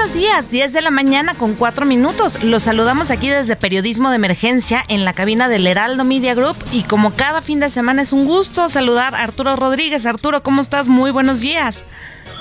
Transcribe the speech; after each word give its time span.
Buenos 0.00 0.16
días, 0.16 0.50
10 0.50 0.72
de 0.72 0.80
la 0.80 0.90
mañana 0.90 1.34
con 1.34 1.52
4 1.52 1.84
minutos. 1.84 2.42
Los 2.42 2.62
saludamos 2.62 3.10
aquí 3.10 3.28
desde 3.28 3.54
Periodismo 3.54 4.08
de 4.08 4.16
Emergencia 4.16 4.82
en 4.88 5.04
la 5.04 5.12
cabina 5.12 5.50
del 5.50 5.66
Heraldo 5.66 6.04
Media 6.04 6.34
Group 6.34 6.56
y 6.72 6.84
como 6.84 7.14
cada 7.14 7.42
fin 7.42 7.60
de 7.60 7.68
semana 7.68 8.00
es 8.00 8.14
un 8.14 8.24
gusto 8.24 8.70
saludar 8.70 9.14
a 9.14 9.22
Arturo 9.22 9.56
Rodríguez. 9.56 10.06
Arturo, 10.06 10.42
¿cómo 10.42 10.62
estás? 10.62 10.88
Muy 10.88 11.10
buenos 11.10 11.42
días 11.42 11.84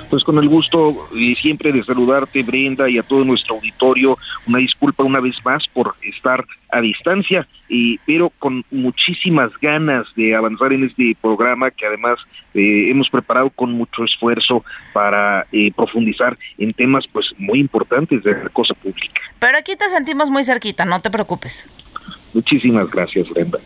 pues 0.09 0.23
con 0.23 0.37
el 0.37 0.49
gusto 0.49 1.07
y 1.13 1.35
siempre 1.35 1.71
de 1.71 1.83
saludarte 1.83 2.43
Brenda 2.43 2.89
y 2.89 2.97
a 2.97 3.03
todo 3.03 3.23
nuestro 3.23 3.55
auditorio, 3.55 4.17
una 4.47 4.59
disculpa 4.59 5.03
una 5.03 5.19
vez 5.19 5.35
más 5.45 5.67
por 5.67 5.95
estar 6.01 6.45
a 6.71 6.81
distancia, 6.81 7.47
y, 7.67 7.97
pero 7.99 8.31
con 8.39 8.63
muchísimas 8.71 9.51
ganas 9.61 10.05
de 10.15 10.35
avanzar 10.35 10.73
en 10.73 10.83
este 10.83 11.15
programa 11.19 11.71
que 11.71 11.85
además 11.85 12.19
eh, 12.53 12.89
hemos 12.89 13.09
preparado 13.09 13.49
con 13.49 13.71
mucho 13.71 14.03
esfuerzo 14.03 14.63
para 14.93 15.45
eh, 15.51 15.71
profundizar 15.75 16.37
en 16.57 16.73
temas 16.73 17.05
pues 17.11 17.27
muy 17.37 17.59
importantes 17.59 18.23
de 18.23 18.31
la 18.31 18.49
cosa 18.49 18.73
pública. 18.73 19.21
Pero 19.39 19.57
aquí 19.57 19.75
te 19.75 19.89
sentimos 19.89 20.29
muy 20.29 20.43
cerquita, 20.43 20.85
no 20.85 21.01
te 21.01 21.09
preocupes. 21.09 21.65
Muchísimas 22.33 22.89
gracias 22.89 23.29
Brenda. 23.29 23.59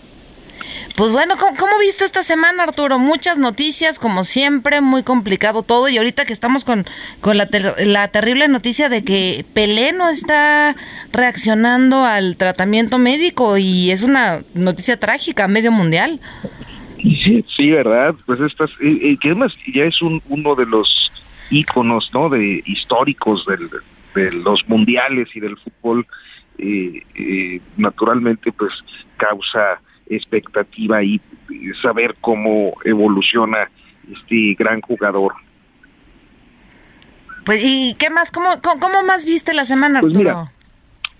Pues 0.96 1.12
bueno, 1.12 1.36
¿cómo, 1.38 1.80
viste 1.80 2.06
esta 2.06 2.22
semana, 2.24 2.64
Arturo? 2.64 3.00
Muchas 3.00 3.38
noticias, 3.38 3.98
como 3.98 4.24
siempre, 4.24 4.82
muy 4.82 5.04
complicado 5.04 5.64
todo. 5.64 5.90
Y 5.90 5.98
ahorita 5.98 6.26
que 6.26 6.34
estamos 6.34 6.64
con, 6.64 6.86
con 7.20 7.38
la, 7.38 7.50
la 7.86 8.08
terrible 8.10 8.48
noticia 8.48 8.90
de 8.90 9.04
que 9.04 9.44
Pelé 9.54 9.92
no 9.92 10.10
está 10.10 10.76
reaccionando 11.12 12.06
al 12.06 12.38
tratamiento 12.38 13.00
médico 13.00 13.58
y 13.58 13.92
es 13.92 14.04
una 14.04 14.42
noticia 14.54 15.00
trágica 15.00 15.48
medio 15.48 15.72
mundial. 15.72 16.20
Sí, 17.04 17.44
sí 17.56 17.72
¿verdad? 17.72 18.16
Pues 18.26 18.40
estas, 18.40 18.70
eh, 18.80 18.98
eh, 19.02 19.18
que 19.20 19.30
además 19.30 19.54
ya 19.74 19.84
es 19.84 20.02
un, 20.02 20.22
uno 20.30 20.56
de 20.56 20.66
los 20.66 21.12
íconos, 21.50 22.10
¿no? 22.14 22.30
De 22.30 22.64
históricos 22.66 23.46
de 24.16 24.32
los 24.32 24.68
mundiales 24.70 25.28
y 25.36 25.40
del 25.40 25.58
fútbol. 25.58 26.08
Eh, 26.60 27.60
naturalmente, 27.76 28.52
pues 28.52 28.72
causa 29.18 29.82
expectativa 30.10 31.04
y 31.04 31.20
saber 31.82 32.16
cómo 32.22 32.74
evoluciona 32.84 33.70
este 34.12 34.56
gran 34.58 34.82
jugador. 34.82 35.34
Pues, 37.46 37.62
¿y 37.64 37.96
qué 37.96 38.10
más? 38.10 38.32
¿Cómo, 38.32 38.62
cómo, 38.62 39.04
más 39.04 39.26
viste 39.26 39.54
la 39.54 39.66
semana, 39.66 40.00
pues 40.00 40.16
Arturo? 40.16 40.50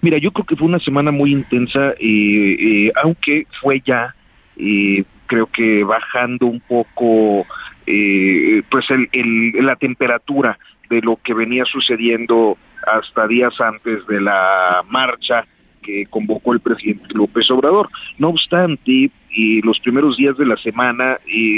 mira, 0.02 0.18
yo 0.18 0.32
creo 0.32 0.46
que 0.46 0.56
fue 0.56 0.68
una 0.68 0.80
semana 0.80 1.12
muy 1.12 1.32
intensa, 1.32 1.92
eh, 1.92 1.98
eh, 2.00 2.92
aunque 3.02 3.46
fue 3.62 3.82
ya, 3.86 4.14
eh, 4.58 5.04
creo 5.28 5.48
que 5.48 5.84
bajando 5.84 6.46
un 6.46 6.60
poco, 6.60 7.46
pues 7.86 8.86
el, 8.90 9.52
la 9.66 9.76
temperatura 9.76 10.58
de 10.90 11.02
lo 11.02 11.18
que 11.18 11.34
venía 11.34 11.66
sucediendo 11.66 12.58
hasta 12.86 13.28
días 13.28 13.60
antes 13.60 14.06
de 14.08 14.22
la 14.22 14.84
marcha 14.90 15.46
que 15.84 16.06
convocó 16.08 16.54
el 16.54 16.60
presidente 16.60 17.14
López 17.14 17.50
Obrador. 17.52 17.90
No 18.18 18.30
obstante, 18.30 19.12
y 19.30 19.62
los 19.62 19.80
primeros 19.80 20.18
días 20.18 20.38
de 20.38 20.46
la 20.46 20.58
semana, 20.58 21.18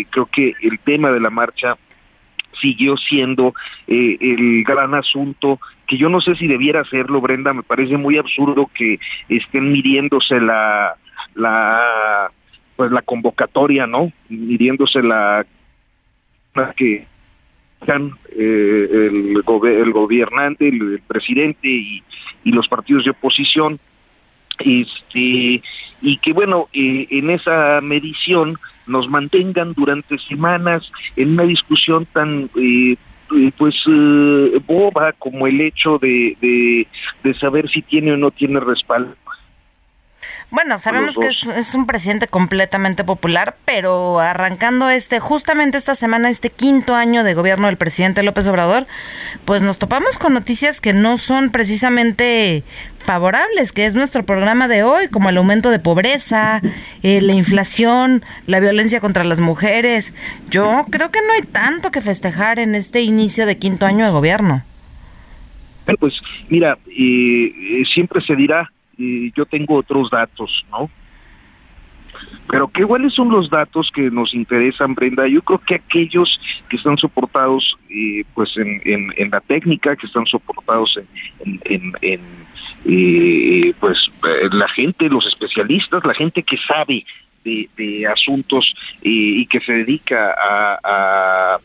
creo 0.09 0.25
que 0.25 0.53
el 0.61 0.79
tema 0.79 1.11
de 1.11 1.19
la 1.19 1.29
marcha 1.29 1.77
siguió 2.61 2.97
siendo 2.97 3.53
eh, 3.87 4.17
el 4.19 4.63
gran 4.63 4.95
asunto 4.95 5.59
que 5.87 5.97
yo 5.97 6.09
no 6.09 6.19
sé 6.19 6.35
si 6.35 6.47
debiera 6.47 6.81
hacerlo, 6.81 7.21
Brenda, 7.21 7.53
me 7.53 7.61
parece 7.61 7.95
muy 7.95 8.17
absurdo 8.17 8.69
que 8.73 8.99
estén 9.29 9.71
midiéndose 9.71 10.39
la 10.39 10.95
pues 12.75 12.91
la 12.91 13.01
convocatoria, 13.01 13.87
¿no? 13.87 14.11
Midiéndose 14.29 15.01
la 15.01 15.45
que 16.75 17.05
eh, 17.87 18.89
el, 18.91 19.35
el 19.37 19.91
gobernante, 19.91 20.67
el, 20.67 21.01
presidente 21.05 21.67
y 21.67 22.01
los 22.45 22.67
partidos 22.67 23.05
de 23.05 23.11
oposición 23.11 23.79
este 24.59 25.61
y 26.01 26.17
que 26.17 26.33
bueno 26.33 26.67
eh, 26.73 27.07
en 27.09 27.29
esa 27.29 27.81
medición 27.81 28.57
nos 28.87 29.09
mantengan 29.09 29.73
durante 29.73 30.19
semanas 30.19 30.91
en 31.15 31.31
una 31.31 31.43
discusión 31.43 32.05
tan 32.05 32.49
eh, 32.55 32.95
eh, 33.35 33.51
pues 33.57 33.75
boba 34.67 35.13
como 35.13 35.47
el 35.47 35.61
hecho 35.61 35.97
de, 35.97 36.87
de 37.23 37.33
saber 37.35 37.69
si 37.69 37.81
tiene 37.81 38.11
o 38.13 38.17
no 38.17 38.31
tiene 38.31 38.59
respaldo 38.59 39.15
bueno, 40.55 40.77
sabemos 40.77 41.17
que 41.17 41.27
es, 41.27 41.75
un 41.75 41.85
presidente 41.85 42.27
completamente 42.27 43.03
popular, 43.03 43.57
pero 43.65 44.21
arrancando 44.21 44.89
este, 44.89 45.19
justamente 45.19 45.77
esta 45.77 45.95
semana, 45.95 46.29
este 46.29 46.49
quinto 46.49 46.95
año 46.95 47.25
de 47.25 47.33
gobierno 47.33 47.67
del 47.67 47.75
presidente 47.75 48.23
López 48.23 48.47
Obrador, 48.47 48.87
pues 49.43 49.61
nos 49.61 49.79
topamos 49.79 50.17
con 50.17 50.33
noticias 50.33 50.79
que 50.79 50.93
no 50.93 51.17
son 51.17 51.49
precisamente 51.49 52.63
favorables, 53.03 53.73
que 53.73 53.85
es 53.85 53.95
nuestro 53.95 54.23
programa 54.23 54.69
de 54.69 54.83
hoy, 54.83 55.09
como 55.09 55.27
el 55.27 55.35
aumento 55.35 55.71
de 55.71 55.79
pobreza, 55.79 56.61
eh, 57.03 57.19
la 57.19 57.33
inflación, 57.33 58.23
la 58.47 58.61
violencia 58.61 59.01
contra 59.01 59.25
las 59.25 59.41
mujeres. 59.41 60.13
Yo 60.49 60.85
creo 60.89 61.11
que 61.11 61.19
no 61.27 61.33
hay 61.33 61.41
tanto 61.41 61.91
que 61.91 61.99
festejar 61.99 62.59
en 62.59 62.75
este 62.75 63.01
inicio 63.01 63.45
de 63.45 63.57
quinto 63.57 63.85
año 63.85 64.05
de 64.05 64.11
gobierno. 64.11 64.61
Pues 65.99 66.21
mira, 66.47 66.77
eh, 66.97 67.83
siempre 67.93 68.21
se 68.21 68.37
dirá 68.37 68.71
yo 68.97 69.45
tengo 69.45 69.75
otros 69.75 70.09
datos, 70.09 70.65
¿no? 70.71 70.89
Pero 72.47 72.67
¿qué 72.67 72.85
cuáles 72.85 73.13
son 73.13 73.29
los 73.29 73.49
datos 73.49 73.91
que 73.93 74.11
nos 74.11 74.33
interesan, 74.33 74.93
Brenda? 74.93 75.27
Yo 75.27 75.41
creo 75.41 75.59
que 75.59 75.75
aquellos 75.75 76.39
que 76.69 76.77
están 76.77 76.97
soportados 76.97 77.75
eh, 77.89 78.23
pues 78.33 78.55
en, 78.57 79.29
la 79.31 79.41
técnica, 79.41 79.95
que 79.95 80.05
están 80.05 80.25
soportados 80.25 80.99
en, 81.43 81.93
eh, 82.01 83.73
pues 83.79 83.97
eh, 84.27 84.49
la 84.51 84.67
gente, 84.69 85.09
los 85.09 85.25
especialistas, 85.25 86.05
la 86.05 86.13
gente 86.13 86.43
que 86.43 86.57
sabe 86.67 87.05
de, 87.43 88.07
asuntos 88.07 88.73
y 89.03 89.45
que 89.47 89.59
se 89.59 89.71
dedica 89.71 90.35
a, 90.35 91.59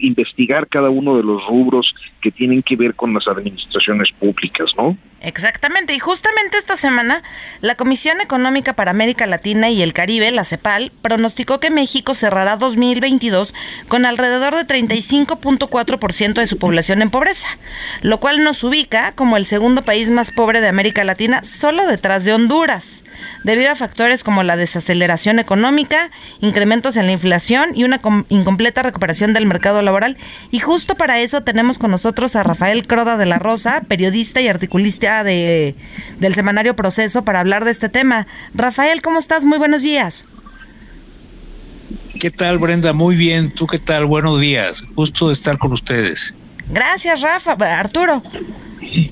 investigar 0.00 0.68
cada 0.68 0.90
uno 0.90 1.16
de 1.16 1.24
los 1.24 1.44
rubros 1.46 1.92
que 2.20 2.30
tienen 2.30 2.62
que 2.62 2.76
ver 2.76 2.94
con 2.94 3.12
las 3.14 3.26
administraciones 3.26 4.12
públicas, 4.12 4.70
¿no? 4.76 4.96
Exactamente, 5.24 5.94
y 5.94 5.98
justamente 5.98 6.58
esta 6.58 6.76
semana 6.76 7.22
la 7.62 7.76
Comisión 7.76 8.20
Económica 8.20 8.74
para 8.74 8.90
América 8.90 9.24
Latina 9.26 9.70
y 9.70 9.80
el 9.80 9.94
Caribe, 9.94 10.30
la 10.30 10.44
CEPAL, 10.44 10.92
pronosticó 11.00 11.60
que 11.60 11.70
México 11.70 12.12
cerrará 12.12 12.56
2022 12.56 13.54
con 13.88 14.04
alrededor 14.04 14.54
de 14.54 14.66
35.4% 14.66 16.34
de 16.34 16.46
su 16.46 16.58
población 16.58 17.00
en 17.00 17.08
pobreza, 17.08 17.48
lo 18.02 18.20
cual 18.20 18.44
nos 18.44 18.62
ubica 18.64 19.12
como 19.12 19.38
el 19.38 19.46
segundo 19.46 19.80
país 19.80 20.10
más 20.10 20.30
pobre 20.30 20.60
de 20.60 20.68
América 20.68 21.04
Latina, 21.04 21.42
solo 21.42 21.86
detrás 21.86 22.26
de 22.26 22.34
Honduras, 22.34 23.02
debido 23.44 23.70
a 23.70 23.76
factores 23.76 24.24
como 24.24 24.42
la 24.42 24.56
desaceleración 24.56 25.38
económica, 25.38 26.10
incrementos 26.42 26.98
en 26.98 27.06
la 27.06 27.12
inflación 27.12 27.70
y 27.74 27.84
una 27.84 27.98
incompleta 28.28 28.82
recuperación 28.82 29.32
del 29.32 29.46
mercado 29.46 29.80
laboral. 29.80 30.18
Y 30.50 30.58
justo 30.58 30.96
para 30.96 31.20
eso 31.20 31.42
tenemos 31.44 31.78
con 31.78 31.90
nosotros 31.90 32.36
a 32.36 32.42
Rafael 32.42 32.86
Croda 32.86 33.16
de 33.16 33.24
la 33.24 33.38
Rosa, 33.38 33.80
periodista 33.88 34.42
y 34.42 34.48
articulista 34.48 35.13
de, 35.22 35.76
del 36.18 36.34
semanario 36.34 36.74
Proceso 36.74 37.24
para 37.24 37.40
hablar 37.40 37.64
de 37.64 37.70
este 37.70 37.88
tema. 37.88 38.26
Rafael, 38.54 39.02
¿cómo 39.02 39.18
estás? 39.18 39.44
Muy 39.44 39.58
buenos 39.58 39.82
días. 39.82 40.24
¿Qué 42.18 42.30
tal, 42.30 42.58
Brenda? 42.58 42.92
Muy 42.92 43.16
bien. 43.16 43.50
¿Tú 43.50 43.66
qué 43.66 43.78
tal? 43.78 44.06
Buenos 44.06 44.40
días. 44.40 44.82
Gusto 44.94 45.26
de 45.26 45.34
estar 45.34 45.58
con 45.58 45.72
ustedes. 45.72 46.34
Gracias, 46.68 47.20
Rafa, 47.20 47.52
Arturo. 47.78 48.22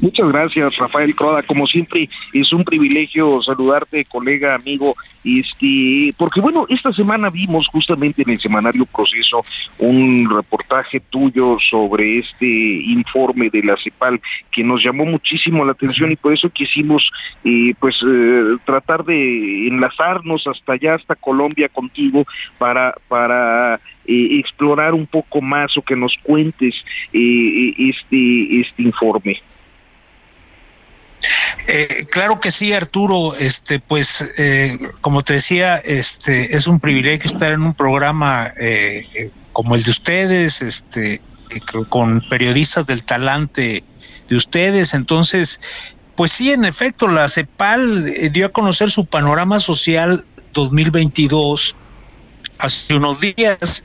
Muchas 0.01 0.29
gracias, 0.29 0.77
Rafael 0.77 1.15
Croda. 1.15 1.43
Como 1.43 1.67
siempre, 1.67 2.09
es 2.33 2.53
un 2.53 2.65
privilegio 2.65 3.43
saludarte, 3.43 4.05
colega, 4.05 4.55
amigo. 4.55 4.97
Este, 5.25 6.13
porque 6.17 6.41
bueno, 6.41 6.67
esta 6.69 6.93
semana 6.93 7.31
vimos 7.31 7.69
justamente 7.69 8.23
en 8.23 8.31
el 8.31 8.41
semanario 8.41 8.87
Proceso 8.87 9.45
un 9.79 10.29
reportaje 10.29 10.99
tuyo 10.99 11.59
sobre 11.71 12.19
este 12.19 12.47
informe 12.47 13.49
de 13.49 13.63
la 13.63 13.77
CEPAL 13.77 14.21
que 14.51 14.65
nos 14.65 14.83
llamó 14.83 15.05
muchísimo 15.05 15.65
la 15.65 15.73
atención 15.73 16.11
y 16.11 16.17
por 16.17 16.33
eso 16.33 16.51
quisimos 16.51 17.09
eh, 17.45 17.73
pues 17.79 17.97
eh, 18.05 18.57
tratar 18.65 19.05
de 19.05 19.69
enlazarnos 19.69 20.47
hasta 20.49 20.73
allá, 20.73 20.95
hasta 20.95 21.15
Colombia 21.15 21.69
contigo 21.69 22.27
para 22.59 22.95
para 23.09 23.77
eh, 24.07 24.39
explorar 24.41 24.93
un 24.93 25.07
poco 25.07 25.41
más 25.41 25.77
o 25.77 25.83
que 25.83 25.95
nos 25.95 26.17
cuentes 26.25 26.75
este 27.13 28.61
este 28.61 28.83
informe. 28.83 29.41
Eh, 31.67 32.07
claro 32.11 32.41
que 32.41 32.51
sí, 32.51 32.73
Arturo. 32.73 33.35
Este, 33.37 33.79
pues, 33.79 34.25
eh, 34.37 34.79
como 35.01 35.23
te 35.23 35.35
decía, 35.35 35.77
este, 35.77 36.57
es 36.57 36.67
un 36.67 36.81
privilegio 36.81 37.31
estar 37.31 37.53
en 37.53 37.63
un 37.63 37.75
programa 37.75 38.53
eh, 38.59 39.31
como 39.53 39.75
el 39.75 39.83
de 39.83 39.91
ustedes, 39.91 40.63
este, 40.63 41.21
con 41.89 42.23
periodistas 42.29 42.87
del 42.87 43.05
talante 43.05 43.85
de 44.29 44.37
ustedes. 44.37 44.95
Entonces, 44.95 45.61
pues 46.17 46.33
sí, 46.33 46.51
en 46.51 46.65
efecto, 46.65 47.09
la 47.09 47.29
CEPAL 47.29 48.33
dio 48.33 48.47
a 48.47 48.49
conocer 48.51 48.91
su 48.91 49.07
panorama 49.07 49.59
social 49.59 50.25
2022 50.55 51.77
hace 52.59 52.95
unos 52.95 53.21
días 53.21 53.83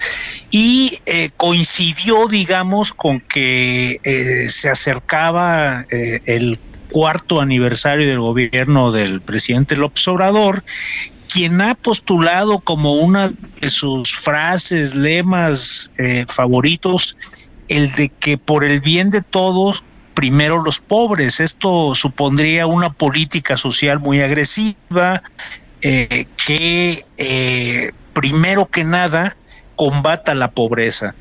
y 0.51 0.99
coincidió, 1.35 2.27
digamos, 2.27 2.93
con 2.93 3.21
que 3.21 4.47
se 4.49 4.69
acercaba 4.69 5.85
el 5.89 6.59
cuarto 6.91 7.41
aniversario 7.41 8.07
del 8.07 8.19
gobierno 8.19 8.91
del 8.91 9.21
presidente 9.21 9.75
López 9.75 10.07
Obrador, 10.07 10.63
quien 11.31 11.61
ha 11.61 11.75
postulado 11.75 12.59
como 12.59 12.93
una 12.93 13.31
de 13.61 13.69
sus 13.69 14.15
frases, 14.15 14.95
lemas 14.95 15.91
eh, 15.97 16.25
favoritos, 16.27 17.17
el 17.67 17.91
de 17.93 18.09
que 18.09 18.37
por 18.37 18.63
el 18.63 18.79
bien 18.79 19.09
de 19.09 19.21
todos, 19.21 19.83
primero 20.13 20.63
los 20.63 20.79
pobres. 20.79 21.39
Esto 21.39 21.93
supondría 21.93 22.65
una 22.65 22.91
política 22.91 23.57
social 23.57 23.99
muy 23.99 24.21
agresiva, 24.21 25.21
eh, 25.81 26.25
que 26.43 27.05
eh, 27.17 27.91
primero 28.13 28.65
que 28.65 28.83
nada 28.83 29.37
combata 29.75 30.33
la 30.33 30.49
pobreza. 30.51 31.13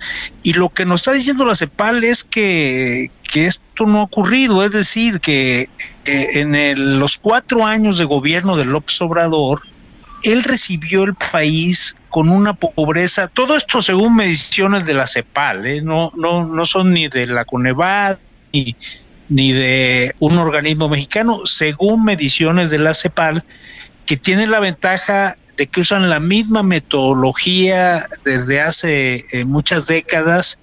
Y 0.42 0.54
lo 0.54 0.70
que 0.70 0.86
nos 0.86 1.02
está 1.02 1.12
diciendo 1.12 1.44
la 1.44 1.54
CEPAL 1.54 2.04
es 2.04 2.24
que, 2.24 3.10
esto 3.34 3.86
no 3.86 4.00
ha 4.00 4.04
ocurrido, 4.04 4.64
es 4.64 4.72
decir, 4.72 5.20
que 5.20 5.68
eh, 6.04 6.28
en 6.34 6.98
los 6.98 7.16
cuatro 7.16 7.64
años 7.64 7.98
de 7.98 8.04
gobierno 8.04 8.56
de 8.56 8.64
López 8.64 9.00
Obrador, 9.02 9.62
él 10.22 10.44
recibió 10.44 11.04
el 11.04 11.14
país 11.14 11.96
con 12.08 12.30
una 12.30 12.54
pobreza, 12.54 13.28
todo 13.28 13.56
esto 13.56 13.82
según 13.82 14.16
mediciones 14.16 14.86
de 14.86 14.94
la 14.94 15.06
CEPAL, 15.06 15.66
¿eh? 15.66 15.82
no, 15.82 16.12
no, 16.16 16.46
no 16.46 16.64
son 16.64 16.92
ni 16.92 17.08
de 17.08 17.26
la 17.26 17.44
Conevad 17.44 18.18
ni, 18.52 18.74
ni 19.28 19.52
de 19.52 20.14
un 20.18 20.38
organismo 20.38 20.88
mexicano, 20.88 21.44
según 21.44 22.04
mediciones 22.04 22.70
de 22.70 22.78
la 22.78 22.94
CEPAL, 22.94 23.44
que 24.06 24.16
tiene 24.16 24.46
la 24.46 24.60
ventaja 24.60 25.36
de 25.56 25.66
que 25.66 25.80
usan 25.80 26.08
la 26.08 26.20
misma 26.20 26.62
metodología 26.62 28.08
desde 28.24 28.60
hace 28.60 29.24
eh, 29.32 29.44
muchas 29.44 29.86
décadas 29.86 30.58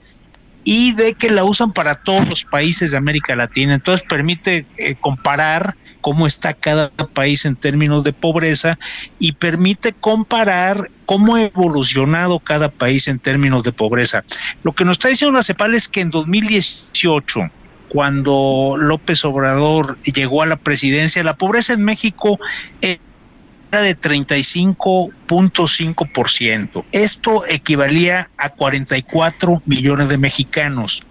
y 0.64 0.94
de 0.94 1.14
que 1.14 1.30
la 1.30 1.44
usan 1.44 1.74
para 1.74 1.96
todos 1.96 2.28
los 2.28 2.44
países 2.46 2.92
de 2.92 2.98
América 2.98 3.36
Latina. 3.36 3.74
Entonces 3.74 4.06
permite 4.08 4.66
eh, 4.78 4.96
comparar 5.00 5.76
cómo 6.02 6.28
está 6.28 6.54
cada 6.54 6.90
país 6.90 7.46
en 7.46 7.56
términos 7.56 8.04
de 8.04 8.14
pobreza 8.14 8.78
y 9.20 9.34
permite 9.34 9.94
comparar 9.94 10.92
cómo 11.06 11.36
ha 11.36 11.44
evolucionado 11.44 12.40
cada 12.40 12.70
país 12.70 13.08
en 13.08 13.20
términos 13.20 13.64
de 13.64 13.72
pobreza. 13.72 14.24
Lo 14.64 14.74
que 14.74 14.86
nos 14.86 14.96
está 14.96 15.08
diciendo 15.08 15.38
la 15.38 15.44
CEPAL 15.44 15.74
es 15.76 15.88
que 15.88 16.02
en 16.02 16.10
2018, 16.10 17.50
cuando 17.88 18.76
López 18.78 19.24
Obrador 19.24 19.98
llegó 20.02 20.42
a 20.42 20.46
la 20.46 20.58
presidencia, 20.58 21.24
la 21.24 21.36
pobreza 21.36 21.74
en 21.74 21.84
México 21.84 22.38
de 23.82 23.98
35.5%. 23.98 26.84
Esto 26.92 27.46
equivalía 27.48 28.30
a 28.38 28.50
44 28.50 29.64
millones 29.66 30.10
de 30.10 30.18
mexicanos. 30.18 31.04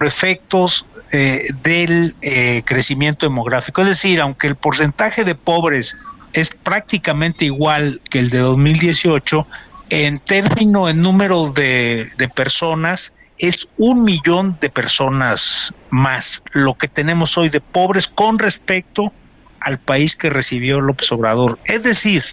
efectos 0.02 0.86
eh, 1.14 1.50
del 1.64 2.16
eh, 2.22 2.64
crecimiento 2.66 3.26
demográfico. 3.26 3.82
Es 3.82 3.88
decir, 3.90 4.22
aunque 4.22 4.48
el 4.48 4.56
porcentaje 4.56 5.26
de 5.26 5.36
pobres 5.36 5.98
es 6.32 6.52
prácticamente 6.52 7.44
igual 7.44 8.00
que 8.10 8.20
el 8.20 8.30
de 8.30 8.38
2018, 8.38 9.46
en 9.90 10.20
términos, 10.20 10.90
en 10.90 11.02
número 11.02 11.52
de, 11.52 12.10
de 12.18 12.30
personas, 12.30 13.14
es 13.38 13.68
un 13.78 14.06
millón 14.06 14.58
de 14.62 14.70
personas 14.70 15.74
más 15.90 16.44
lo 16.52 16.76
que 16.76 16.88
tenemos 16.88 17.38
hoy 17.38 17.50
de 17.50 17.60
pobres 17.60 18.08
con 18.08 18.40
respecto 18.40 19.12
al 19.60 19.80
país 19.80 20.16
que 20.16 20.30
recibió 20.30 20.80
López 20.80 21.12
Obrador. 21.12 21.60
Es 21.66 21.84
decir, 21.84 22.24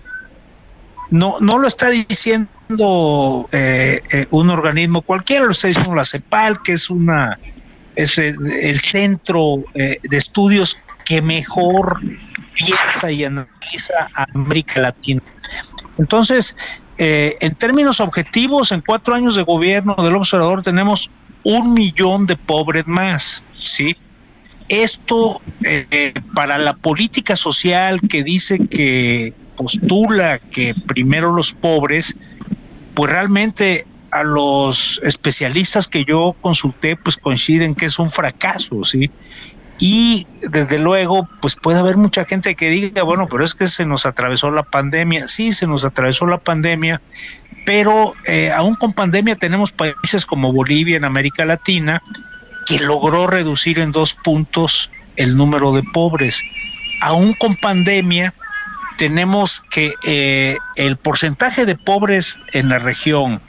no, 1.11 1.41
no 1.41 1.59
lo 1.59 1.67
está 1.67 1.89
diciendo 1.89 3.49
eh, 3.51 4.27
un 4.31 4.51
organismo 4.51 5.03
cualquiera, 5.03 5.47
lo 5.47 5.51
está 5.51 5.67
diciendo 5.67 5.97
la 5.97 6.05
CEPAL, 6.05 6.63
que 6.63 6.75
es 6.75 6.91
una 6.91 7.39
es 7.99 8.17
el, 8.17 8.79
centro 8.79 9.65
eh, 9.75 9.99
de 10.03 10.17
estudios 10.17 10.81
que 11.05 11.21
mejor 11.21 12.01
piensa 12.55 13.11
y 13.11 13.25
analiza 13.25 14.09
a 14.15 14.25
América 14.35 14.81
Latina. 14.81 15.21
Entonces, 15.99 16.57
eh, 16.97 17.37
en 17.41 17.57
términos 17.57 17.99
objetivos, 17.99 18.71
en 18.71 18.83
cuatro 18.83 19.17
años 19.17 19.35
de 19.35 19.43
gobierno 19.43 19.97
del 19.97 20.15
observador 20.15 20.63
tenemos 20.63 21.11
un 21.43 21.75
millón 21.75 22.27
de 22.27 22.37
pobres 22.37 22.87
más, 22.87 23.43
¿sí? 23.65 23.97
Esto 24.69 25.41
eh, 25.65 26.13
para 26.35 26.57
la 26.59 26.75
política 26.75 27.35
social 27.35 28.01
que 28.09 28.23
dice 28.23 28.61
que 28.69 29.33
postula 29.57 30.39
que 30.39 30.73
primero 30.87 31.33
los 31.33 31.53
pobres, 31.53 32.15
pues 32.95 33.11
realmente 33.11 33.87
a 34.11 34.23
los 34.23 35.01
especialistas 35.05 35.89
que 35.89 36.05
yo 36.05 36.35
consulté, 36.41 36.97
pues 36.97 37.17
coinciden 37.17 37.75
que 37.75 37.87
es 37.87 37.99
un 37.99 38.11
fracaso, 38.11 38.85
¿sí? 38.85 39.11
Y 39.81 40.27
desde 40.43 40.79
luego, 40.79 41.29
pues 41.41 41.55
puede 41.55 41.79
haber 41.79 41.97
mucha 41.97 42.25
gente 42.25 42.57
que 42.57 42.71
diga, 42.71 43.05
bueno, 43.05 43.29
pero 43.31 43.45
es 43.45 43.55
que 43.55 43.69
se 43.69 43.85
nos 43.85 44.07
atravesó 44.07 44.51
la 44.51 44.65
pandemia. 44.65 45.29
Sí, 45.29 45.53
se 45.53 45.69
nos 45.69 45.85
atravesó 45.85 46.27
la 46.27 46.39
pandemia, 46.39 47.01
pero 47.65 48.15
eh, 48.27 48.51
aún 48.51 48.75
con 48.75 48.93
pandemia 48.93 49.37
tenemos 49.37 49.71
países 49.71 50.27
como 50.27 50.53
Bolivia 50.53 50.97
en 50.97 51.05
América 51.05 51.45
Latina 51.45 52.03
que 52.67 52.79
logró 52.81 53.27
reducir 53.27 53.79
en 53.79 53.93
dos 53.93 54.15
puntos 54.15 54.91
el 55.17 55.37
número 55.37 55.73
de 55.73 55.85
pobres. 55.85 56.43
Aún 57.01 57.35
con 57.35 57.55
pandemia, 57.55 58.35
tenemos 58.99 59.61
que 59.71 59.95
eh, 60.05 60.59
el 60.75 60.97
porcentaje 60.97 61.67
de 61.67 61.77
pobres 61.77 62.41
en 62.53 62.69
la 62.69 62.79
región 62.79 63.41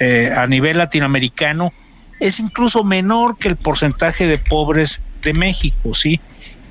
eh, 0.00 0.32
a 0.36 0.46
nivel 0.46 0.78
latinoamericano 0.78 1.72
es 2.20 2.40
incluso 2.40 2.84
menor 2.84 3.38
que 3.38 3.48
el 3.48 3.56
porcentaje 3.56 4.26
de 4.26 4.38
pobres 4.38 5.00
de 5.22 5.34
México, 5.34 5.94
¿sí? 5.94 6.20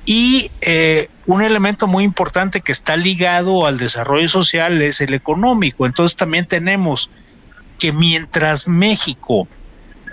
Y 0.06 0.50
eh, 0.60 1.08
un 1.26 1.42
elemento 1.42 1.86
muy 1.86 2.04
importante 2.04 2.60
que 2.60 2.72
está 2.72 2.96
ligado 2.96 3.66
al 3.66 3.78
desarrollo 3.78 4.28
social 4.28 4.82
es 4.82 5.00
el 5.00 5.14
económico. 5.14 5.86
Entonces 5.86 6.16
también 6.16 6.46
tenemos 6.46 7.10
que 7.78 7.92
mientras 7.92 8.68
México 8.68 9.48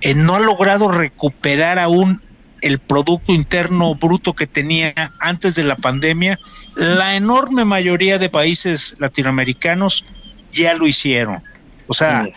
eh, 0.01 0.15
no 0.15 0.35
ha 0.35 0.39
logrado 0.39 0.91
recuperar 0.91 1.79
aún 1.79 2.21
el 2.61 2.79
Producto 2.79 3.33
Interno 3.33 3.95
Bruto 3.95 4.33
que 4.33 4.47
tenía 4.47 4.93
antes 5.19 5.55
de 5.55 5.63
la 5.63 5.75
pandemia, 5.75 6.39
la 6.75 7.15
enorme 7.15 7.65
mayoría 7.65 8.17
de 8.17 8.29
países 8.29 8.95
latinoamericanos 8.99 10.05
ya 10.51 10.75
lo 10.75 10.87
hicieron. 10.87 11.43
O 11.87 11.93
sea, 11.93 12.27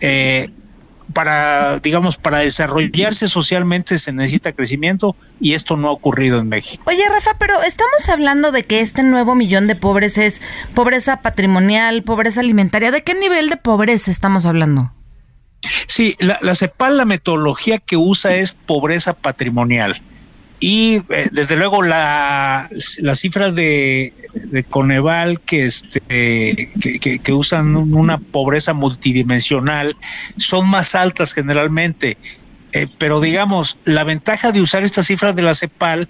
eh, 0.00 0.50
para, 1.12 1.78
digamos, 1.80 2.16
para 2.16 2.38
desarrollarse 2.38 3.28
socialmente 3.28 3.98
se 3.98 4.12
necesita 4.12 4.52
crecimiento 4.52 5.16
y 5.40 5.54
esto 5.54 5.76
no 5.76 5.88
ha 5.88 5.92
ocurrido 5.92 6.38
en 6.38 6.48
México. 6.48 6.82
Oye, 6.86 7.02
Rafa, 7.08 7.36
pero 7.38 7.62
estamos 7.62 8.08
hablando 8.08 8.52
de 8.52 8.64
que 8.64 8.80
este 8.80 9.02
nuevo 9.02 9.34
millón 9.34 9.66
de 9.66 9.74
pobres 9.74 10.18
es 10.18 10.40
pobreza 10.74 11.22
patrimonial, 11.22 12.02
pobreza 12.02 12.40
alimentaria. 12.40 12.90
¿De 12.90 13.02
qué 13.02 13.14
nivel 13.14 13.48
de 13.48 13.56
pobreza 13.56 14.10
estamos 14.10 14.46
hablando? 14.46 14.92
Sí, 15.86 16.14
la, 16.20 16.38
la 16.42 16.54
CEPAL, 16.54 16.96
la 16.96 17.04
metodología 17.04 17.78
que 17.78 17.96
usa 17.96 18.36
es 18.36 18.52
pobreza 18.52 19.14
patrimonial. 19.14 20.00
Y 20.60 21.02
eh, 21.08 21.28
desde 21.30 21.56
luego 21.56 21.82
la, 21.82 22.68
las 22.98 23.18
cifras 23.18 23.54
de, 23.54 24.12
Coneval 24.70 25.40
que, 25.40 25.66
este, 25.66 26.00
que, 27.00 27.32
usan 27.32 27.76
una 27.76 28.18
pobreza 28.18 28.72
multidimensional 28.72 29.96
son 30.36 30.68
más 30.68 30.94
altas 30.94 31.32
generalmente. 31.32 32.16
Eh, 32.72 32.88
pero 32.98 33.20
digamos, 33.20 33.78
la 33.84 34.04
ventaja 34.04 34.52
de 34.52 34.60
usar 34.60 34.82
estas 34.82 35.06
cifras 35.06 35.34
de 35.36 35.42
la 35.42 35.54
CEPAL 35.54 36.08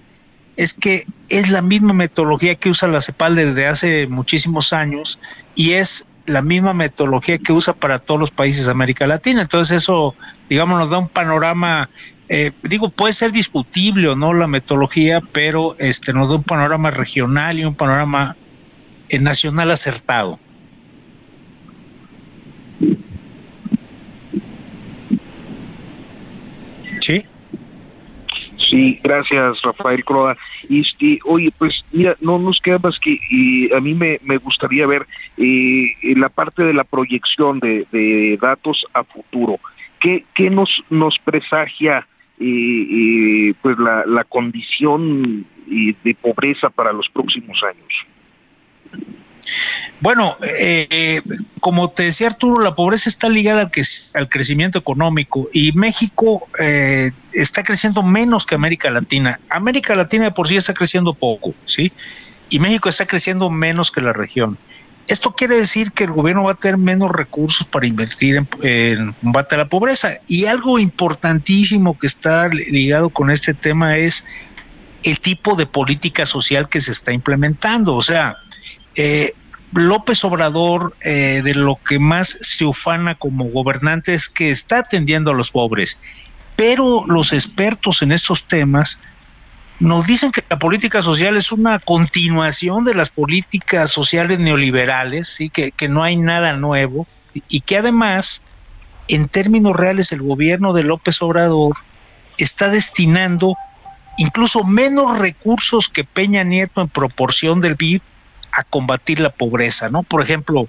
es 0.57 0.73
que 0.73 1.05
es 1.29 1.49
la 1.49 1.61
misma 1.61 1.93
metodología 1.93 2.55
que 2.55 2.69
usa 2.69 2.89
la 2.89 3.01
CEPAL 3.01 3.35
desde 3.35 3.67
hace 3.67 4.07
muchísimos 4.07 4.73
años 4.73 5.19
y 5.55 5.71
es 5.73 6.05
la 6.25 6.41
misma 6.41 6.73
metodología 6.73 7.37
que 7.37 7.53
usa 7.53 7.73
para 7.73 7.99
todos 7.99 8.19
los 8.19 8.31
países 8.31 8.65
de 8.65 8.71
América 8.71 9.07
Latina. 9.07 9.41
Entonces 9.41 9.83
eso, 9.83 10.15
digamos, 10.49 10.79
nos 10.79 10.89
da 10.89 10.97
un 10.97 11.07
panorama 11.07 11.89
eh, 12.29 12.51
digo, 12.61 12.89
puede 12.89 13.13
ser 13.13 13.31
discutible 13.31 14.07
o 14.07 14.15
no 14.15 14.33
la 14.33 14.47
metodología, 14.47 15.19
pero 15.19 15.75
este 15.79 16.13
nos 16.13 16.29
da 16.29 16.35
un 16.35 16.43
panorama 16.43 16.91
regional 16.91 17.57
y 17.57 17.65
un 17.65 17.73
panorama 17.73 18.35
eh, 19.09 19.19
nacional 19.19 19.71
acertado. 19.71 20.39
Sí. 27.01 27.25
Sí, 28.69 28.99
gracias 29.03 29.59
Rafael 29.63 30.05
Croa. 30.05 30.37
Este, 30.69 31.17
oye, 31.25 31.51
pues 31.57 31.83
mira, 31.91 32.15
no 32.21 32.37
nos 32.37 32.59
queda 32.59 32.77
más 32.77 32.99
que 32.99 33.17
a 33.75 33.79
mí 33.79 33.95
me, 33.95 34.19
me 34.21 34.37
gustaría 34.37 34.85
ver 34.85 35.07
eh, 35.37 35.93
la 36.15 36.29
parte 36.29 36.61
de 36.61 36.73
la 36.73 36.83
proyección 36.83 37.59
de, 37.59 37.87
de 37.91 38.37
datos 38.39 38.85
a 38.93 39.03
futuro. 39.03 39.59
¿Qué, 39.99 40.25
qué 40.35 40.51
nos, 40.51 40.83
nos 40.91 41.17
presagia 41.17 42.05
y, 42.39 43.53
pues 43.53 43.77
la, 43.77 44.05
la 44.05 44.23
condición 44.23 45.45
de 45.67 46.15
pobreza 46.15 46.69
para 46.69 46.93
los 46.93 47.09
próximos 47.09 47.61
años. 47.63 48.05
Bueno, 50.01 50.37
eh, 50.41 51.21
como 51.59 51.89
te 51.89 52.03
decía 52.03 52.27
Arturo, 52.27 52.61
la 52.61 52.75
pobreza 52.75 53.09
está 53.09 53.27
ligada 53.27 53.61
al, 53.61 53.71
que, 53.71 53.83
al 54.13 54.29
crecimiento 54.29 54.79
económico 54.79 55.49
y 55.51 55.73
México 55.73 56.47
eh, 56.57 57.11
está 57.33 57.63
creciendo 57.63 58.01
menos 58.01 58.45
que 58.45 58.55
América 58.55 58.89
Latina. 58.89 59.39
América 59.49 59.95
Latina 59.95 60.25
de 60.25 60.31
por 60.31 60.47
sí 60.47 60.55
está 60.55 60.73
creciendo 60.73 61.13
poco, 61.13 61.53
¿sí? 61.65 61.91
Y 62.49 62.59
México 62.59 62.87
está 62.87 63.05
creciendo 63.05 63.49
menos 63.49 63.91
que 63.91 64.01
la 64.01 64.13
región. 64.13 64.57
Esto 65.09 65.31
quiere 65.31 65.57
decir 65.57 65.91
que 65.91 66.03
el 66.03 66.11
gobierno 66.11 66.43
va 66.43 66.51
a 66.51 66.55
tener 66.55 66.77
menos 66.77 67.11
recursos 67.11 67.65
para 67.65 67.87
invertir 67.87 68.45
en, 68.61 69.13
combate 69.13 69.55
a 69.55 69.57
la 69.57 69.67
pobreza. 69.67 70.19
Y 70.27 70.45
algo 70.45 70.77
importantísimo 70.77 71.97
que 71.97 72.05
está 72.05 72.47
ligado 72.47 73.09
con 73.09 73.31
este 73.31 73.55
tema 73.55 73.97
es 73.97 74.23
el 75.03 75.19
tipo 75.19 75.55
de 75.55 75.65
política 75.65 76.27
social 76.27 76.69
que 76.69 76.79
se 76.79 76.91
está 76.91 77.11
implementando. 77.11 77.95
O 77.95 78.03
sea, 78.03 78.37
eh, 78.95 79.33
López 79.73 80.23
Obrador, 80.23 80.95
eh, 81.01 81.41
de 81.43 81.55
lo 81.55 81.75
que 81.75 81.97
más 81.97 82.37
se 82.41 82.65
ufana 82.65 83.15
como 83.15 83.45
gobernante 83.45 84.13
es 84.13 84.29
que 84.29 84.51
está 84.51 84.77
atendiendo 84.77 85.31
a 85.31 85.33
los 85.33 85.49
pobres. 85.49 85.97
Pero 86.55 87.07
los 87.07 87.33
expertos 87.33 88.03
en 88.03 88.11
estos 88.11 88.43
temas 88.47 88.99
nos 89.79 90.05
dicen 90.05 90.31
que 90.31 90.43
la 90.49 90.59
política 90.59 91.01
social 91.01 91.37
es 91.37 91.51
una 91.51 91.79
continuación 91.79 92.83
de 92.83 92.95
las 92.95 93.09
políticas 93.09 93.89
sociales 93.89 94.39
neoliberales, 94.39 95.27
¿sí? 95.27 95.49
que, 95.49 95.71
que 95.71 95.87
no 95.87 96.03
hay 96.03 96.17
nada 96.17 96.53
nuevo 96.53 97.07
y 97.47 97.61
que 97.61 97.77
además, 97.77 98.41
en 99.07 99.29
términos 99.29 99.75
reales, 99.75 100.11
el 100.11 100.21
gobierno 100.21 100.73
de 100.73 100.83
López 100.83 101.21
Obrador 101.21 101.77
está 102.37 102.69
destinando 102.69 103.55
incluso 104.17 104.65
menos 104.65 105.17
recursos 105.17 105.87
que 105.87 106.03
Peña 106.03 106.43
Nieto 106.43 106.81
en 106.81 106.89
proporción 106.89 107.61
del 107.61 107.77
PIB 107.77 108.01
a 108.51 108.63
combatir 108.63 109.21
la 109.21 109.29
pobreza, 109.29 109.89
¿no? 109.89 110.03
Por 110.03 110.21
ejemplo, 110.21 110.67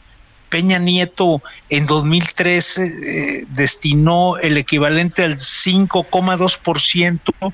Peña 0.50 0.78
Nieto 0.78 1.42
en 1.68 1.86
2013 1.86 2.84
eh, 2.84 3.44
destinó 3.48 4.36
el 4.36 4.56
equivalente 4.56 5.24
al 5.24 5.36
5,2% 5.36 7.52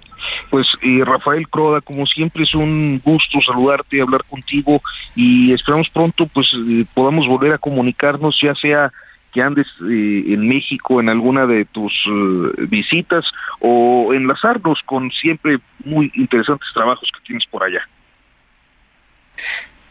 pues 0.50 0.68
y 0.82 1.02
Rafael 1.04 1.48
Croda, 1.48 1.82
como 1.82 2.06
siempre 2.06 2.44
es 2.44 2.54
un 2.54 3.02
gusto 3.04 3.40
saludarte 3.42 3.98
y 3.98 4.00
hablar 4.02 4.24
contigo 4.26 4.82
y 5.16 5.54
esperamos 5.54 5.90
pronto 5.90 6.28
pues 6.28 6.48
eh, 6.54 6.86
podamos 6.94 7.28
volver 7.28 7.54
a 7.54 7.58
comunicarnos, 7.58 8.38
ya 8.42 8.54
sea 8.56 8.92
que 9.32 9.42
andes 9.42 9.68
eh, 9.90 10.24
en 10.28 10.48
México 10.48 11.00
en 11.00 11.10
alguna 11.10 11.46
de 11.46 11.66
tus 11.66 11.94
eh, 12.06 12.66
visitas 12.68 13.26
o 13.60 14.14
enlazarnos 14.14 14.80
con 14.86 15.12
siempre 15.12 15.60
muy 15.84 16.12
interesantes 16.16 16.68
trabajos 16.74 17.10
que 17.14 17.26
tienes 17.26 17.46
por 17.48 17.64
allá. 17.64 17.88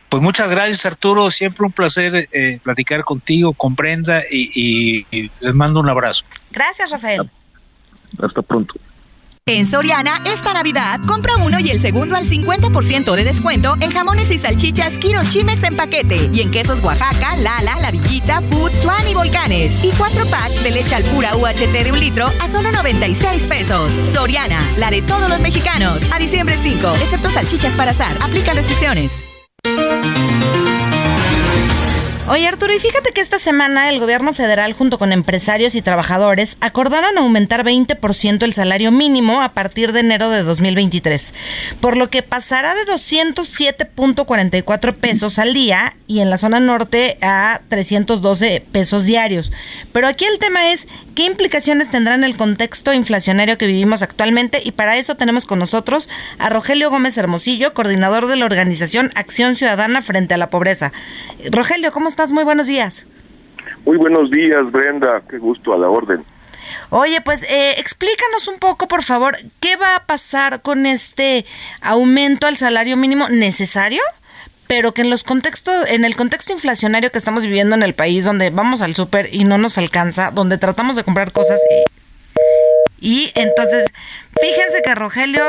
Pues 0.08 0.22
muchas 0.22 0.50
gracias 0.50 0.84
Arturo, 0.86 1.30
siempre 1.30 1.66
un 1.66 1.72
placer 1.72 2.28
eh, 2.32 2.58
platicar 2.62 3.04
contigo, 3.04 3.52
comprenda 3.52 4.22
y 4.30 5.06
les 5.10 5.54
mando 5.54 5.80
un 5.80 5.88
abrazo. 5.88 6.24
Gracias 6.50 6.90
Rafael. 6.90 7.30
Hasta 8.20 8.42
pronto. 8.42 8.74
En 9.50 9.66
Soriana, 9.66 10.22
esta 10.26 10.52
Navidad, 10.52 11.00
compra 11.08 11.34
uno 11.38 11.58
y 11.58 11.70
el 11.70 11.80
segundo 11.80 12.14
al 12.14 12.24
50% 12.24 13.16
de 13.16 13.24
descuento 13.24 13.76
en 13.80 13.90
jamones 13.90 14.30
y 14.30 14.38
salchichas 14.38 14.92
Kiro 14.92 15.24
Chimex 15.24 15.64
en 15.64 15.74
paquete. 15.74 16.30
Y 16.32 16.42
en 16.42 16.52
quesos 16.52 16.80
Oaxaca, 16.84 17.34
Lala, 17.34 17.74
La 17.80 17.90
Villita, 17.90 18.42
Food, 18.42 18.70
Swan 18.80 19.08
y 19.08 19.14
Volcanes. 19.14 19.74
Y 19.82 19.90
cuatro 19.98 20.24
pack 20.26 20.52
de 20.60 20.70
leche 20.70 20.94
al 20.94 21.02
pura 21.02 21.36
UHT 21.36 21.82
de 21.82 21.90
un 21.90 21.98
litro 21.98 22.28
a 22.40 22.46
solo 22.46 22.70
96 22.70 23.42
pesos. 23.48 23.92
Soriana, 24.14 24.62
la 24.76 24.88
de 24.88 25.02
todos 25.02 25.28
los 25.28 25.40
mexicanos. 25.40 26.04
A 26.12 26.20
diciembre 26.20 26.56
5, 26.62 26.88
excepto 27.02 27.28
salchichas 27.28 27.74
para 27.74 27.90
azar. 27.90 28.16
Aplican 28.22 28.54
restricciones. 28.54 29.20
Oye 32.30 32.46
Arturo, 32.46 32.72
y 32.72 32.78
fíjate 32.78 33.10
que 33.10 33.20
esta 33.20 33.40
semana 33.40 33.88
el 33.88 33.98
gobierno 33.98 34.32
federal 34.32 34.72
junto 34.72 35.00
con 35.00 35.12
empresarios 35.12 35.74
y 35.74 35.82
trabajadores 35.82 36.58
acordaron 36.60 37.18
aumentar 37.18 37.64
20% 37.64 38.44
el 38.44 38.52
salario 38.52 38.92
mínimo 38.92 39.42
a 39.42 39.48
partir 39.48 39.92
de 39.92 39.98
enero 39.98 40.30
de 40.30 40.44
2023, 40.44 41.34
por 41.80 41.96
lo 41.96 42.08
que 42.08 42.22
pasará 42.22 42.76
de 42.76 42.86
207.44 42.86 44.94
pesos 44.94 45.40
al 45.40 45.54
día 45.54 45.96
y 46.06 46.20
en 46.20 46.30
la 46.30 46.38
zona 46.38 46.60
norte 46.60 47.18
a 47.20 47.62
312 47.68 48.64
pesos 48.70 49.06
diarios. 49.06 49.50
Pero 49.90 50.06
aquí 50.06 50.24
el 50.24 50.38
tema 50.38 50.70
es 50.70 50.86
qué 51.16 51.24
implicaciones 51.24 51.90
tendrá 51.90 52.14
en 52.14 52.22
el 52.22 52.36
contexto 52.36 52.94
inflacionario 52.94 53.58
que 53.58 53.66
vivimos 53.66 54.02
actualmente 54.02 54.62
y 54.64 54.70
para 54.70 54.98
eso 54.98 55.16
tenemos 55.16 55.46
con 55.46 55.58
nosotros 55.58 56.08
a 56.38 56.48
Rogelio 56.48 56.90
Gómez 56.90 57.18
Hermosillo, 57.18 57.74
coordinador 57.74 58.28
de 58.28 58.36
la 58.36 58.44
organización 58.44 59.10
Acción 59.16 59.56
Ciudadana 59.56 60.00
frente 60.00 60.34
a 60.34 60.38
la 60.38 60.48
Pobreza. 60.48 60.92
Rogelio, 61.50 61.90
¿cómo 61.90 62.08
estás? 62.08 62.19
Muy 62.28 62.44
buenos 62.44 62.66
días. 62.66 63.06
Muy 63.86 63.96
buenos 63.96 64.30
días, 64.30 64.70
Brenda. 64.70 65.22
Qué 65.28 65.38
gusto 65.38 65.72
a 65.72 65.78
la 65.78 65.88
orden. 65.88 66.22
Oye, 66.90 67.22
pues 67.22 67.42
eh, 67.44 67.76
explícanos 67.78 68.46
un 68.46 68.58
poco, 68.58 68.88
por 68.88 69.02
favor, 69.02 69.38
¿qué 69.60 69.76
va 69.76 69.96
a 69.96 70.04
pasar 70.04 70.60
con 70.60 70.84
este 70.84 71.46
aumento 71.80 72.46
al 72.46 72.58
salario 72.58 72.96
mínimo 72.96 73.28
necesario? 73.28 74.02
pero 74.66 74.94
que 74.94 75.02
en 75.02 75.10
los 75.10 75.24
contextos, 75.24 75.90
en 75.90 76.04
el 76.04 76.14
contexto 76.14 76.52
inflacionario 76.52 77.10
que 77.10 77.18
estamos 77.18 77.42
viviendo 77.42 77.74
en 77.74 77.82
el 77.82 77.92
país, 77.92 78.22
donde 78.22 78.50
vamos 78.50 78.82
al 78.82 78.94
súper 78.94 79.28
y 79.34 79.42
no 79.42 79.58
nos 79.58 79.78
alcanza, 79.78 80.30
donde 80.30 80.58
tratamos 80.58 80.94
de 80.94 81.02
comprar 81.02 81.32
cosas 81.32 81.58
y, 83.00 83.24
y, 83.24 83.32
entonces, 83.34 83.86
fíjense 84.40 84.80
que 84.84 84.94
Rogelio, 84.94 85.42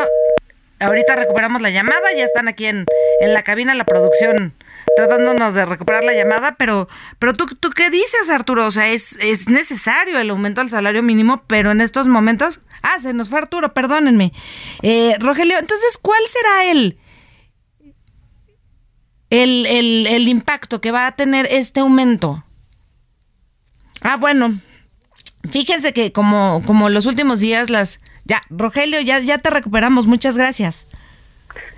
ahorita 0.80 1.16
recuperamos 1.18 1.62
la 1.62 1.70
llamada, 1.70 2.12
ya 2.18 2.26
están 2.26 2.48
aquí 2.48 2.66
en, 2.66 2.88
en 3.20 3.34
la 3.36 3.44
cabina 3.44 3.76
la 3.76 3.84
producción 3.84 4.56
tratándonos 4.96 5.54
de 5.54 5.66
recuperar 5.66 6.04
la 6.04 6.14
llamada, 6.14 6.56
pero, 6.58 6.88
pero 7.20 7.34
tú, 7.34 7.46
tú 7.46 7.70
qué 7.70 7.90
dices, 7.90 8.30
Arturo? 8.30 8.66
O 8.66 8.72
sea, 8.72 8.90
es, 8.90 9.18
es 9.22 9.48
necesario 9.50 10.20
el 10.20 10.30
aumento 10.30 10.62
del 10.62 10.70
salario 10.70 11.04
mínimo, 11.04 11.44
pero 11.48 11.72
en 11.72 11.82
estos 11.82 12.08
momentos, 12.08 12.62
ah, 12.82 13.00
se 13.00 13.14
nos 13.14 13.30
fue 13.30 13.40
Arturo, 13.40 13.74
perdónenme. 13.74 14.34
Eh, 14.82 15.16
Rogelio, 15.20 15.58
entonces, 15.60 15.98
¿cuál 16.02 16.22
será 16.28 16.72
el, 16.72 17.00
el, 19.30 19.66
el, 19.66 20.08
el 20.08 20.28
impacto 20.28 20.82
que 20.82 20.92
va 20.92 21.08
a 21.08 21.16
tener 21.16 21.48
este 21.50 21.80
aumento? 21.80 22.46
Ah, 24.02 24.18
bueno, 24.18 24.60
fíjense 25.50 25.94
que 25.94 26.12
como, 26.12 26.62
como 26.66 26.90
los 26.90 27.06
últimos 27.06 27.40
días 27.40 27.70
las... 27.70 28.00
Ya, 28.24 28.42
Rogelio, 28.50 29.02
ya, 29.02 29.20
ya 29.20 29.40
te 29.40 29.50
recuperamos, 29.50 30.06
muchas 30.06 30.38
gracias. 30.38 30.88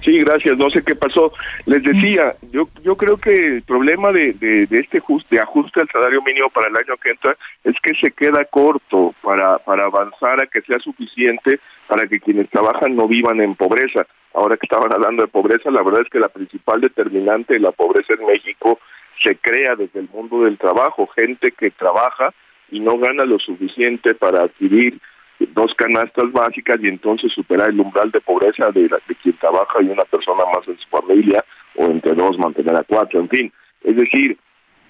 Sí, 0.02 0.20
gracias. 0.20 0.58
No 0.58 0.70
sé 0.70 0.84
qué 0.84 0.96
pasó. 0.96 1.32
Les 1.66 1.84
decía, 1.84 2.36
yo 2.52 2.68
yo 2.84 2.96
creo 2.96 3.18
que 3.18 3.34
el 3.34 3.62
problema 3.64 4.12
de, 4.12 4.34
de, 4.34 4.68
este 4.72 4.98
ajuste, 4.98 5.40
ajuste 5.40 5.82
al 5.82 5.90
salario 5.90 6.22
mínimo 6.22 6.50
para 6.50 6.68
el 6.68 6.76
año 6.76 6.98
que 6.98 7.12
entra 7.12 7.36
es 7.64 7.76
que 7.82 7.94
se 7.96 8.12
queda 8.12 8.46
corto 8.46 9.14
para, 9.22 9.60
para 9.60 9.86
avanzar 9.86 10.42
a 10.42 10.48
que 10.48 10.62
sea 10.62 10.80
suficiente 10.80 11.60
para 11.88 12.08
que 12.08 12.20
quienes 12.20 12.50
trabajan 12.50 12.96
no 12.96 13.08
vivan 13.08 13.42
en 13.42 13.56
pobreza. 13.56 14.06
Ahora 14.34 14.58
que 14.58 14.66
estaban 14.66 14.92
hablando 14.92 15.22
de 15.22 15.28
pobreza, 15.28 15.70
la 15.70 15.84
verdad 15.84 16.02
es 16.02 16.10
que 16.10 16.20
la 16.20 16.30
principal 16.30 16.82
determinante 16.82 17.54
de 17.54 17.60
la 17.60 17.72
pobreza 17.72 18.14
en 18.14 18.26
México 18.26 18.80
se 19.24 19.36
crea 19.36 19.76
desde 19.76 20.00
el 20.00 20.10
mundo 20.10 20.44
del 20.44 20.58
trabajo, 20.58 21.08
gente 21.08 21.52
que 21.52 21.72
trabaja 21.72 22.34
y 22.72 22.80
no 22.80 22.98
gana 22.98 23.26
lo 23.26 23.38
suficiente 23.40 24.16
para 24.16 24.42
adquirir 24.42 25.00
dos 25.40 25.74
canastas 25.76 26.32
básicas 26.32 26.78
y 26.82 26.88
entonces 26.88 27.32
superar 27.34 27.70
el 27.70 27.80
umbral 27.80 28.12
de 28.12 28.22
pobreza 28.22 28.72
de, 28.72 28.90
la, 28.90 29.00
de 29.08 29.16
quien 29.16 29.36
trabaja 29.38 29.82
y 29.82 29.86
una 29.86 30.04
persona 30.06 30.44
más 30.54 30.68
en 30.68 30.78
su 30.78 30.88
familia 30.90 31.44
o 31.76 31.86
entre 31.86 32.14
dos 32.14 32.38
mantener 32.38 32.76
a 32.76 32.84
cuatro, 32.84 33.20
en 33.20 33.30
fin. 33.30 33.54
Es 33.84 33.96
decir, 33.96 34.38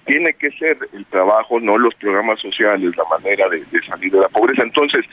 tiene 0.04 0.34
que 0.34 0.50
ser 0.52 0.76
el 0.92 1.04
trabajo, 1.06 1.60
no 1.60 1.78
los 1.78 1.94
programas 1.94 2.40
sociales, 2.40 2.96
la 2.96 3.04
manera 3.04 3.48
de, 3.48 3.64
salir 3.82 4.12
de 4.12 4.20
la 4.20 4.28
pobreza. 4.28 4.62
Entonces, 4.62 5.04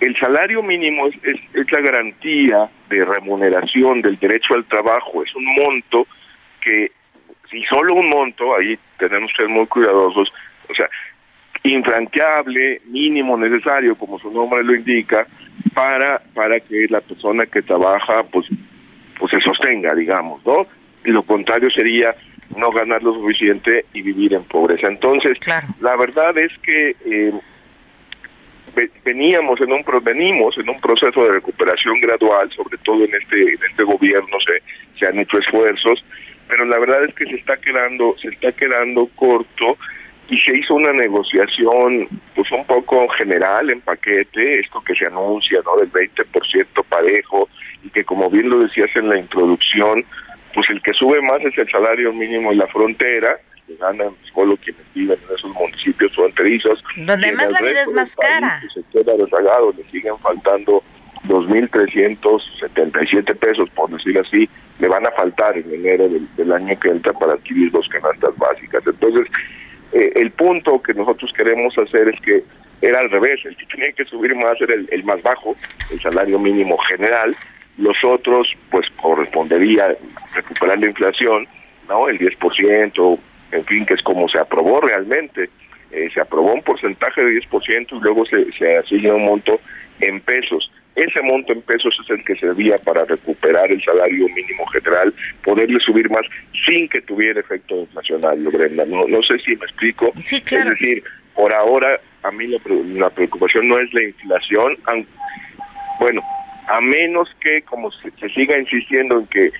el 0.00 0.16
salario 0.16 0.62
mínimo 0.62 1.08
es, 1.08 1.16
es, 1.24 1.72
la 1.72 1.80
garantía 1.80 2.68
de 2.88 3.04
remuneración 3.04 4.00
del 4.00 4.18
derecho 4.18 4.54
al 4.54 4.64
trabajo, 4.64 5.22
es 5.24 5.34
un 5.34 5.44
monto 5.44 6.06
que, 6.60 6.92
si 7.50 7.64
solo 7.64 7.94
un 7.94 8.08
monto, 8.08 8.56
ahí 8.56 8.78
tenemos 8.98 9.30
que 9.32 9.38
ser 9.38 9.48
muy 9.48 9.66
cuidadosos, 9.66 10.32
o 10.68 10.74
sea, 10.74 10.88
infranqueable, 11.72 12.80
mínimo 12.86 13.36
necesario, 13.36 13.96
como 13.96 14.18
su 14.18 14.30
nombre 14.30 14.62
lo 14.64 14.74
indica, 14.74 15.26
para 15.74 16.20
para 16.34 16.60
que 16.60 16.86
la 16.88 17.00
persona 17.00 17.46
que 17.46 17.62
trabaja 17.62 18.22
pues 18.24 18.46
pues 19.18 19.30
se 19.32 19.40
sostenga, 19.40 19.94
digamos, 19.94 20.44
¿no? 20.46 20.66
Y 21.04 21.10
lo 21.10 21.22
contrario 21.22 21.70
sería 21.70 22.14
no 22.56 22.70
ganar 22.70 23.02
lo 23.02 23.14
suficiente 23.14 23.84
y 23.92 24.02
vivir 24.02 24.34
en 24.34 24.44
pobreza. 24.44 24.88
Entonces, 24.88 25.36
la 25.80 25.96
verdad 25.96 26.36
es 26.38 26.52
que 26.58 26.96
eh, 27.04 27.32
veníamos 29.04 29.60
en 29.60 29.72
un 29.72 29.84
venimos 30.02 30.56
en 30.58 30.68
un 30.68 30.80
proceso 30.80 31.24
de 31.24 31.32
recuperación 31.32 32.00
gradual, 32.00 32.50
sobre 32.52 32.78
todo 32.78 33.04
en 33.04 33.14
este 33.14 33.54
en 33.54 33.58
este 33.70 33.82
gobierno 33.82 34.36
se 34.44 34.62
se 34.98 35.06
han 35.06 35.18
hecho 35.18 35.38
esfuerzos, 35.38 36.04
pero 36.48 36.64
la 36.64 36.78
verdad 36.78 37.04
es 37.04 37.14
que 37.14 37.26
se 37.26 37.36
está 37.36 37.56
quedando 37.56 38.16
se 38.20 38.28
está 38.28 38.52
quedando 38.52 39.08
corto 39.14 39.76
y 40.28 40.38
se 40.40 40.56
hizo 40.56 40.74
una 40.74 40.92
negociación 40.92 42.08
pues 42.34 42.50
un 42.52 42.64
poco 42.66 43.08
general 43.10 43.70
en 43.70 43.80
paquete, 43.80 44.60
esto 44.60 44.82
que 44.82 44.94
se 44.94 45.06
anuncia, 45.06 45.60
¿no? 45.64 45.78
Del 45.78 45.90
20% 45.90 46.84
parejo 46.88 47.48
y 47.82 47.88
que 47.90 48.04
como 48.04 48.28
bien 48.28 48.50
lo 48.50 48.58
decías 48.58 48.90
en 48.94 49.08
la 49.08 49.18
introducción, 49.18 50.04
pues 50.52 50.68
el 50.70 50.82
que 50.82 50.92
sube 50.92 51.22
más 51.22 51.40
es 51.42 51.56
el 51.56 51.70
salario 51.70 52.12
mínimo 52.12 52.50
en 52.52 52.58
la 52.58 52.66
frontera, 52.66 53.38
que 53.66 53.76
ganan 53.76 54.10
solo 54.34 54.58
quienes 54.58 54.82
viven 54.94 55.18
en 55.28 55.34
esos 55.34 55.50
municipios 55.54 56.14
fronterizos. 56.14 56.84
Donde 56.96 57.32
más 57.32 57.50
la 57.50 57.60
vida 57.60 57.82
es 57.82 57.94
más 57.94 58.14
cara. 58.16 58.60
Se 58.74 58.82
queda 58.92 59.14
rezagado, 59.18 59.72
le 59.76 59.84
siguen 59.84 60.18
faltando 60.18 60.82
2.377 61.26 63.34
pesos, 63.36 63.70
por 63.70 63.88
decir 63.90 64.18
así, 64.18 64.46
le 64.78 64.88
van 64.88 65.06
a 65.06 65.10
faltar 65.12 65.56
en 65.56 65.72
enero 65.72 66.06
del, 66.08 66.28
del 66.36 66.52
año 66.52 66.78
que 66.78 66.88
entra 66.88 67.14
para 67.14 67.32
adquirir 67.34 67.70
dos 67.70 67.88
canastas 67.88 68.36
básicas. 68.36 68.86
Entonces, 68.86 69.26
eh, 69.92 70.12
el 70.16 70.30
punto 70.30 70.82
que 70.82 70.94
nosotros 70.94 71.32
queremos 71.32 71.76
hacer 71.78 72.08
es 72.08 72.20
que 72.20 72.42
era 72.80 73.00
al 73.00 73.10
revés, 73.10 73.40
el 73.44 73.56
que 73.56 73.66
tenía 73.66 73.92
que 73.92 74.04
subir 74.04 74.34
más 74.36 74.60
era 74.60 74.74
el, 74.74 75.04
más 75.04 75.22
bajo, 75.22 75.56
el 75.90 76.00
salario 76.00 76.38
mínimo 76.38 76.76
general, 76.78 77.34
los 77.76 77.96
otros 78.04 78.48
pues 78.70 78.86
correspondería 79.00 79.96
recuperar 80.34 80.78
la 80.78 80.86
inflación, 80.86 81.46
¿no? 81.88 82.08
El 82.08 82.18
10%, 82.18 83.18
en 83.52 83.64
fin, 83.64 83.86
que 83.86 83.94
es 83.94 84.02
como 84.02 84.28
se 84.28 84.38
aprobó 84.38 84.80
realmente. 84.80 85.50
Eh, 85.90 86.10
se 86.12 86.20
aprobó 86.20 86.52
un 86.52 86.62
porcentaje 86.62 87.24
de 87.24 87.40
10% 87.40 87.96
y 87.96 88.00
luego 88.02 88.26
se, 88.26 88.52
se 88.52 88.76
asigna 88.76 89.14
un 89.14 89.24
monto 89.24 89.60
en 90.00 90.20
pesos. 90.20 90.70
Ese 90.98 91.22
monto 91.22 91.52
en 91.52 91.62
pesos 91.62 91.96
es 92.02 92.10
el 92.10 92.24
que 92.24 92.34
servía 92.34 92.76
para 92.78 93.04
recuperar 93.04 93.70
el 93.70 93.80
salario 93.84 94.28
mínimo 94.28 94.66
general, 94.66 95.14
poderle 95.44 95.78
subir 95.78 96.10
más 96.10 96.22
sin 96.66 96.88
que 96.88 97.00
tuviera 97.02 97.38
efecto 97.38 97.76
inflacionario, 97.76 98.50
Brenda. 98.50 98.84
No, 98.84 99.06
no 99.06 99.22
sé 99.22 99.38
si 99.38 99.54
me 99.54 99.64
explico. 99.64 100.12
Sí, 100.24 100.40
claro. 100.40 100.72
Es 100.72 100.80
decir, 100.80 101.04
por 101.36 101.54
ahora 101.54 102.00
a 102.24 102.32
mí 102.32 102.48
la, 102.48 103.10
preocupación 103.10 103.68
no 103.68 103.78
es 103.78 103.94
la 103.94 104.02
inflación, 104.02 104.76
bueno, 106.00 106.20
a 106.66 106.80
menos 106.80 107.28
que 107.40 107.62
como 107.62 107.92
se, 107.92 108.10
siga 108.34 108.58
insistiendo 108.58 109.20
en 109.20 109.26
que 109.28 109.52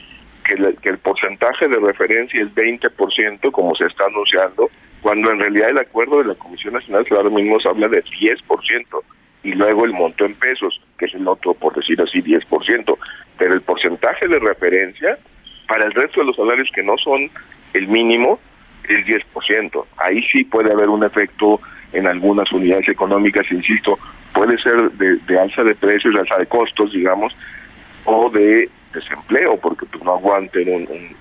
que, 0.83 0.88
el 0.88 0.98
porcentaje 0.98 1.68
de 1.68 1.79
referencia 1.79 2.42
es 2.42 2.48
20%, 2.55 3.51
como 3.51 3.74
se 3.77 3.85
está 3.85 4.07
anunciando, 4.07 4.70
cuando 5.03 5.31
en 5.31 5.40
realidad 5.40 5.68
el 5.68 5.79
acuerdo 5.79 6.18
de 6.18 6.24
la 6.24 6.35
Comisión 6.35 6.74
Nacional 6.74 7.05
de 7.05 7.11
Salarios 7.11 7.35
Mínimos 7.35 7.66
habla 7.66 7.87
de 7.88 8.03
10% 8.03 9.03
y 9.42 9.53
luego 9.53 9.85
el 9.85 9.92
monto 9.92 10.24
en 10.24 10.35
pesos, 10.35 10.81
que 10.98 11.07
es 11.07 11.14
el 11.14 11.27
otro, 11.27 11.55
por 11.55 11.74
decir 11.74 12.01
así, 12.01 12.22
10%. 12.22 12.98
Pero 13.38 13.55
el 13.55 13.62
porcentaje 13.62 14.27
de 14.27 14.38
referencia 14.38 15.18
para 15.68 15.85
el 15.85 15.92
resto 15.92 16.20
de 16.20 16.27
los 16.27 16.37
salarios 16.37 16.68
que 16.74 16.83
no 16.83 16.96
son 16.98 17.31
el 17.74 17.88
mínimo 17.88 18.40
es 18.88 19.07
10%. 19.07 19.85
Ahí 19.98 20.22
sí 20.33 20.44
puede 20.44 20.72
haber 20.72 20.88
un 20.88 21.05
efecto 21.05 21.61
en 21.92 22.07
algunas 22.07 22.51
unidades 22.53 22.88
económicas, 22.88 23.51
insisto, 23.51 23.98
puede 24.33 24.59
ser 24.59 24.90
de, 24.92 25.38
alza 25.38 25.64
de 25.64 25.74
precios, 25.74 26.14
de 26.14 26.20
alza 26.20 26.37
de 26.37 26.46
costos, 26.46 26.92
digamos, 26.92 27.35
o 28.05 28.31
de 28.31 28.68
desempleo, 28.92 29.59
porque 29.59 29.87
pues, 29.87 30.03
no 30.05 30.12
aguanten 30.12 30.68
un, 30.68 30.83
un, 30.83 31.16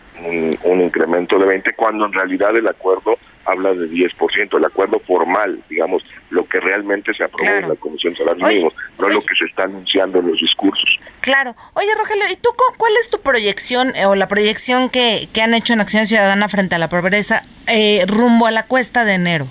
incremento 0.81 1.37
de 1.37 1.45
20, 1.45 1.73
cuando 1.73 2.05
en 2.05 2.13
realidad 2.13 2.55
el 2.55 2.67
acuerdo 2.67 3.17
habla 3.45 3.73
de 3.73 3.89
10%, 3.89 4.57
el 4.57 4.65
acuerdo 4.65 4.99
formal, 4.99 5.61
digamos, 5.69 6.03
lo 6.29 6.45
que 6.47 6.59
realmente 6.59 7.13
se 7.13 7.23
aprobó 7.23 7.49
en 7.49 7.69
la 7.69 7.75
Comisión 7.75 8.13
de 8.13 8.19
Salarios 8.19 8.47
Mínimos, 8.47 8.73
no 8.99 9.09
lo 9.09 9.21
que 9.21 9.35
se 9.35 9.45
está 9.45 9.63
anunciando 9.63 10.19
en 10.19 10.27
los 10.27 10.39
discursos. 10.39 10.99
Claro. 11.21 11.55
Oye, 11.73 11.87
Rogelio, 11.97 12.25
¿y 12.29 12.35
tú 12.35 12.49
cuál 12.77 12.91
es 12.99 13.09
tu 13.09 13.21
proyección 13.21 13.95
eh, 13.95 14.05
o 14.05 14.15
la 14.15 14.27
proyección 14.27 14.89
que, 14.89 15.29
que 15.33 15.41
han 15.41 15.53
hecho 15.53 15.73
en 15.73 15.81
Acción 15.81 16.05
Ciudadana 16.05 16.49
frente 16.49 16.75
a 16.75 16.77
la 16.77 16.89
pobreza 16.89 17.41
eh, 17.67 18.03
rumbo 18.05 18.47
a 18.47 18.51
la 18.51 18.63
cuesta 18.63 19.05
de 19.05 19.13
enero? 19.13 19.47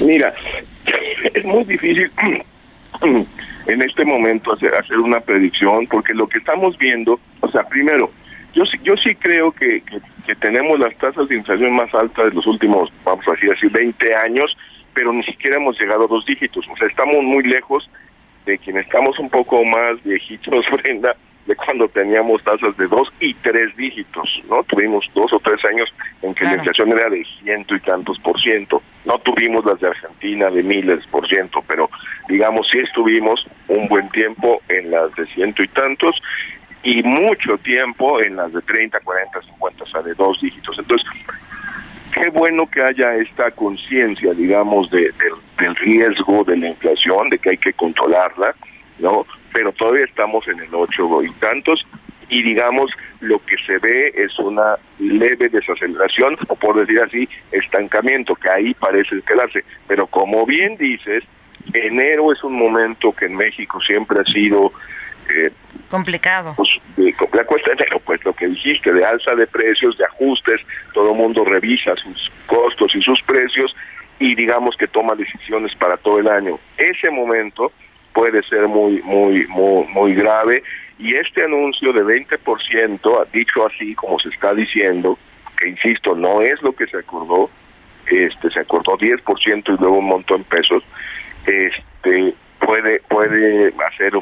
Mira, 0.00 0.32
es 1.34 1.44
muy 1.44 1.64
difícil 1.64 2.10
en 3.68 3.82
este 3.82 4.04
momento 4.04 4.52
hacer, 4.52 4.74
hacer 4.74 4.98
una 4.98 5.20
predicción 5.20 5.86
porque 5.86 6.14
lo 6.14 6.26
que 6.26 6.38
estamos 6.38 6.76
viendo, 6.78 7.20
o 7.40 7.50
sea, 7.50 7.64
primero, 7.64 8.10
yo 8.54 8.64
yo 8.82 8.96
sí 8.96 9.14
creo 9.14 9.52
que, 9.52 9.82
que, 10.26 10.34
tenemos 10.36 10.78
las 10.78 10.96
tasas 10.96 11.28
de 11.28 11.36
inflación 11.36 11.72
más 11.72 11.92
altas 11.94 12.28
de 12.28 12.34
los 12.34 12.46
últimos, 12.46 12.90
vamos 13.04 13.26
a 13.28 13.32
decir 13.32 13.70
20 13.70 14.14
años, 14.16 14.56
pero 14.94 15.12
ni 15.12 15.22
siquiera 15.24 15.56
hemos 15.56 15.78
llegado 15.78 16.04
a 16.04 16.08
dos 16.08 16.24
dígitos. 16.26 16.66
O 16.68 16.76
sea, 16.76 16.88
estamos 16.88 17.22
muy 17.22 17.44
lejos 17.44 17.88
de 18.46 18.58
quienes 18.58 18.86
estamos 18.86 19.18
un 19.18 19.30
poco 19.30 19.64
más 19.64 20.02
viejitos, 20.02 20.64
Brenda, 20.82 21.14
de 21.48 21.56
cuando 21.56 21.88
teníamos 21.88 22.44
tasas 22.44 22.76
de 22.76 22.86
dos 22.86 23.08
y 23.20 23.32
tres 23.32 23.74
dígitos, 23.74 24.42
¿no? 24.50 24.62
Tuvimos 24.64 25.10
dos 25.14 25.32
o 25.32 25.40
tres 25.40 25.64
años 25.64 25.88
en 26.20 26.34
que 26.34 26.44
la 26.44 26.56
inflación 26.56 26.92
era 26.92 27.08
de 27.08 27.24
ciento 27.42 27.74
y 27.74 27.80
tantos 27.80 28.18
por 28.18 28.38
ciento. 28.38 28.82
No 29.06 29.18
tuvimos 29.20 29.64
las 29.64 29.80
de 29.80 29.88
Argentina 29.88 30.50
de 30.50 30.62
miles 30.62 31.06
por 31.06 31.26
ciento, 31.26 31.64
pero 31.66 31.88
digamos 32.28 32.68
sí 32.70 32.80
estuvimos 32.80 33.46
un 33.66 33.88
buen 33.88 34.10
tiempo 34.10 34.60
en 34.68 34.90
las 34.90 35.14
de 35.14 35.24
ciento 35.28 35.62
y 35.62 35.68
tantos 35.68 36.20
y 36.82 37.02
mucho 37.02 37.56
tiempo 37.56 38.20
en 38.20 38.36
las 38.36 38.52
de 38.52 38.60
30, 38.60 39.00
40, 39.00 39.40
50, 39.40 39.84
o 39.84 39.86
sea, 39.86 40.02
de 40.02 40.12
dos 40.12 40.38
dígitos. 40.42 40.78
Entonces, 40.78 41.08
qué 42.12 42.28
bueno 42.28 42.68
que 42.70 42.82
haya 42.82 43.14
esta 43.16 43.50
conciencia, 43.52 44.34
digamos, 44.34 44.90
de, 44.90 45.14
del 45.58 45.76
riesgo 45.76 46.44
de 46.44 46.58
la 46.58 46.68
inflación, 46.68 47.30
de 47.30 47.38
que 47.38 47.50
hay 47.50 47.56
que 47.56 47.72
controlarla, 47.72 48.54
¿no? 48.98 49.26
Pero 49.52 49.72
todavía 49.72 50.04
estamos 50.04 50.46
en 50.48 50.60
el 50.60 50.74
8 50.74 51.22
y 51.22 51.30
tantos 51.32 51.86
y 52.28 52.42
digamos 52.42 52.90
lo 53.20 53.38
que 53.44 53.56
se 53.66 53.78
ve 53.78 54.12
es 54.14 54.38
una 54.38 54.76
leve 54.98 55.48
desaceleración 55.48 56.36
o 56.48 56.54
por 56.56 56.78
decir 56.78 57.00
así 57.00 57.28
estancamiento 57.52 58.34
que 58.34 58.50
ahí 58.50 58.74
parece 58.74 59.22
quedarse 59.22 59.64
pero 59.86 60.06
como 60.06 60.44
bien 60.44 60.76
dices 60.76 61.24
enero 61.72 62.30
es 62.30 62.44
un 62.44 62.52
momento 62.52 63.12
que 63.12 63.24
en 63.24 63.36
México 63.36 63.80
siempre 63.80 64.20
ha 64.20 64.24
sido 64.24 64.72
Complicado. 65.88 66.54
Pues 66.56 66.68
la 67.32 67.44
cuesta 67.44 67.70
de 67.70 67.76
enero, 67.82 68.00
pues 68.00 68.22
lo 68.24 68.32
que 68.32 68.46
dijiste, 68.46 68.92
de 68.92 69.04
alza 69.04 69.34
de 69.34 69.46
precios, 69.46 69.96
de 69.96 70.04
ajustes, 70.04 70.60
todo 70.92 71.12
el 71.12 71.16
mundo 71.16 71.44
revisa 71.44 71.94
sus 71.96 72.30
costos 72.46 72.94
y 72.94 73.02
sus 73.02 73.22
precios 73.22 73.74
y 74.18 74.34
digamos 74.34 74.76
que 74.76 74.86
toma 74.86 75.14
decisiones 75.14 75.74
para 75.76 75.96
todo 75.96 76.18
el 76.18 76.28
año. 76.28 76.58
Ese 76.76 77.10
momento 77.10 77.72
puede 78.12 78.42
ser 78.44 78.68
muy, 78.68 79.02
muy, 79.02 79.46
muy, 79.46 79.86
muy 79.88 80.14
grave. 80.14 80.62
Y 80.98 81.14
este 81.14 81.44
anuncio 81.44 81.92
de 81.92 82.02
20%, 82.02 83.26
dicho 83.32 83.66
así 83.66 83.94
como 83.94 84.18
se 84.18 84.30
está 84.30 84.54
diciendo, 84.54 85.18
que 85.58 85.68
insisto, 85.68 86.14
no 86.14 86.40
es 86.40 86.60
lo 86.62 86.72
que 86.72 86.86
se 86.86 86.98
acordó, 86.98 87.50
este 88.06 88.50
se 88.50 88.60
acordó 88.60 88.96
10% 88.96 89.64
y 89.66 89.80
luego 89.80 89.98
un 89.98 90.06
montón 90.06 90.38
en 90.38 90.44
pesos, 90.44 90.82
este 91.46 92.34
puede 92.58 93.00
puede 93.08 93.72
hacer 93.86 94.12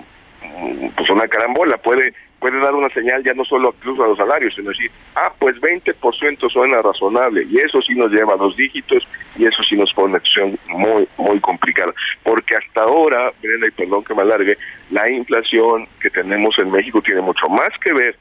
pues 0.96 1.10
una 1.10 1.28
carambola, 1.28 1.76
puede 1.78 2.14
puede 2.38 2.58
dar 2.60 2.74
una 2.74 2.88
señal 2.90 3.22
ya 3.24 3.34
no 3.34 3.44
solo 3.44 3.74
incluso 3.78 4.04
a 4.04 4.08
los 4.08 4.18
salarios, 4.18 4.54
sino 4.54 4.70
decir, 4.70 4.90
ah, 5.14 5.32
pues 5.38 5.56
20% 5.60 6.50
suena 6.50 6.78
razonable, 6.82 7.46
y 7.48 7.58
eso 7.58 7.80
sí 7.82 7.94
nos 7.94 8.10
lleva 8.10 8.34
a 8.34 8.36
dos 8.36 8.56
dígitos, 8.56 9.06
y 9.36 9.46
eso 9.46 9.62
sí 9.62 9.76
nos 9.76 9.92
pone 9.94 10.08
una 10.08 10.18
acción 10.18 10.58
muy, 10.68 11.08
muy 11.16 11.40
complicada, 11.40 11.92
porque 12.22 12.56
hasta 12.56 12.82
ahora, 12.82 13.32
Brenda, 13.42 13.68
y 13.68 13.70
perdón 13.70 14.04
que 14.04 14.14
me 14.14 14.22
alargue, 14.22 14.58
la 14.90 15.10
inflación 15.10 15.88
que 16.00 16.10
tenemos 16.10 16.58
en 16.58 16.70
México 16.70 17.00
tiene 17.02 17.20
mucho 17.20 17.48
más 17.48 17.70
que 17.82 17.92
ver 17.92 18.16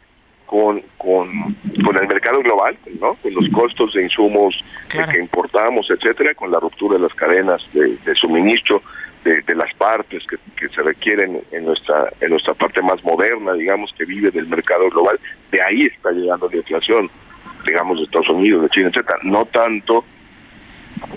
con, 0.46 0.82
con, 0.98 1.56
con 1.84 1.98
el 1.98 2.08
mercado 2.08 2.40
global, 2.40 2.78
¿no? 3.02 3.16
con 3.16 3.34
los 3.34 3.50
costos 3.50 3.94
de 3.94 4.04
insumos 4.04 4.64
que 4.90 5.20
importamos, 5.20 5.90
etcétera, 5.90 6.34
con 6.36 6.52
la 6.52 6.60
ruptura 6.60 6.96
de 6.96 7.04
las 7.04 7.14
cadenas 7.14 7.62
de, 7.74 7.98
de 7.98 8.16
suministro, 8.16 8.82
de, 9.26 9.56
las 9.56 9.74
partes 9.74 10.24
que, 10.28 10.70
se 10.70 10.82
requieren 10.82 11.42
en 11.52 11.66
nuestra 11.66 12.12
en 12.22 12.30
nuestra 12.30 12.54
parte 12.54 12.82
más 12.82 13.04
moderna, 13.04 13.54
digamos, 13.54 13.92
que 13.98 14.06
vive 14.06 14.30
del 14.30 14.48
mercado 14.48 14.90
global, 14.90 15.20
de 15.52 15.62
ahí 15.62 15.86
está 15.86 16.12
llegando 16.12 16.48
la 16.50 16.58
inflación, 16.58 17.10
digamos, 17.66 17.98
de 17.98 18.04
Estados 18.04 18.30
Unidos, 18.30 18.64
de 18.64 18.70
China, 18.70 18.90
etcétera, 18.90 19.18
no 19.24 19.46
tanto 19.46 20.06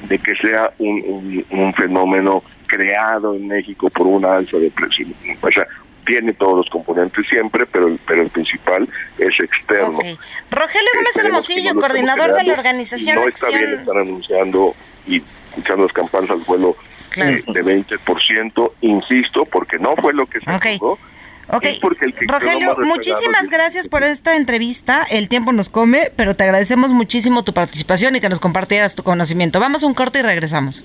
de 0.09 0.19
que 0.19 0.35
sea 0.37 0.73
un, 0.79 1.45
un, 1.51 1.75
fenómeno 1.75 2.43
creado 2.67 3.35
en 3.35 3.47
México 3.47 3.91
por 3.91 4.07
una 4.07 4.37
alza 4.37 4.57
de 4.57 4.71
precios. 4.71 5.09
O 5.41 5.51
sea, 5.51 5.67
tiene 6.07 6.33
todos 6.33 6.57
los 6.57 6.71
componentes 6.71 7.27
siempre, 7.29 7.67
pero, 7.67 7.97
pero 8.07 8.23
el 8.23 8.31
principal 8.31 8.89
es 9.19 9.39
externo. 9.39 9.99
Rogelio 10.51 10.91
Gómez 10.95 11.17
Hermosillo, 11.17 11.75
coordinador 11.75 12.35
de 12.35 12.45
la 12.45 12.53
organización 12.55 13.17
No 13.17 13.29
está 13.29 13.49
bien 13.49 13.75
estar 13.75 13.97
anunciando 13.97 14.75
y 15.07 15.23
escuchando 15.51 15.85
las 15.85 15.93
campanas 15.93 16.31
al 16.31 16.39
vuelo 16.39 16.75
de 17.25 17.45
20%, 17.45 18.73
insisto, 18.81 19.45
porque 19.45 19.79
no 19.79 19.95
fue 19.97 20.13
lo 20.15 20.27
que 20.27 20.41
se 20.41 20.51
okay. 20.51 20.79
Rogelio, 22.27 22.77
muchísimas 22.85 23.49
gracias 23.51 23.89
por 23.89 24.05
esta 24.05 24.37
entrevista. 24.37 25.05
El 25.09 25.29
tiempo 25.29 25.53
nos 25.53 25.69
come, 25.69 26.13
pero 26.17 26.35
te 26.35 26.45
agradecemos 26.45 26.93
muchísimo 26.93 27.43
tu 27.43 27.55
participación 27.55 28.17
y 28.17 28.21
que 28.21 28.29
nos 28.29 28.41
compartieras 28.41 28.95
tu 28.95 29.03
conocimiento. 29.03 29.61
Vamos 29.61 29.83
a 29.83 29.87
un 29.87 29.95
corte 29.95 30.19
y 30.19 30.23
regresamos. 30.23 30.85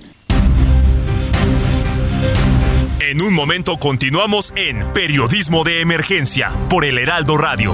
En 2.99 3.21
un 3.21 3.33
momento 3.33 3.77
continuamos 3.77 4.53
en 4.55 4.91
Periodismo 4.93 5.63
de 5.63 5.81
Emergencia 5.81 6.51
por 6.69 6.85
el 6.85 6.97
Heraldo 6.97 7.37
Radio. 7.37 7.73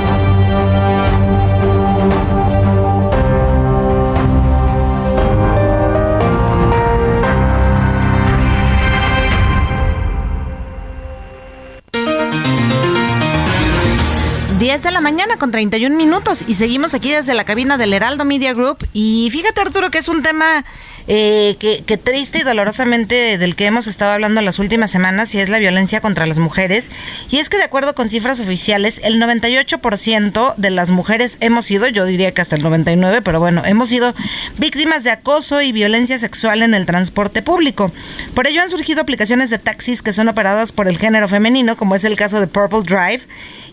10 14.61 14.83
de 14.83 14.91
la 14.91 15.01
mañana 15.01 15.37
con 15.37 15.49
31 15.49 15.97
minutos 15.97 16.43
y 16.47 16.53
seguimos 16.53 16.93
aquí 16.93 17.09
desde 17.09 17.33
la 17.33 17.45
cabina 17.45 17.79
del 17.79 17.93
Heraldo 17.93 18.25
Media 18.25 18.53
Group. 18.53 18.87
Y 18.93 19.27
fíjate 19.31 19.59
Arturo 19.59 19.89
que 19.89 19.97
es 19.97 20.07
un 20.07 20.21
tema 20.21 20.63
eh, 21.07 21.55
que, 21.59 21.83
que, 21.83 21.97
triste 21.97 22.37
y 22.37 22.43
dolorosamente 22.43 23.39
del 23.39 23.55
que 23.55 23.65
hemos 23.65 23.87
estado 23.87 24.11
hablando 24.11 24.39
las 24.41 24.59
últimas 24.59 24.91
semanas 24.91 25.33
y 25.33 25.39
es 25.39 25.49
la 25.49 25.57
violencia 25.57 25.99
contra 25.99 26.27
las 26.27 26.37
mujeres. 26.37 26.91
Y 27.31 27.39
es 27.39 27.49
que 27.49 27.57
de 27.57 27.63
acuerdo 27.63 27.95
con 27.95 28.11
cifras 28.11 28.39
oficiales 28.39 29.01
el 29.03 29.19
98% 29.19 30.53
de 30.57 30.69
las 30.69 30.91
mujeres 30.91 31.37
hemos 31.39 31.65
sido, 31.65 31.87
yo 31.87 32.05
diría 32.05 32.31
que 32.31 32.41
hasta 32.41 32.55
el 32.55 32.61
99, 32.61 33.23
pero 33.23 33.39
bueno, 33.39 33.63
hemos 33.65 33.89
sido 33.89 34.13
víctimas 34.59 35.03
de 35.03 35.09
acoso 35.09 35.63
y 35.63 35.71
violencia 35.71 36.19
sexual 36.19 36.61
en 36.61 36.75
el 36.75 36.85
transporte 36.85 37.41
público. 37.41 37.91
Por 38.35 38.45
ello 38.45 38.61
han 38.61 38.69
surgido 38.69 39.01
aplicaciones 39.01 39.49
de 39.49 39.57
taxis 39.57 40.03
que 40.03 40.13
son 40.13 40.27
operadas 40.27 40.71
por 40.71 40.87
el 40.87 40.99
género 40.99 41.27
femenino 41.27 41.75
como 41.75 41.95
es 41.95 42.03
el 42.03 42.15
caso 42.15 42.39
de 42.39 42.45
Purple 42.45 42.83
Drive. 42.83 43.21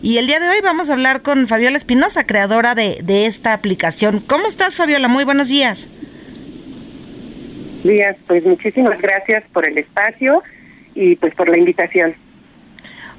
Y 0.01 0.17
el 0.17 0.27
día 0.27 0.39
de 0.39 0.47
hoy 0.47 0.61
vamos 0.63 0.78
a 0.87 0.93
hablar 0.93 1.21
con 1.21 1.47
Fabiola 1.47 1.75
Espinosa, 1.75 2.25
creadora 2.25 2.75
de, 2.75 2.99
de 3.03 3.25
esta 3.25 3.51
aplicación. 3.51 4.19
¿Cómo 4.19 4.47
estás, 4.47 4.77
Fabiola? 4.77 5.09
Muy 5.09 5.25
buenos 5.25 5.49
días. 5.49 5.89
Días, 7.83 8.15
pues 8.27 8.45
muchísimas 8.45 9.01
gracias 9.01 9.43
por 9.51 9.67
el 9.67 9.77
espacio 9.77 10.41
y 10.95 11.17
pues 11.17 11.33
por 11.33 11.49
la 11.49 11.57
invitación. 11.57 12.15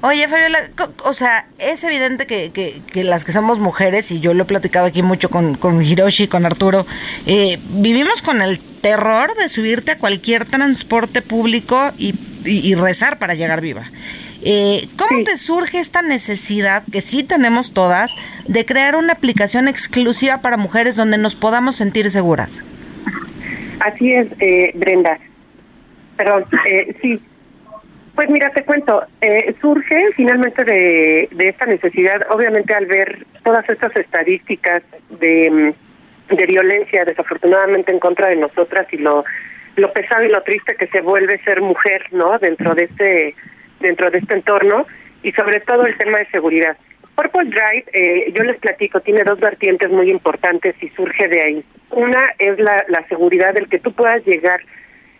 Oye, 0.01 0.27
Fabiola, 0.27 0.69
o 1.03 1.13
sea, 1.13 1.45
es 1.59 1.83
evidente 1.83 2.25
que, 2.25 2.51
que, 2.51 3.03
las 3.03 3.23
que 3.23 3.31
somos 3.31 3.59
mujeres, 3.59 4.09
y 4.11 4.19
yo 4.19 4.33
lo 4.33 4.43
he 4.43 4.45
platicado 4.47 4.87
aquí 4.87 5.03
mucho 5.03 5.29
con, 5.29 5.53
con 5.55 5.79
Hiroshi, 5.79 6.27
con 6.27 6.47
Arturo, 6.47 6.87
eh, 7.27 7.59
vivimos 7.75 8.23
con 8.23 8.41
el 8.41 8.59
terror 8.81 9.35
de 9.35 9.47
subirte 9.47 9.91
a 9.91 9.97
cualquier 9.99 10.45
transporte 10.45 11.21
público 11.21 11.91
y, 11.99 12.15
y 12.45 12.73
rezar 12.73 13.19
para 13.19 13.35
llegar 13.35 13.61
viva. 13.61 13.85
Eh, 14.43 14.87
¿Cómo 14.97 15.23
te 15.23 15.37
surge 15.37 15.79
esta 15.79 16.01
necesidad, 16.01 16.83
que 16.91 17.01
sí 17.01 17.23
tenemos 17.23 17.73
todas, 17.73 18.15
de 18.47 18.65
crear 18.65 18.95
una 18.95 19.13
aplicación 19.13 19.67
exclusiva 19.67 20.39
para 20.39 20.57
mujeres 20.57 20.95
donde 20.95 21.17
nos 21.17 21.35
podamos 21.35 21.75
sentir 21.75 22.09
seguras? 22.09 22.63
Así 23.79 24.11
es, 24.11 24.27
eh, 24.39 24.71
Brenda. 24.75 25.17
Perdón, 26.17 26.45
eh, 26.69 26.95
sí. 27.01 27.19
Pues 28.15 28.29
mira, 28.29 28.51
te 28.51 28.63
cuento, 28.63 29.03
eh, 29.21 29.55
surge 29.61 30.11
finalmente 30.15 30.63
de, 30.63 31.29
de 31.31 31.49
esta 31.49 31.65
necesidad, 31.65 32.21
obviamente 32.29 32.73
al 32.73 32.85
ver 32.85 33.25
todas 33.43 33.67
estas 33.69 33.95
estadísticas 33.95 34.83
de, 35.19 35.73
mm, 36.29 36.35
de 36.35 36.45
violencia 36.45 37.05
desafortunadamente 37.05 37.91
en 37.91 37.99
contra 37.99 38.27
de 38.27 38.35
nosotras 38.35 38.85
y 38.91 38.97
lo, 38.97 39.23
lo 39.77 39.91
pesado 39.93 40.23
y 40.23 40.29
lo 40.29 40.43
triste 40.43 40.75
que 40.75 40.87
se 40.87 41.01
vuelve 41.01 41.39
ser 41.39 41.61
mujer, 41.61 42.05
¿no? 42.11 42.37
Dentro 42.37 42.75
de 42.75 42.83
este 42.83 43.35
dentro 43.81 44.09
de 44.11 44.19
este 44.19 44.33
entorno 44.33 44.85
y 45.23 45.31
sobre 45.33 45.59
todo 45.61 45.85
el 45.85 45.97
tema 45.97 46.19
de 46.19 46.25
seguridad. 46.27 46.77
Purple 47.15 47.49
Drive, 47.49 47.85
eh, 47.93 48.31
yo 48.33 48.43
les 48.43 48.57
platico, 48.57 49.01
tiene 49.01 49.23
dos 49.23 49.39
vertientes 49.39 49.91
muy 49.91 50.09
importantes 50.09 50.75
y 50.81 50.89
surge 50.89 51.27
de 51.27 51.41
ahí. 51.41 51.63
Una 51.91 52.33
es 52.39 52.57
la, 52.57 53.05
seguridad 53.09 53.53
del 53.53 53.67
que 53.67 53.79
tú 53.79 53.91
puedas 53.91 54.25
llegar 54.25 54.61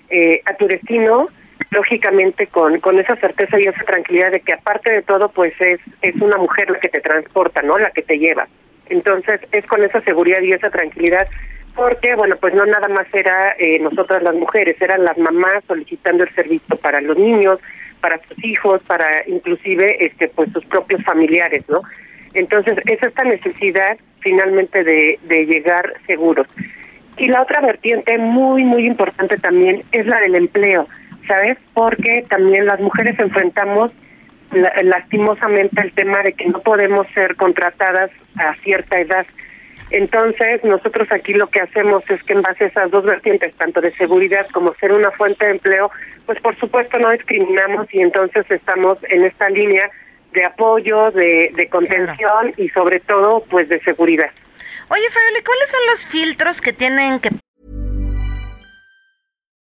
eh, 0.10 0.42
a 0.46 0.54
tu 0.54 0.68
destino, 0.68 1.28
lógicamente 1.70 2.48
con, 2.48 2.80
con 2.80 3.00
esa 3.00 3.16
certeza 3.18 3.60
y 3.60 3.64
esa 3.64 3.84
tranquilidad 3.84 4.32
de 4.32 4.40
que 4.40 4.54
aparte 4.54 4.92
de 4.92 5.02
todo, 5.02 5.30
pues 5.30 5.54
es, 5.60 5.80
es 6.02 6.16
una 6.16 6.38
mujer 6.38 6.72
la 6.72 6.80
que 6.80 6.90
te 6.90 7.02
transporta, 7.02 7.62
¿no? 7.62 7.78
La 7.78 7.92
que 7.92 8.02
te 8.02 8.18
lleva. 8.18 8.48
Entonces 8.88 9.42
es 9.52 9.66
con 9.68 9.84
esa 9.84 10.02
seguridad 10.02 10.42
y 10.42 10.54
esa 10.54 10.70
tranquilidad 10.70 11.28
porque, 11.76 12.16
bueno, 12.16 12.36
pues 12.36 12.54
no 12.54 12.66
nada 12.66 12.88
más 12.90 13.08
era 13.14 13.56
eh, 13.58 13.80
nosotras 13.80 14.22
las 14.24 14.36
mujeres, 14.36 14.82
eran 14.82 15.04
las 15.04 15.18
mamás 15.18 15.64
solicitando 15.68 16.24
el 16.24 16.34
servicio 16.34 16.76
para 16.78 17.00
los 17.00 17.18
niños, 17.18 17.60
para 18.02 18.20
sus 18.28 18.44
hijos, 18.44 18.82
para 18.84 19.08
inclusive 19.28 20.06
este 20.06 20.28
pues 20.28 20.52
sus 20.52 20.66
propios 20.66 21.04
familiares, 21.04 21.64
¿no? 21.70 21.82
Entonces, 22.34 22.78
es 22.86 23.02
esta 23.02 23.24
necesidad 23.24 23.98
finalmente 24.20 24.84
de, 24.84 25.20
de 25.24 25.46
llegar 25.46 25.94
seguros. 26.08 26.48
Y 27.18 27.28
la 27.28 27.42
otra 27.42 27.62
vertiente 27.62 28.18
muy, 28.18 28.64
muy 28.64 28.86
importante 28.86 29.38
también 29.38 29.84
es 29.92 30.06
la 30.06 30.20
del 30.20 30.36
empleo, 30.36 30.88
¿sabes? 31.28 31.58
Porque 31.74 32.26
también 32.30 32.66
las 32.66 32.80
mujeres 32.80 33.20
enfrentamos 33.20 33.92
lastimosamente 34.84 35.82
el 35.82 35.92
tema 35.94 36.22
de 36.24 36.34
que 36.34 36.46
no 36.48 36.60
podemos 36.60 37.08
ser 37.14 37.36
contratadas 37.36 38.12
a 38.36 38.54
cierta 38.56 38.98
edad. 38.98 39.26
Entonces, 39.92 40.64
nosotros 40.64 41.08
aquí 41.12 41.34
lo 41.34 41.48
que 41.48 41.60
hacemos 41.60 42.04
es 42.10 42.24
que 42.24 42.34
en 42.34 42.42
base 42.42 42.64
a 42.64 42.68
esas 42.68 42.92
dos 42.92 43.04
vertientes, 43.04 43.54
tanto 43.56 43.82
de 43.82 43.94
seguridad 43.96 44.48
como 44.54 44.74
ser 44.76 44.94
una 44.94 45.12
fuente 45.12 45.46
de 45.46 45.52
empleo, 45.52 45.92
pues 46.26 46.40
por 46.42 46.58
supuesto 46.58 46.98
no 46.98 47.12
discriminamos 47.12 47.94
y 47.94 48.00
entonces 48.00 48.50
estamos 48.50 48.98
en 49.10 49.26
esta 49.26 49.50
línea 49.50 49.92
de 50.32 50.46
apoyo, 50.46 51.12
de, 51.12 51.52
de 51.56 51.68
contención 51.68 52.54
y 52.56 52.70
sobre 52.70 53.02
todo 53.02 53.44
pues 53.50 53.68
de 53.68 53.82
seguridad. 53.82 54.32
Oye, 54.90 55.10
Fabiola, 55.10 55.40
¿cuáles 55.46 55.70
son 55.70 55.80
los 55.90 56.08
filtros 56.08 56.62
que 56.62 56.72
tienen 56.72 57.20
que 57.20 57.30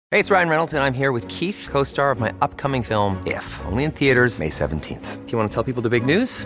Hey, 0.09 0.21
it's 0.21 0.31
Ryan 0.31 0.47
Reynolds, 0.47 0.73
and 0.73 0.81
I'm 0.81 0.93
here 0.93 1.11
with 1.11 1.27
Keith, 1.27 1.67
co 1.69 1.83
star 1.83 2.11
of 2.11 2.19
my 2.19 2.33
upcoming 2.41 2.81
film, 2.81 3.21
If, 3.25 3.43
only 3.65 3.83
in 3.83 3.91
theaters, 3.91 4.39
May 4.39 4.47
17th. 4.47 5.25
Do 5.25 5.31
you 5.33 5.37
want 5.37 5.49
to 5.49 5.53
tell 5.53 5.65
people 5.65 5.81
the 5.81 5.89
big 5.89 6.05
news? 6.05 6.45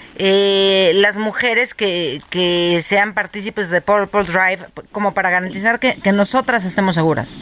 eh, 0.17 0.91
las 0.95 1.17
mujeres 1.17 1.73
que, 1.73 2.19
que 2.29 2.79
sean 2.81 3.13
partícipes 3.13 3.69
de 3.69 3.81
Purple 3.81 4.23
Drive 4.23 4.65
como 4.91 5.13
para 5.13 5.29
garantizar 5.29 5.79
que, 5.79 5.95
que 6.01 6.11
nosotras 6.11 6.65
estemos 6.65 6.95
seguras? 6.95 7.37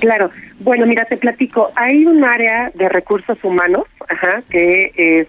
Claro. 0.00 0.30
Bueno, 0.60 0.86
mira, 0.86 1.04
te 1.06 1.16
platico. 1.16 1.72
Hay 1.76 2.04
un 2.06 2.24
área 2.24 2.70
de 2.74 2.88
recursos 2.88 3.42
humanos 3.42 3.84
ajá, 4.08 4.42
que 4.50 4.92
es, 4.96 5.28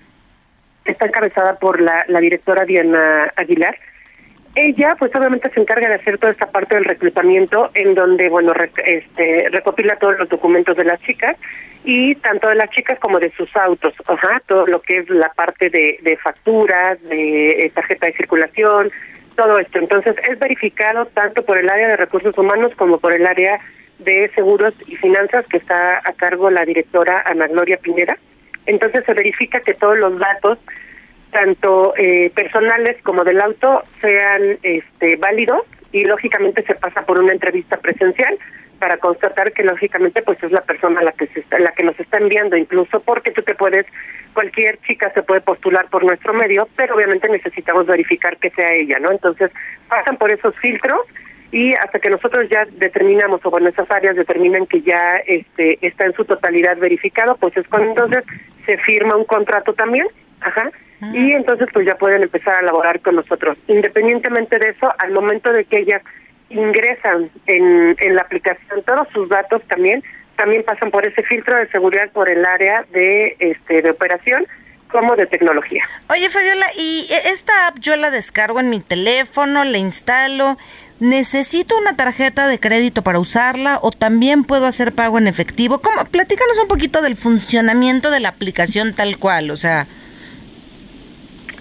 está 0.85 1.07
encabezada 1.07 1.57
por 1.59 1.81
la, 1.81 2.05
la 2.07 2.19
directora 2.19 2.65
Diana 2.65 3.31
Aguilar. 3.35 3.77
Ella, 4.55 4.95
pues 4.97 5.13
obviamente 5.13 5.49
se 5.51 5.59
encarga 5.59 5.89
de 5.89 5.95
hacer 5.95 6.17
toda 6.17 6.31
esta 6.31 6.49
parte 6.49 6.75
del 6.75 6.85
reclutamiento, 6.85 7.71
en 7.73 7.93
donde, 7.93 8.29
bueno, 8.29 8.53
rec- 8.53 8.81
este, 8.85 9.49
recopila 9.51 9.97
todos 9.97 10.17
los 10.17 10.29
documentos 10.29 10.77
de 10.77 10.85
las 10.85 11.01
chicas 11.01 11.35
y 11.83 12.15
tanto 12.15 12.47
de 12.47 12.55
las 12.55 12.69
chicas 12.69 12.97
como 12.99 13.19
de 13.19 13.31
sus 13.31 13.53
autos, 13.55 13.93
ajá, 14.07 14.41
todo 14.47 14.65
lo 14.65 14.81
que 14.81 14.97
es 14.97 15.09
la 15.09 15.29
parte 15.29 15.69
de, 15.69 16.17
facturas, 16.23 17.01
de 17.03 17.49
eh, 17.65 17.71
tarjeta 17.75 18.07
de 18.07 18.13
circulación, 18.13 18.91
todo 19.35 19.59
esto. 19.59 19.77
Entonces, 19.77 20.15
es 20.27 20.39
verificado 20.39 21.05
tanto 21.07 21.43
por 21.43 21.57
el 21.57 21.69
área 21.69 21.89
de 21.89 21.97
recursos 21.97 22.35
humanos 22.37 22.71
como 22.77 22.97
por 22.97 23.13
el 23.13 23.27
área 23.27 23.59
de 23.99 24.31
seguros 24.35 24.73
y 24.87 24.95
finanzas 24.95 25.45
que 25.47 25.57
está 25.57 25.97
a 25.97 26.13
cargo 26.13 26.49
la 26.49 26.63
directora 26.63 27.23
Ana 27.25 27.47
Gloria 27.47 27.77
Pineda. 27.77 28.17
Entonces, 28.65 29.03
se 29.05 29.13
verifica 29.13 29.59
que 29.59 29.73
todos 29.73 29.97
los 29.97 30.17
datos 30.17 30.59
tanto 31.35 31.93
eh, 31.97 32.31
personales 32.33 32.95
como 33.03 33.25
del 33.25 33.41
auto 33.41 33.83
sean 33.99 34.57
este, 34.63 35.17
válidos 35.17 35.63
y 35.91 36.05
lógicamente 36.05 36.63
se 36.63 36.75
pasa 36.75 37.01
por 37.01 37.19
una 37.19 37.33
entrevista 37.33 37.75
presencial 37.75 38.37
para 38.79 38.97
constatar 38.99 39.51
que 39.51 39.63
lógicamente 39.63 40.21
pues 40.21 40.41
es 40.41 40.51
la 40.53 40.61
persona 40.61 41.01
la 41.01 41.11
que 41.11 41.27
se 41.27 41.41
está, 41.41 41.59
la 41.59 41.73
que 41.73 41.83
nos 41.83 41.99
está 41.99 42.19
enviando. 42.19 42.55
Incluso 42.55 43.01
porque 43.01 43.31
tú 43.31 43.41
te 43.41 43.53
puedes 43.53 43.85
cualquier 44.33 44.79
chica 44.87 45.11
se 45.13 45.23
puede 45.23 45.41
postular 45.41 45.89
por 45.89 46.05
nuestro 46.05 46.33
medio 46.33 46.69
pero 46.77 46.95
obviamente 46.95 47.27
necesitamos 47.27 47.85
verificar 47.85 48.37
que 48.37 48.49
sea 48.51 48.73
ella 48.73 48.99
no 48.99 49.11
entonces 49.11 49.49
pasan 49.87 50.17
por 50.17 50.29
esos 50.29 50.53
filtros 50.57 50.99
y 51.53 51.73
hasta 51.73 51.99
que 51.99 52.09
nosotros 52.09 52.49
ya 52.49 52.65
determinamos 52.65 53.39
o 53.45 53.49
bueno 53.49 53.69
esas 53.69 53.89
áreas 53.89 54.17
determinan 54.17 54.65
que 54.65 54.81
ya 54.81 55.21
este 55.25 55.79
está 55.87 56.05
en 56.05 56.13
su 56.15 56.25
totalidad 56.25 56.75
verificado 56.77 57.37
pues 57.37 57.55
es 57.55 57.65
cuando 57.69 57.91
entonces 57.91 58.25
se 58.65 58.77
firma 58.79 59.15
un 59.15 59.23
contrato 59.23 59.71
también 59.73 60.05
ajá 60.45 60.71
y 61.13 61.33
entonces 61.33 61.67
pues 61.73 61.85
ya 61.85 61.95
pueden 61.95 62.23
empezar 62.23 62.55
a 62.55 62.61
laborar 62.61 63.01
con 63.01 63.15
nosotros 63.15 63.57
independientemente 63.67 64.57
de 64.57 64.69
eso 64.69 64.87
al 64.97 65.11
momento 65.11 65.51
de 65.51 65.65
que 65.65 65.79
ellas 65.79 66.01
ingresan 66.49 67.29
en, 67.47 67.95
en 67.99 68.15
la 68.15 68.21
aplicación 68.21 68.81
todos 68.85 69.07
sus 69.13 69.27
datos 69.27 69.61
también 69.67 70.03
también 70.37 70.63
pasan 70.63 70.91
por 70.91 71.05
ese 71.05 71.21
filtro 71.23 71.57
de 71.57 71.67
seguridad 71.69 72.09
por 72.11 72.29
el 72.29 72.45
área 72.45 72.85
de 72.91 73.35
este 73.39 73.81
de 73.81 73.89
operación 73.89 74.45
como 74.89 75.15
de 75.15 75.25
tecnología 75.25 75.83
Oye, 76.09 76.29
Fabiola, 76.29 76.67
¿y 76.77 77.07
e- 77.09 77.29
esta 77.29 77.67
app 77.67 77.79
yo 77.79 77.95
la 77.97 78.11
descargo 78.11 78.59
en 78.59 78.69
mi 78.69 78.79
teléfono, 78.79 79.63
la 79.65 79.77
instalo? 79.77 80.57
¿Necesito 80.99 81.77
una 81.77 81.97
tarjeta 81.97 82.47
de 82.47 82.59
crédito 82.59 83.01
para 83.01 83.19
usarla 83.19 83.79
o 83.81 83.91
también 83.91 84.45
puedo 84.45 84.65
hacer 84.65 84.93
pago 84.93 85.17
en 85.17 85.27
efectivo? 85.27 85.81
¿Cómo? 85.81 86.05
Platícanos 86.05 86.57
un 86.61 86.69
poquito 86.69 87.01
del 87.01 87.17
funcionamiento 87.17 88.11
de 88.11 88.21
la 88.21 88.29
aplicación 88.29 88.93
tal 88.93 89.17
cual, 89.17 89.51
o 89.51 89.57
sea... 89.57 89.87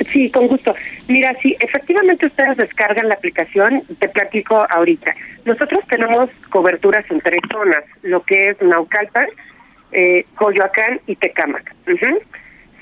Sí, 0.06 0.30
con 0.30 0.46
gusto. 0.48 0.74
Mira, 1.08 1.34
si 1.40 1.56
efectivamente 1.60 2.26
ustedes 2.26 2.56
descargan 2.56 3.08
la 3.08 3.14
aplicación, 3.14 3.82
te 3.98 4.08
platico 4.08 4.66
ahorita. 4.70 5.14
Nosotros 5.44 5.84
tenemos 5.88 6.30
coberturas 6.50 7.04
en 7.10 7.20
tres 7.20 7.40
zonas, 7.50 7.84
lo 8.02 8.22
que 8.22 8.50
es 8.50 8.62
Naucalpan, 8.62 9.26
eh, 9.92 10.24
Coyoacán 10.34 11.00
y 11.06 11.16
Tecámac. 11.16 11.74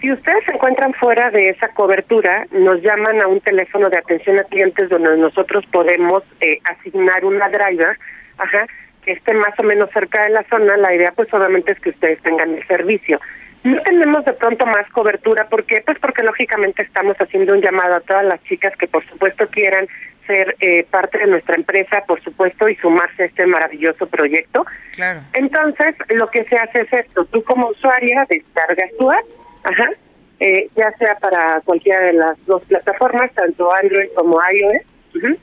Si 0.00 0.10
ustedes 0.10 0.44
se 0.44 0.52
encuentran 0.52 0.92
fuera 0.94 1.30
de 1.30 1.50
esa 1.50 1.68
cobertura, 1.68 2.46
nos 2.50 2.82
llaman 2.82 3.22
a 3.22 3.28
un 3.28 3.40
teléfono 3.40 3.88
de 3.88 3.98
atención 3.98 4.38
a 4.38 4.44
clientes 4.44 4.88
donde 4.88 5.16
nosotros 5.16 5.64
podemos 5.70 6.24
eh, 6.40 6.58
asignar 6.64 7.24
una 7.24 7.48
driver, 7.48 7.96
ajá, 8.38 8.66
que 9.04 9.12
esté 9.12 9.32
más 9.34 9.56
o 9.58 9.62
menos 9.62 9.90
cerca 9.92 10.22
de 10.24 10.30
la 10.30 10.42
zona. 10.44 10.76
La 10.76 10.94
idea, 10.94 11.12
pues, 11.14 11.32
obviamente 11.32 11.72
es 11.72 11.80
que 11.80 11.90
ustedes 11.90 12.20
tengan 12.22 12.54
el 12.54 12.66
servicio. 12.66 13.20
No 13.64 13.80
tenemos 13.82 14.24
de 14.24 14.32
pronto 14.32 14.66
más 14.66 14.88
cobertura, 14.90 15.48
¿por 15.48 15.64
qué? 15.64 15.82
Pues 15.84 15.98
porque 16.00 16.22
lógicamente 16.22 16.82
estamos 16.82 17.16
haciendo 17.18 17.54
un 17.54 17.60
llamado 17.60 17.94
a 17.94 18.00
todas 18.00 18.24
las 18.24 18.42
chicas 18.44 18.76
que 18.76 18.88
por 18.88 19.06
supuesto 19.06 19.46
quieran 19.48 19.86
ser 20.26 20.56
eh, 20.60 20.84
parte 20.90 21.18
de 21.18 21.26
nuestra 21.26 21.54
empresa, 21.54 22.02
por 22.06 22.22
supuesto, 22.22 22.68
y 22.68 22.76
sumarse 22.76 23.22
a 23.22 23.26
este 23.26 23.46
maravilloso 23.46 24.06
proyecto. 24.06 24.64
Claro. 24.94 25.20
Entonces, 25.32 25.94
lo 26.08 26.28
que 26.28 26.44
se 26.44 26.56
hace 26.56 26.82
es 26.82 26.92
esto, 26.92 27.24
tú 27.26 27.42
como 27.44 27.68
usuaria 27.68 28.26
descargas 28.28 28.90
tu 28.98 29.10
app, 29.10 29.24
ajá, 29.64 29.90
eh, 30.40 30.68
ya 30.74 30.90
sea 30.98 31.16
para 31.20 31.60
cualquiera 31.64 32.00
de 32.00 32.14
las 32.14 32.46
dos 32.46 32.62
plataformas, 32.64 33.32
tanto 33.32 33.72
Android 33.74 34.08
como 34.14 34.40
iOS. 34.40 35.36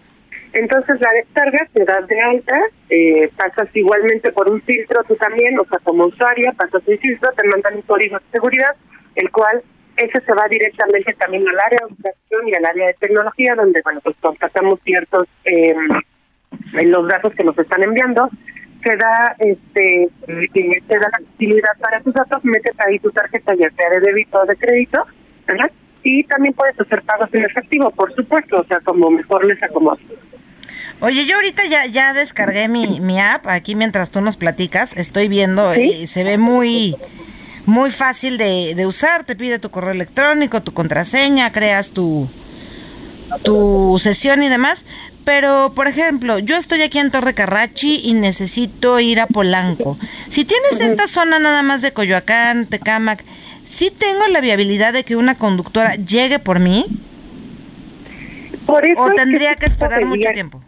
Entonces 0.54 1.00
la 1.00 1.12
descargas, 1.12 1.70
te 1.74 1.86
das 1.86 2.08
de 2.08 2.20
alta, 2.20 2.60
eh, 2.90 3.30
pasas 3.38 3.70
igualmente 3.76 4.32
por 4.32 4.50
un 4.50 4.62
filtro 4.62 5.04
tú 5.04 5.16
también, 5.16 5.60
o 5.60 5.66
sea, 5.66 5.80
como 5.84 6.06
usuaria, 6.06 6.52
pasas 6.54 6.82
un 6.88 6.98
filtro, 6.98 7.30
te 7.34 7.48
mandan 7.48 7.76
un 7.76 7.82
código 7.84 8.18
de 8.18 8.26
seguridad, 8.32 8.76
el 9.16 9.30
cual 9.32 9.62
ese 9.98 10.20
se 10.22 10.34
va 10.34 10.48
directamente 10.48 11.14
también 11.14 11.48
al 11.48 11.60
área 11.60 11.80
de 11.80 11.94
operación 11.94 12.48
y 12.48 12.56
al 12.56 12.66
área 12.66 12.88
de 12.88 12.94
tecnología, 12.96 13.54
donde, 13.56 13.82
bueno, 13.84 14.00
pues 14.02 14.16
constatamos 14.22 14.80
ciertos 14.84 15.28
eh, 15.46 15.76
los 16.84 17.08
datos 17.08 17.34
que 17.36 17.44
nos 17.44 17.58
están 17.58 17.84
enviando, 17.84 18.30
se 18.82 18.96
da 18.96 19.36
este 19.40 20.04
eh, 20.04 20.82
te 20.88 21.00
da 21.00 21.10
la 21.10 21.20
facilidad 21.28 21.78
para 21.80 22.02
tus 22.02 22.14
datos, 22.14 22.44
metes 22.44 22.74
ahí 22.80 22.98
tu 23.00 23.12
tarjeta 23.12 23.54
ya 23.54 23.70
sea 23.70 23.90
de 23.92 24.00
débito 24.00 24.40
o 24.40 24.46
de 24.46 24.56
crédito, 24.56 25.06
¿verdad? 25.46 25.70
y 26.04 26.24
también 26.24 26.54
puedes 26.54 26.80
hacer 26.80 27.02
pagos 27.04 27.30
en 27.34 27.44
efectivo, 27.44 27.92
por 27.92 28.14
supuesto, 28.16 28.62
o 28.62 28.64
sea, 28.64 28.80
como 28.82 29.10
mejor 29.10 29.46
les 29.46 29.62
acomode. 29.62 30.02
Oye, 31.02 31.26
yo 31.26 31.36
ahorita 31.36 31.66
ya, 31.66 31.86
ya 31.86 32.14
descargué 32.14 32.68
mi, 32.68 33.00
mi 33.00 33.20
app, 33.20 33.48
aquí 33.48 33.74
mientras 33.74 34.12
tú 34.12 34.20
nos 34.20 34.36
platicas, 34.36 34.98
estoy 34.98 35.30
viendo, 35.30 35.74
¿Sí? 35.74 35.92
eh, 36.02 36.08
se 36.08 36.26
ve 36.26 36.38
muy, 36.38 36.96
muy 37.66 37.90
fácil 37.90 38.38
de, 38.38 38.76
de 38.76 38.86
usar, 38.86 39.24
te 39.24 39.38
pide 39.38 39.60
tu 39.60 39.70
correo 39.72 39.92
electrónico, 39.92 40.62
tu 40.62 40.74
contraseña, 40.74 41.54
creas 41.54 41.92
tu, 41.92 42.28
tu 43.44 43.98
sesión 43.98 44.44
y 44.44 44.50
demás, 44.50 44.84
pero 45.24 45.72
por 45.74 45.88
ejemplo, 45.88 46.40
yo 46.40 46.58
estoy 46.58 46.82
aquí 46.82 47.00
en 47.00 47.12
Torre 47.12 47.34
Carrachi 47.34 48.02
y 48.04 48.14
necesito 48.14 49.00
ir 49.00 49.22
a 49.22 49.28
Polanco. 49.28 49.98
Si 50.28 50.44
tienes 50.44 50.82
esta 50.82 51.08
zona 51.08 51.40
nada 51.40 51.62
más 51.62 51.82
de 51.82 51.94
Coyoacán, 51.94 52.66
Tecámac, 52.66 53.24
¿sí 53.64 53.90
tengo 53.90 54.28
la 54.28 54.42
viabilidad 54.42 54.92
de 54.92 55.06
que 55.06 55.16
una 55.16 55.36
conductora 55.36 55.96
llegue 55.96 56.40
por 56.40 56.60
mí? 56.60 56.86
Por 58.66 58.86
eso 58.86 59.02
¿O 59.02 59.08
que 59.08 59.16
tendría 59.16 59.56
que 59.56 59.68
tipo 59.68 59.72
esperar 59.72 60.06
mucho 60.06 60.30
tiempo? 60.34 60.62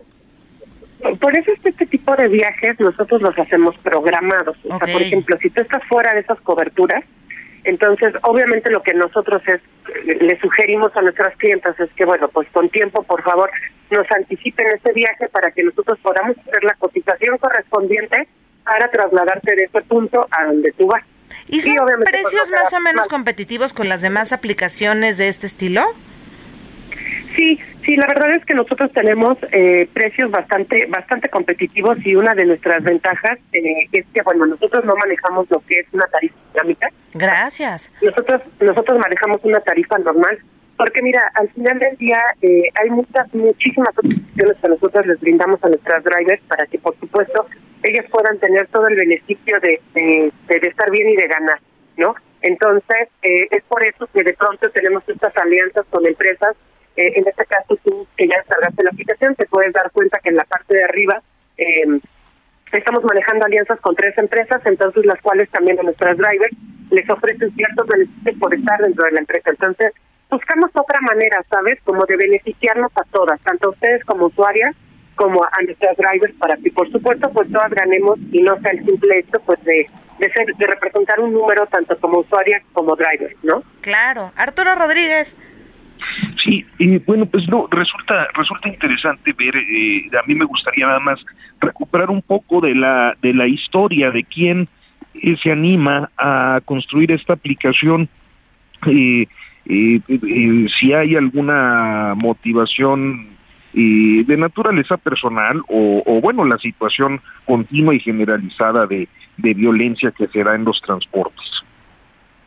Por 1.20 1.36
eso 1.36 1.52
es 1.52 1.60
que 1.62 1.70
este 1.70 1.86
tipo 1.86 2.16
de 2.16 2.28
viajes 2.28 2.80
nosotros 2.80 3.22
los 3.22 3.38
hacemos 3.38 3.78
programados. 3.80 4.58
O 4.66 4.78
sea, 4.78 4.92
por 4.94 5.02
ejemplo, 5.02 5.38
si 5.38 5.50
tú 5.50 5.62
estás 5.62 5.84
fuera 5.86 6.14
de 6.14 6.22
esas 6.22 6.40
coberturas, 6.42 7.04
entonces 7.64 8.14
obviamente 8.24 8.70
lo 8.72 8.82
que 8.82 8.94
nosotros 8.94 9.42
es 9.48 9.62
le 10.06 10.40
sugerimos 10.40 10.96
a 10.96 11.02
nuestras 11.02 11.36
clientas 11.38 11.80
es 11.80 11.90
que, 11.94 12.06
bueno, 12.06 12.28
pues 12.30 12.48
con 12.52 12.70
tiempo, 12.70 13.04
por 13.04 13.22
favor, 13.24 13.50
nos 13.90 14.10
anticipen 14.12 14.68
ese 14.68 14.94
viaje 14.94 15.28
para 15.30 15.52
que 15.52 15.64
nosotros 15.64 16.00
podamos 16.02 16.38
hacer 16.40 16.64
la 16.64 16.74
cotización 16.76 17.38
correspondiente 17.38 18.28
para 18.64 18.90
trasladarte 18.90 19.56
de 19.56 19.64
ese 19.66 19.82
punto 19.82 20.28
a 20.32 20.46
donde 20.46 20.72
tú 20.72 20.88
vas. 20.88 21.04
¿Y 21.48 21.62
son 21.62 21.78
obviamente, 21.80 22.10
pues, 22.12 22.24
precios 22.24 22.50
más 22.52 22.72
o 22.74 22.80
menos 22.80 22.96
más- 23.02 23.08
competitivos 23.08 23.74
con 23.74 23.90
las 23.90 24.02
demás 24.02 24.32
aplicaciones 24.32 25.18
de 25.18 25.28
este 25.28 25.46
estilo? 25.48 25.84
Sí, 27.42 27.56
sí, 27.82 27.96
la 27.96 28.06
verdad 28.06 28.36
es 28.36 28.46
que 28.46 28.54
nosotros 28.54 28.92
tenemos 28.92 29.36
eh, 29.52 29.90
precios 29.92 30.30
bastante 30.30 30.86
bastante 30.86 31.28
competitivos 31.28 31.98
y 32.06 32.14
una 32.16 32.36
de 32.36 32.46
nuestras 32.46 32.84
ventajas 32.84 33.40
eh, 33.52 33.88
es 33.92 34.06
que, 34.14 34.22
bueno, 34.22 34.46
nosotros 34.46 34.86
no 34.86 34.96
manejamos 34.96 35.50
lo 35.50 35.60
que 35.62 35.80
es 35.80 35.88
una 35.92 36.06
tarifa 36.06 36.36
dinámica. 36.54 36.90
Gracias. 37.16 37.92
Nosotros 38.00 38.44
nosotros 38.60 39.00
manejamos 39.00 39.42
una 39.44 39.60
tarifa 39.60 39.98
normal 39.98 40.38
Porque 40.78 41.02
mira, 41.02 41.32
al 41.34 41.50
final 41.50 41.80
del 41.80 41.98
día 41.98 42.20
eh, 42.44 42.70
hay 42.80 42.92
muchas, 42.92 43.34
muchísimas 43.34 43.98
opciones 43.98 44.58
que 44.62 44.70
nosotros 44.70 45.08
les 45.08 45.20
brindamos 45.20 45.64
a 45.64 45.70
nuestras 45.70 46.04
drivers 46.04 46.44
para 46.44 46.68
que, 46.68 46.78
por 46.78 46.96
supuesto, 47.00 47.48
ellas 47.82 48.06
puedan 48.12 48.38
tener 48.38 48.68
todo 48.68 48.88
el 48.88 48.98
beneficio 48.98 49.60
de, 49.62 49.82
de, 49.96 50.32
de 50.48 50.68
estar 50.68 50.92
bien 50.92 51.10
y 51.10 51.16
de 51.16 51.28
ganar, 51.28 51.60
¿no? 51.98 52.14
Entonces, 52.44 53.08
eh, 53.24 53.48
es 53.50 53.64
por 53.64 53.84
eso 53.84 54.08
que 54.14 54.24
de 54.24 54.34
pronto 54.34 54.70
tenemos 54.70 55.02
estas 55.10 55.36
alianzas 55.38 55.86
con 55.90 56.06
empresas. 56.06 56.56
Eh, 56.96 57.14
en 57.16 57.28
este 57.28 57.46
caso, 57.46 57.78
tú 57.84 58.08
que 58.18 58.28
ya 58.28 58.36
descargaste 58.38 58.84
la 58.84 58.90
aplicación, 58.90 59.36
te 59.36 59.46
puedes 59.46 59.74
dar 59.74 59.90
cuenta 59.92 60.20
que 60.20 60.30
en 60.30 60.36
la 60.36 60.44
parte 60.44 60.76
de 60.76 60.84
arriba 60.84 61.22
eh, 61.58 62.00
estamos 62.72 63.04
manejando 63.04 63.46
alianzas 63.46 63.80
con 63.80 63.96
tres 63.96 64.18
empresas, 64.18 64.62
entonces 64.66 65.06
las 65.06 65.22
cuales 65.22 65.50
también 65.50 65.80
a 65.80 65.84
nuestras 65.84 66.18
drivers 66.18 66.56
les 66.90 67.10
ofrecen 67.10 67.54
ciertos 67.56 67.88
beneficios 67.88 68.36
por 68.40 68.54
estar 68.54 68.80
dentro 68.82 69.06
de 69.06 69.12
la 69.12 69.20
empresa. 69.20 69.50
Entonces, 69.50 69.94
buscamos 70.30 70.72
otra 70.74 71.00
manera, 71.02 71.44
¿sabes? 71.50 71.80
Como 71.84 72.06
de 72.06 72.18
beneficiarnos 72.18 72.92
a 72.96 73.04
todas, 73.12 73.40
tanto 73.42 73.68
a 73.68 73.72
ustedes 73.72 74.04
como 74.06 74.26
usuarias, 74.26 74.76
como 75.16 75.44
a 75.44 75.62
nuestras 75.64 75.96
drivers, 75.98 76.34
para 76.36 76.58
que 76.58 76.72
por 76.72 76.90
supuesto 76.92 77.30
pues 77.32 77.52
todas 77.52 77.70
ganemos 77.72 78.18
y 78.32 78.42
no 78.42 78.60
sea 78.62 78.72
el 78.72 78.84
simple 78.86 79.20
hecho 79.20 79.40
pues 79.46 79.64
de, 79.64 79.88
de, 80.20 80.32
ser, 80.32 80.46
de 80.56 80.68
representar 80.68 81.20
un 81.20 81.34
número 81.34 81.68
tanto 81.68 81.98
como 82.00 82.20
usuarias 82.20 82.64
como 82.74 82.96
drivers, 82.96 83.36
¿no? 83.44 83.64
Claro. 83.82 84.32
Arturo 84.36 84.74
Rodríguez. 84.76 85.36
Sí, 86.44 86.66
eh, 86.80 87.02
bueno, 87.06 87.26
pues 87.26 87.48
no, 87.48 87.68
resulta 87.70 88.28
resulta 88.34 88.70
interesante 88.70 89.34
ver, 89.34 89.56
eh, 89.56 90.10
a 90.18 90.26
mí 90.28 90.36
me 90.36 90.46
gustaría 90.46 90.88
nada 90.88 91.00
más 91.00 91.20
recuperar 91.60 92.10
un 92.10 92.22
poco 92.22 92.62
de 92.62 92.76
la 92.76 93.16
de 93.22 93.34
la 93.34 93.48
historia 93.48 94.12
de 94.12 94.24
quién 94.24 94.68
eh, 95.16 95.38
se 95.42 95.52
anima 95.52 96.10
a 96.18 96.60
construir 96.66 97.12
esta 97.12 97.34
aplicación, 97.34 98.10
eh, 98.88 99.28
si 100.80 100.94
hay 100.94 101.16
alguna 101.16 102.14
motivación 102.16 103.28
de 103.74 104.36
naturaleza 104.38 104.98
personal 104.98 105.62
o, 105.70 106.04
o, 106.06 106.20
bueno, 106.20 106.44
la 106.44 106.58
situación 106.58 107.22
continua 107.46 107.96
y 107.96 108.02
generalizada 108.02 108.86
de, 108.86 109.08
de 109.38 109.54
violencia 109.54 110.12
que 110.12 110.28
se 110.28 110.44
da 110.44 110.56
en 110.56 110.66
los 110.66 110.82
transportes. 110.82 111.46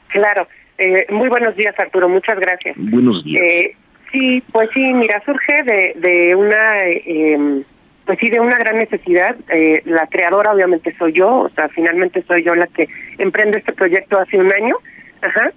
Claro. 0.09 0.47
Eh, 0.79 1.07
muy 1.11 1.29
buenos 1.29 1.57
días, 1.57 1.75
Arturo. 1.79 2.09
Muchas 2.09 2.39
gracias. 2.39 2.77
Buenos 2.79 3.25
días. 3.25 3.45
Eh, 3.45 3.77
sí, 4.13 4.43
pues 4.53 4.69
sí, 4.75 4.93
mira, 4.93 5.23
surge 5.25 5.63
de, 5.63 5.95
de 5.97 6.35
una, 6.35 6.79
eh, 6.89 7.63
pues 8.05 8.19
sí, 8.19 8.29
de 8.29 8.41
una 8.41 8.57
gran 8.57 8.77
necesidad. 8.77 9.37
Eh, 9.49 9.83
la 9.85 10.07
creadora, 10.07 10.53
obviamente, 10.53 10.95
soy 10.99 11.13
yo. 11.13 11.31
O 11.31 11.49
sea, 11.51 11.69
finalmente 11.69 12.23
soy 12.23 12.43
yo 12.43 12.55
la 12.55 12.67
que 12.67 12.89
emprende 13.19 13.59
este 13.59 13.73
proyecto 13.73 14.19
hace 14.19 14.39
un 14.39 14.53
año. 14.53 14.77
Ajá. 15.23 15.53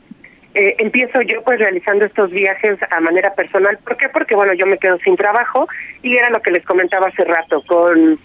Eh, 0.54 0.76
empiezo 0.80 1.22
yo 1.22 1.44
pues 1.44 1.60
realizando 1.60 2.06
estos 2.06 2.32
viajes 2.32 2.80
a 2.90 3.00
manera 3.00 3.34
personal. 3.36 3.78
¿Por 3.84 3.96
qué? 3.96 4.10
Porque 4.10 4.36
bueno, 4.36 4.54
yo 4.54 4.66
me 4.66 4.80
quedo 4.80 4.98
sin 5.00 5.16
trabajo 5.16 5.68
y 6.02 6.16
era 6.18 6.32
lo 6.32 6.42
que 6.42 6.50
les 6.50 6.66
comentaba 6.66 7.10
hace 7.10 7.24
rato 7.26 7.62
con 7.68 8.18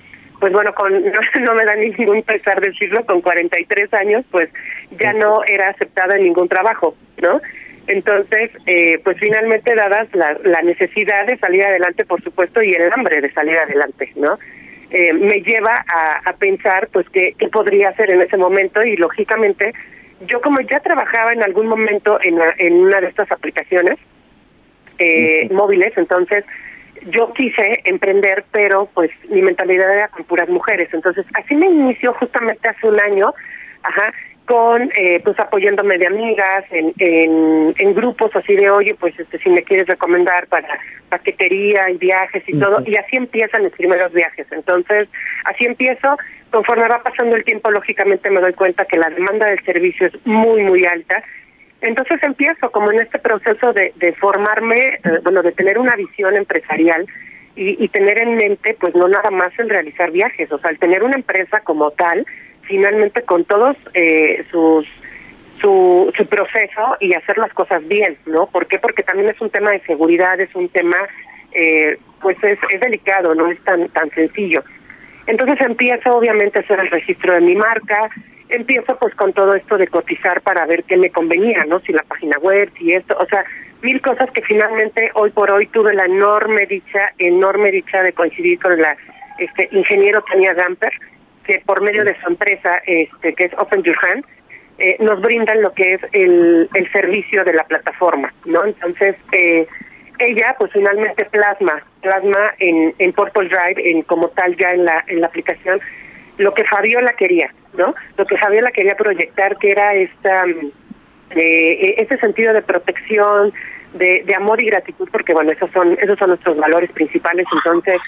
pues 0.42 0.52
bueno, 0.52 0.74
con 0.74 0.92
no, 1.04 1.20
no, 1.40 1.54
me 1.54 1.64
da 1.64 1.76
ningún 1.76 2.24
pesar 2.24 2.60
decirlo, 2.60 3.06
con 3.06 3.20
43 3.20 3.94
años, 3.94 4.24
pues 4.28 4.50
ya 4.98 5.12
no 5.12 5.44
era 5.44 5.68
aceptada 5.68 6.16
en 6.16 6.24
ningún 6.24 6.48
trabajo, 6.48 6.96
¿no? 7.22 7.40
Entonces, 7.86 8.50
eh, 8.66 8.98
pues 9.04 9.18
finalmente 9.20 9.72
dadas 9.76 10.08
la, 10.12 10.36
la, 10.42 10.60
necesidad 10.62 11.26
de 11.26 11.36
salir 11.36 11.62
adelante, 11.62 12.04
por 12.04 12.20
supuesto, 12.24 12.60
y 12.60 12.72
el 12.72 12.92
hambre 12.92 13.20
de 13.20 13.32
salir 13.32 13.56
adelante, 13.56 14.10
¿no? 14.16 14.36
Eh, 14.90 15.12
me 15.12 15.42
lleva 15.42 15.84
a, 15.86 16.28
a 16.28 16.32
pensar, 16.32 16.88
pues, 16.92 17.08
qué, 17.10 17.36
qué 17.38 17.46
podría 17.46 17.90
hacer 17.90 18.10
en 18.12 18.22
ese 18.22 18.36
momento 18.36 18.82
y, 18.82 18.96
lógicamente, 18.96 19.72
yo 20.26 20.40
como 20.40 20.60
ya 20.62 20.80
trabajaba 20.80 21.32
en 21.32 21.44
algún 21.44 21.68
momento 21.68 22.18
en, 22.20 22.36
en 22.58 22.72
una 22.80 23.00
de 23.00 23.06
estas 23.06 23.30
aplicaciones 23.30 23.96
eh, 24.98 25.48
móviles, 25.52 25.92
entonces 25.96 26.44
yo 27.10 27.32
quise 27.32 27.80
emprender, 27.84 28.44
pero 28.52 28.88
pues 28.94 29.10
mi 29.28 29.42
mentalidad 29.42 29.92
era 29.94 30.08
con 30.08 30.24
puras 30.24 30.48
mujeres. 30.48 30.88
Entonces, 30.92 31.26
así 31.34 31.54
me 31.54 31.66
inició 31.66 32.12
justamente 32.14 32.68
hace 32.68 32.88
un 32.88 33.00
año, 33.00 33.32
ajá, 33.82 34.12
con 34.46 34.90
eh, 34.96 35.20
pues 35.24 35.38
apoyándome 35.38 35.98
de 35.98 36.06
amigas 36.06 36.64
en, 36.70 36.92
en, 36.98 37.74
en 37.78 37.94
grupos 37.94 38.34
así 38.34 38.56
de 38.56 38.68
oye 38.70 38.94
pues 38.98 39.18
este 39.18 39.38
si 39.38 39.48
me 39.48 39.62
quieres 39.62 39.86
recomendar 39.86 40.48
para 40.48 40.66
paquetería 41.08 41.88
y 41.90 41.96
viajes 41.96 42.42
y 42.46 42.58
todo 42.58 42.82
y 42.84 42.96
así 42.96 43.16
empiezan 43.16 43.62
mis 43.62 43.72
primeros 43.72 44.12
viajes. 44.12 44.46
Entonces 44.50 45.08
así 45.44 45.64
empiezo. 45.64 46.16
Conforme 46.50 46.86
va 46.88 47.02
pasando 47.02 47.36
el 47.36 47.44
tiempo 47.44 47.70
lógicamente 47.70 48.28
me 48.30 48.40
doy 48.40 48.52
cuenta 48.52 48.84
que 48.84 48.98
la 48.98 49.08
demanda 49.10 49.46
del 49.46 49.64
servicio 49.64 50.08
es 50.08 50.26
muy 50.26 50.62
muy 50.64 50.84
alta 50.84 51.22
entonces 51.82 52.22
empiezo 52.22 52.70
como 52.70 52.90
en 52.92 53.00
este 53.00 53.18
proceso 53.18 53.72
de, 53.72 53.92
de 53.96 54.12
formarme, 54.14 55.00
eh, 55.04 55.18
bueno, 55.22 55.42
de 55.42 55.52
tener 55.52 55.78
una 55.78 55.96
visión 55.96 56.36
empresarial 56.36 57.06
y, 57.54 57.86
tener 57.88 58.18
en 58.22 58.36
mente, 58.36 58.74
pues 58.80 58.94
no 58.94 59.06
nada 59.08 59.30
más 59.30 59.52
el 59.58 59.68
realizar 59.68 60.10
viajes, 60.10 60.50
o 60.50 60.58
sea, 60.58 60.70
el 60.70 60.78
tener 60.78 61.02
una 61.02 61.16
empresa 61.16 61.60
como 61.60 61.90
tal, 61.90 62.24
finalmente 62.62 63.22
con 63.22 63.44
todos 63.44 63.76
eh, 63.92 64.42
sus 64.50 64.86
su, 65.60 66.10
su 66.16 66.26
proceso 66.26 66.96
y 66.98 67.12
hacer 67.12 67.36
las 67.36 67.52
cosas 67.52 67.86
bien, 67.86 68.16
¿no? 68.24 68.46
¿Por 68.46 68.66
qué? 68.66 68.78
Porque 68.78 69.02
también 69.02 69.28
es 69.28 69.40
un 69.40 69.50
tema 69.50 69.70
de 69.70 69.80
seguridad, 69.80 70.40
es 70.40 70.52
un 70.54 70.70
tema, 70.70 70.96
eh, 71.52 71.98
pues 72.22 72.42
es, 72.42 72.58
es 72.70 72.80
delicado, 72.80 73.34
no 73.34 73.48
es 73.48 73.62
tan 73.64 73.88
tan 73.90 74.10
sencillo. 74.10 74.64
Entonces 75.26 75.60
empiezo 75.60 76.16
obviamente 76.16 76.58
a 76.58 76.62
hacer 76.62 76.80
el 76.80 76.90
registro 76.90 77.34
de 77.34 77.42
mi 77.42 77.54
marca, 77.54 78.08
empiezo 78.52 78.96
pues 78.98 79.14
con 79.14 79.32
todo 79.32 79.54
esto 79.54 79.76
de 79.78 79.88
cotizar 79.88 80.40
para 80.42 80.66
ver 80.66 80.84
qué 80.84 80.96
me 80.96 81.10
convenía, 81.10 81.64
¿no? 81.64 81.80
Si 81.80 81.92
la 81.92 82.02
página 82.02 82.38
web, 82.38 82.70
si 82.78 82.92
esto, 82.92 83.16
o 83.18 83.26
sea, 83.26 83.44
mil 83.82 84.00
cosas 84.00 84.30
que 84.30 84.42
finalmente 84.42 85.10
hoy 85.14 85.30
por 85.30 85.50
hoy 85.50 85.66
tuve 85.66 85.94
la 85.94 86.04
enorme 86.04 86.66
dicha, 86.66 87.12
enorme 87.18 87.70
dicha 87.70 88.02
de 88.02 88.12
coincidir 88.12 88.60
con 88.60 88.80
la 88.80 88.96
este 89.38 89.68
ingeniero 89.72 90.22
Tania 90.22 90.54
Gamper, 90.54 90.92
que 91.44 91.62
por 91.66 91.82
medio 91.82 92.04
de 92.04 92.18
su 92.20 92.28
empresa, 92.28 92.80
este 92.86 93.34
que 93.34 93.44
es 93.44 93.52
Open 93.58 93.82
Your 93.82 93.96
Hand, 94.02 94.24
eh, 94.78 94.96
nos 95.00 95.20
brindan 95.20 95.60
lo 95.62 95.72
que 95.72 95.94
es 95.94 96.00
el, 96.12 96.68
el 96.74 96.92
servicio 96.92 97.44
de 97.44 97.54
la 97.54 97.64
plataforma, 97.64 98.32
¿no? 98.44 98.64
Entonces, 98.64 99.16
eh, 99.32 99.66
ella 100.18 100.54
pues 100.58 100.72
finalmente 100.72 101.24
plasma, 101.26 101.82
plasma 102.00 102.54
en, 102.58 102.94
en 102.98 103.12
Purple 103.12 103.48
Drive, 103.48 103.90
en 103.90 104.02
como 104.02 104.28
tal 104.28 104.56
ya 104.56 104.70
en 104.70 104.84
la, 104.84 105.04
en 105.08 105.20
la 105.20 105.26
aplicación, 105.26 105.80
lo 106.38 106.54
que 106.54 106.64
Fabiola 106.64 107.12
quería, 107.14 107.52
¿no? 107.76 107.94
Lo 108.16 108.26
que 108.26 108.36
Fabiola 108.36 108.70
quería 108.70 108.94
proyectar, 108.94 109.56
que 109.58 109.70
era 109.70 109.94
esta, 109.94 110.44
eh, 111.30 111.94
este 111.98 112.18
sentido 112.18 112.52
de 112.52 112.62
protección, 112.62 113.52
de, 113.94 114.22
de 114.24 114.34
amor 114.34 114.60
y 114.62 114.66
gratitud, 114.66 115.08
porque 115.10 115.34
bueno, 115.34 115.52
esos 115.52 115.70
son, 115.70 115.96
esos 116.00 116.18
son 116.18 116.30
nuestros 116.30 116.56
valores 116.56 116.90
principales, 116.92 117.46
entonces 117.52 118.00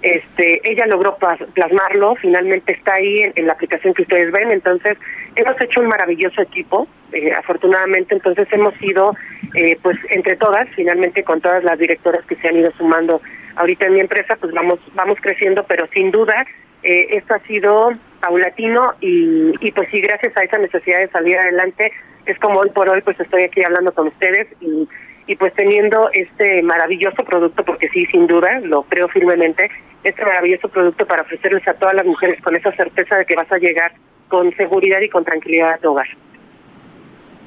este 0.00 0.60
ella 0.70 0.86
logró 0.86 1.16
plasmarlo, 1.54 2.14
finalmente 2.16 2.72
está 2.72 2.94
ahí 2.94 3.22
en, 3.22 3.32
en, 3.34 3.46
la 3.46 3.54
aplicación 3.54 3.94
que 3.94 4.02
ustedes 4.02 4.30
ven, 4.30 4.50
entonces 4.52 4.96
hemos 5.34 5.60
hecho 5.60 5.80
un 5.80 5.88
maravilloso 5.88 6.40
equipo, 6.42 6.86
eh, 7.12 7.32
afortunadamente, 7.32 8.14
entonces 8.14 8.46
hemos 8.52 8.80
ido, 8.80 9.16
eh, 9.54 9.76
pues 9.82 9.96
entre 10.10 10.36
todas, 10.36 10.68
finalmente 10.76 11.24
con 11.24 11.40
todas 11.40 11.64
las 11.64 11.78
directoras 11.78 12.24
que 12.26 12.36
se 12.36 12.48
han 12.48 12.56
ido 12.56 12.70
sumando 12.72 13.20
ahorita 13.56 13.86
en 13.86 13.94
mi 13.94 14.00
empresa, 14.00 14.36
pues 14.36 14.52
vamos, 14.52 14.78
vamos 14.94 15.18
creciendo, 15.20 15.64
pero 15.64 15.86
sin 15.88 16.10
duda 16.10 16.46
eh, 16.82 17.08
esto 17.10 17.34
ha 17.34 17.40
sido 17.40 17.92
paulatino 18.20 18.94
y, 19.00 19.52
y 19.60 19.72
pues 19.72 19.88
sí, 19.90 20.00
gracias 20.00 20.36
a 20.36 20.42
esa 20.42 20.58
necesidad 20.58 21.00
de 21.00 21.08
salir 21.08 21.38
adelante, 21.38 21.92
es 22.26 22.38
como 22.38 22.60
hoy 22.60 22.70
por 22.70 22.88
hoy 22.88 23.00
pues 23.02 23.18
estoy 23.20 23.44
aquí 23.44 23.62
hablando 23.62 23.92
con 23.92 24.08
ustedes 24.08 24.48
y 24.60 24.88
y 25.28 25.36
pues 25.36 25.52
teniendo 25.52 26.08
este 26.14 26.62
maravilloso 26.62 27.22
producto, 27.22 27.62
porque 27.62 27.88
sí, 27.90 28.06
sin 28.06 28.26
duda, 28.26 28.60
lo 28.60 28.82
creo 28.84 29.08
firmemente, 29.08 29.70
este 30.02 30.24
maravilloso 30.24 30.68
producto 30.70 31.06
para 31.06 31.20
ofrecerles 31.20 31.68
a 31.68 31.74
todas 31.74 31.94
las 31.94 32.06
mujeres 32.06 32.40
con 32.40 32.56
esa 32.56 32.72
certeza 32.72 33.16
de 33.16 33.26
que 33.26 33.36
vas 33.36 33.52
a 33.52 33.58
llegar 33.58 33.92
con 34.28 34.50
seguridad 34.56 35.00
y 35.02 35.10
con 35.10 35.26
tranquilidad 35.26 35.74
a 35.74 35.78
tu 35.78 35.90
hogar. 35.90 36.08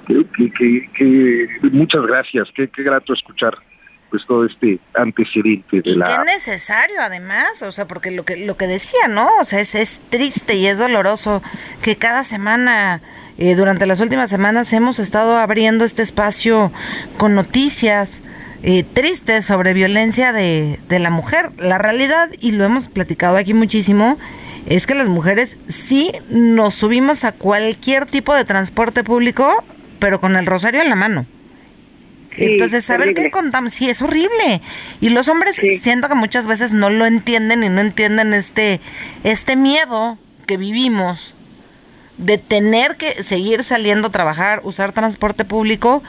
Que, 0.07 1.47
muchas 1.71 2.05
gracias, 2.05 2.49
qué 2.55 2.69
grato 2.83 3.13
escuchar 3.13 3.55
pues 4.11 4.23
todo 4.27 4.45
este 4.45 4.79
antecedente 4.93 5.81
de 5.81 5.89
y 5.89 5.95
la 5.95 6.23
qué 6.25 6.33
necesario 6.33 7.01
además 7.01 7.63
o 7.63 7.71
sea 7.71 7.87
porque 7.87 8.11
lo 8.11 8.23
que 8.23 8.45
lo 8.45 8.57
que 8.57 8.67
decía 8.67 9.07
no 9.09 9.29
o 9.39 9.45
sea 9.45 9.61
es, 9.61 9.73
es 9.73 10.01
triste 10.09 10.55
y 10.55 10.67
es 10.67 10.77
doloroso 10.77 11.41
que 11.81 11.95
cada 11.95 12.23
semana 12.23 13.01
eh, 13.37 13.55
durante 13.55 13.85
las 13.85 14.01
últimas 14.01 14.29
semanas 14.29 14.71
hemos 14.73 14.99
estado 14.99 15.37
abriendo 15.37 15.85
este 15.85 16.03
espacio 16.03 16.71
con 17.17 17.33
noticias 17.33 18.21
eh, 18.61 18.83
tristes 18.83 19.45
sobre 19.45 19.73
violencia 19.73 20.31
de, 20.31 20.79
de 20.87 20.99
la 20.99 21.09
mujer. 21.09 21.49
La 21.57 21.79
realidad 21.79 22.29
y 22.39 22.51
lo 22.51 22.63
hemos 22.63 22.89
platicado 22.89 23.37
aquí 23.37 23.55
muchísimo 23.55 24.19
es 24.67 24.85
que 24.85 24.93
las 24.93 25.07
mujeres 25.07 25.57
sí 25.67 26.11
nos 26.29 26.75
subimos 26.75 27.23
a 27.23 27.31
cualquier 27.31 28.05
tipo 28.05 28.35
de 28.35 28.45
transporte 28.45 29.03
público 29.03 29.63
pero 29.97 30.19
con 30.19 30.35
el 30.35 30.45
rosario 30.45 30.81
en 30.81 30.89
la 30.89 30.95
mano 30.95 31.25
Sí, 32.35 32.45
Entonces, 32.45 32.85
saber 32.85 33.07
horrible. 33.07 33.23
qué 33.23 33.31
contamos, 33.31 33.73
sí, 33.73 33.89
es 33.89 34.01
horrible. 34.01 34.61
Y 35.01 35.09
los 35.09 35.27
hombres 35.27 35.57
sí. 35.57 35.77
siento 35.77 36.07
que 36.07 36.15
muchas 36.15 36.47
veces 36.47 36.71
no 36.71 36.89
lo 36.89 37.05
entienden 37.05 37.63
y 37.63 37.69
no 37.69 37.81
entienden 37.81 38.33
este, 38.33 38.79
este 39.23 39.55
miedo 39.55 40.17
que 40.47 40.57
vivimos 40.57 41.33
de 42.17 42.37
tener 42.37 42.95
que 42.95 43.23
seguir 43.23 43.63
saliendo 43.63 44.07
a 44.07 44.11
trabajar, 44.11 44.61
usar 44.63 44.91
transporte 44.91 45.43
público, 45.43 46.01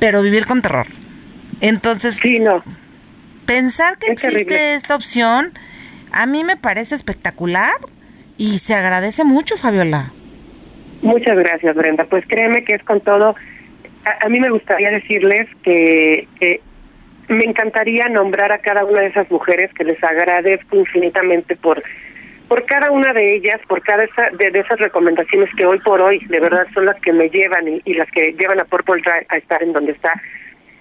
pero 0.00 0.22
vivir 0.22 0.46
con 0.46 0.62
terror. 0.62 0.86
Entonces, 1.60 2.16
sí, 2.16 2.40
no. 2.40 2.62
pensar 3.46 3.98
que 3.98 4.10
existe 4.10 4.74
esta 4.74 4.96
opción 4.96 5.52
a 6.14 6.26
mí 6.26 6.44
me 6.44 6.56
parece 6.56 6.94
espectacular 6.94 7.74
y 8.38 8.58
se 8.58 8.74
agradece 8.74 9.24
mucho, 9.24 9.56
Fabiola. 9.56 10.12
Muchas 11.02 11.36
gracias, 11.36 11.74
Brenda. 11.74 12.04
Pues 12.04 12.24
créeme 12.26 12.64
que 12.64 12.74
es 12.74 12.82
con 12.84 13.00
todo. 13.00 13.34
A, 14.04 14.28
mí 14.28 14.38
me 14.38 14.50
gustaría 14.50 14.90
decirles 14.90 15.48
que, 15.62 16.26
me 17.28 17.44
encantaría 17.44 18.08
nombrar 18.10 18.52
a 18.52 18.58
cada 18.58 18.84
una 18.84 19.00
de 19.00 19.06
esas 19.06 19.30
mujeres 19.30 19.72
que 19.72 19.84
les 19.84 20.02
agradezco 20.04 20.76
infinitamente 20.76 21.56
por 21.56 21.82
por 22.48 22.66
cada 22.66 22.90
una 22.90 23.14
de 23.14 23.36
ellas, 23.36 23.58
por 23.66 23.80
cada 23.80 24.04
esa, 24.04 24.28
de, 24.30 24.58
esas 24.58 24.78
recomendaciones 24.78 25.48
que 25.56 25.64
hoy 25.64 25.78
por 25.78 26.02
hoy 26.02 26.18
de 26.26 26.40
verdad 26.40 26.66
son 26.74 26.84
las 26.84 27.00
que 27.00 27.10
me 27.10 27.30
llevan 27.30 27.80
y, 27.82 27.94
las 27.94 28.10
que 28.10 28.34
llevan 28.34 28.60
a 28.60 28.66
Purple 28.66 29.00
Drive 29.00 29.26
a 29.30 29.38
estar 29.38 29.62
en 29.62 29.72
donde 29.72 29.92
está. 29.92 30.12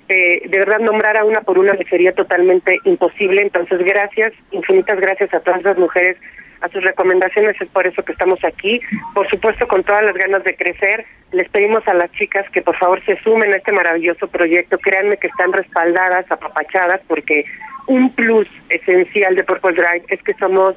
Eh, 0.09 0.41
de 0.45 0.59
verdad 0.59 0.79
nombrar 0.79 1.15
a 1.15 1.23
una 1.23 1.39
por 1.39 1.57
una 1.57 1.73
me 1.73 1.85
sería 1.85 2.11
totalmente 2.11 2.77
imposible, 2.83 3.41
entonces 3.41 3.79
gracias, 3.79 4.33
infinitas 4.51 4.99
gracias 4.99 5.33
a 5.33 5.39
todas 5.39 5.63
las 5.63 5.77
mujeres 5.77 6.17
a 6.63 6.69
sus 6.69 6.83
recomendaciones, 6.83 7.59
es 7.59 7.69
por 7.69 7.85
eso 7.85 8.03
que 8.03 8.13
estamos 8.13 8.43
aquí. 8.43 8.79
Por 9.13 9.29
supuesto, 9.29 9.67
con 9.67 9.83
todas 9.83 10.03
las 10.03 10.15
ganas 10.15 10.43
de 10.43 10.55
crecer, 10.55 11.05
les 11.33 11.49
pedimos 11.49 11.85
a 11.87 11.93
las 11.93 12.11
chicas 12.13 12.49
que 12.51 12.61
por 12.61 12.77
favor 12.77 13.03
se 13.05 13.17
sumen 13.21 13.53
a 13.53 13.57
este 13.57 13.73
maravilloso 13.73 14.27
proyecto. 14.27 14.77
Créanme 14.77 15.17
que 15.17 15.27
están 15.27 15.51
respaldadas, 15.51 16.31
apapachadas, 16.31 17.01
porque 17.07 17.45
un 17.87 18.09
plus 18.11 18.47
esencial 18.69 19.35
de 19.35 19.43
Purple 19.43 19.73
Drive 19.73 20.05
es 20.07 20.23
que 20.23 20.33
somos, 20.35 20.75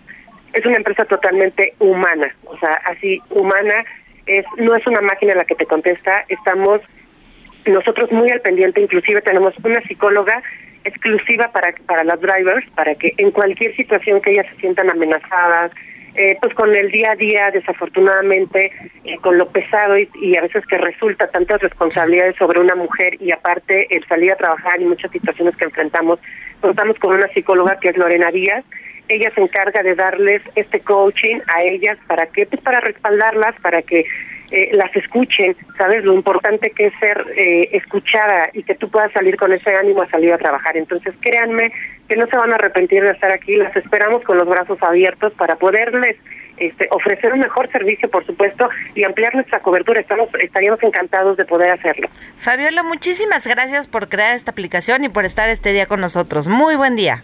es 0.53 0.67
una 0.67 0.77
empresa 0.77 1.05
totalmente 1.05 1.75
humana, 1.79 2.35
o 2.45 2.59
sea, 2.59 2.81
así 2.87 3.23
humana, 3.31 3.85
es 4.27 4.45
no 4.57 4.75
es 4.75 4.85
una 4.89 5.01
máquina 5.03 5.37
la 5.37 5.45
que 5.45 5.55
te 5.55 5.67
contesta, 5.67 6.25
estamos 6.29 6.81
nosotros 7.71 8.11
muy 8.13 8.31
al 8.31 8.41
pendiente, 8.41 8.81
inclusive 8.81 9.21
tenemos 9.23 9.55
una 9.63 9.81
psicóloga 9.83 10.43
exclusiva 10.85 11.51
para, 11.53 11.75
para 11.87 12.05
las 12.05 12.21
drivers, 12.21 12.69
para 12.71 12.95
que 12.95 13.13
en 13.17 13.31
cualquier 13.33 13.75
situación 13.77 14.21
que 14.21 14.33
ellas 14.33 14.47
se 14.55 14.61
sientan 14.61 14.91
amenazadas, 14.91 15.73
eh, 16.19 16.39
pues 16.41 16.55
con 16.55 16.75
el 16.75 16.91
día 16.91 17.11
a 17.13 17.15
día, 17.17 17.51
desafortunadamente, 17.53 18.73
eh, 19.05 19.19
con 19.21 19.37
lo 19.37 19.49
pesado 19.51 19.99
y, 19.99 20.37
a 20.37 20.41
veces 20.41 20.65
que 20.67 20.79
resulta 20.79 21.27
tantas 21.27 21.61
responsabilidades 21.61 22.37
sobre 22.37 22.59
una 22.59 22.75
mujer 22.75 23.21
y 23.21 23.33
aparte 23.33 23.95
el 23.95 24.03
salir 24.07 24.33
a 24.33 24.37
trabajar 24.37 24.81
y 24.81 24.87
muchas 24.87 25.11
situaciones 25.11 25.55
que 25.57 25.67
enfrentamos, 25.67 26.19
contamos 26.63 26.99
con 27.01 27.17
una 27.17 27.29
psicóloga 27.29 27.79
que 27.81 27.91
es 27.91 27.99
Lorena 27.99 28.31
Díaz. 28.31 28.65
Ella 29.09 29.31
se 29.35 29.43
encarga 29.43 29.83
de 29.83 29.95
darles 29.95 30.41
este 30.55 30.81
coaching 30.81 31.41
a 31.55 31.63
ellas 31.63 31.99
para 32.07 32.27
que, 32.29 32.47
pues 32.47 32.63
para 32.63 32.81
respaldarlas, 32.81 33.55
para 33.61 33.83
que 33.83 34.07
eh, 34.51 34.71
las 34.73 34.95
escuchen, 34.95 35.57
¿sabes? 35.77 36.05
Lo 36.05 36.15
importante 36.15 36.71
que 36.71 36.87
es 36.87 36.93
ser 37.01 37.25
eh, 37.37 37.69
escuchada 37.73 38.49
y 38.53 38.63
que 38.63 38.75
tú 38.75 38.89
puedas 38.91 39.13
salir 39.13 39.37
con 39.37 39.53
ese 39.53 39.75
ánimo 39.75 40.03
a 40.03 40.11
salir 40.11 40.33
a 40.33 40.39
trabajar. 40.39 40.77
Entonces, 40.77 41.15
créanme 41.21 41.73
que 42.09 42.17
no 42.17 42.27
se 42.27 42.37
van 42.37 42.53
a 42.53 42.55
arrepentir 42.55 43.03
de 43.03 43.11
estar 43.11 43.33
aquí, 43.33 43.57
las 43.57 43.75
esperamos 43.77 44.23
con 44.23 44.39
los 44.39 44.49
brazos 44.49 44.79
abiertos 44.83 45.33
para 45.35 45.57
poderles 45.57 46.17
este, 46.59 46.89
ofrecer 46.91 47.33
un 47.33 47.41
mejor 47.41 47.71
servicio, 47.71 48.09
por 48.09 48.25
supuesto, 48.25 48.69
y 48.95 49.05
ampliar 49.05 49.35
nuestra 49.35 49.61
cobertura. 49.61 50.01
Estamos, 50.01 50.29
estaríamos 50.41 50.83
encantados 50.83 51.37
de 51.37 51.45
poder 51.45 51.73
hacerlo. 51.73 52.09
Fabiola, 52.37 52.83
muchísimas 52.83 53.47
gracias 53.47 53.89
por 53.89 54.09
crear 54.09 54.35
esta 54.35 54.53
aplicación 54.53 55.05
y 55.05 55.09
por 55.09 55.25
estar 55.25 55.49
este 55.49 55.73
día 55.73 55.87
con 55.87 56.01
nosotros. 56.01 56.49
Muy 56.49 56.77
buen 56.77 56.97
día. 56.97 57.23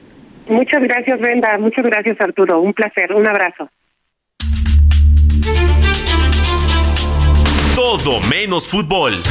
Muchas 0.48 0.82
gracias, 0.82 1.20
Brenda. 1.20 1.56
Muchas 1.58 1.84
gracias, 1.84 2.20
Arturo. 2.20 2.60
Un 2.60 2.74
placer. 2.74 3.12
Un 3.12 3.28
abrazo. 3.28 3.70
Todo 7.74 8.20
menos 8.20 8.68
fútbol. 8.68 9.22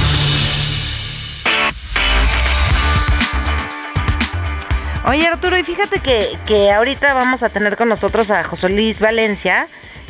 Oye 5.05 5.27
Arturo, 5.27 5.59
y 5.59 5.63
fíjate 5.63 5.99
que, 5.99 6.39
que 6.47 6.71
ahorita 6.71 7.13
vamos 7.13 7.43
a 7.43 7.49
tener 7.49 7.77
con 7.77 7.87
nosotros 7.87 8.31
a 8.31 8.43
José 8.43 8.69
Luis 8.69 8.99
Valencia, 8.99 9.67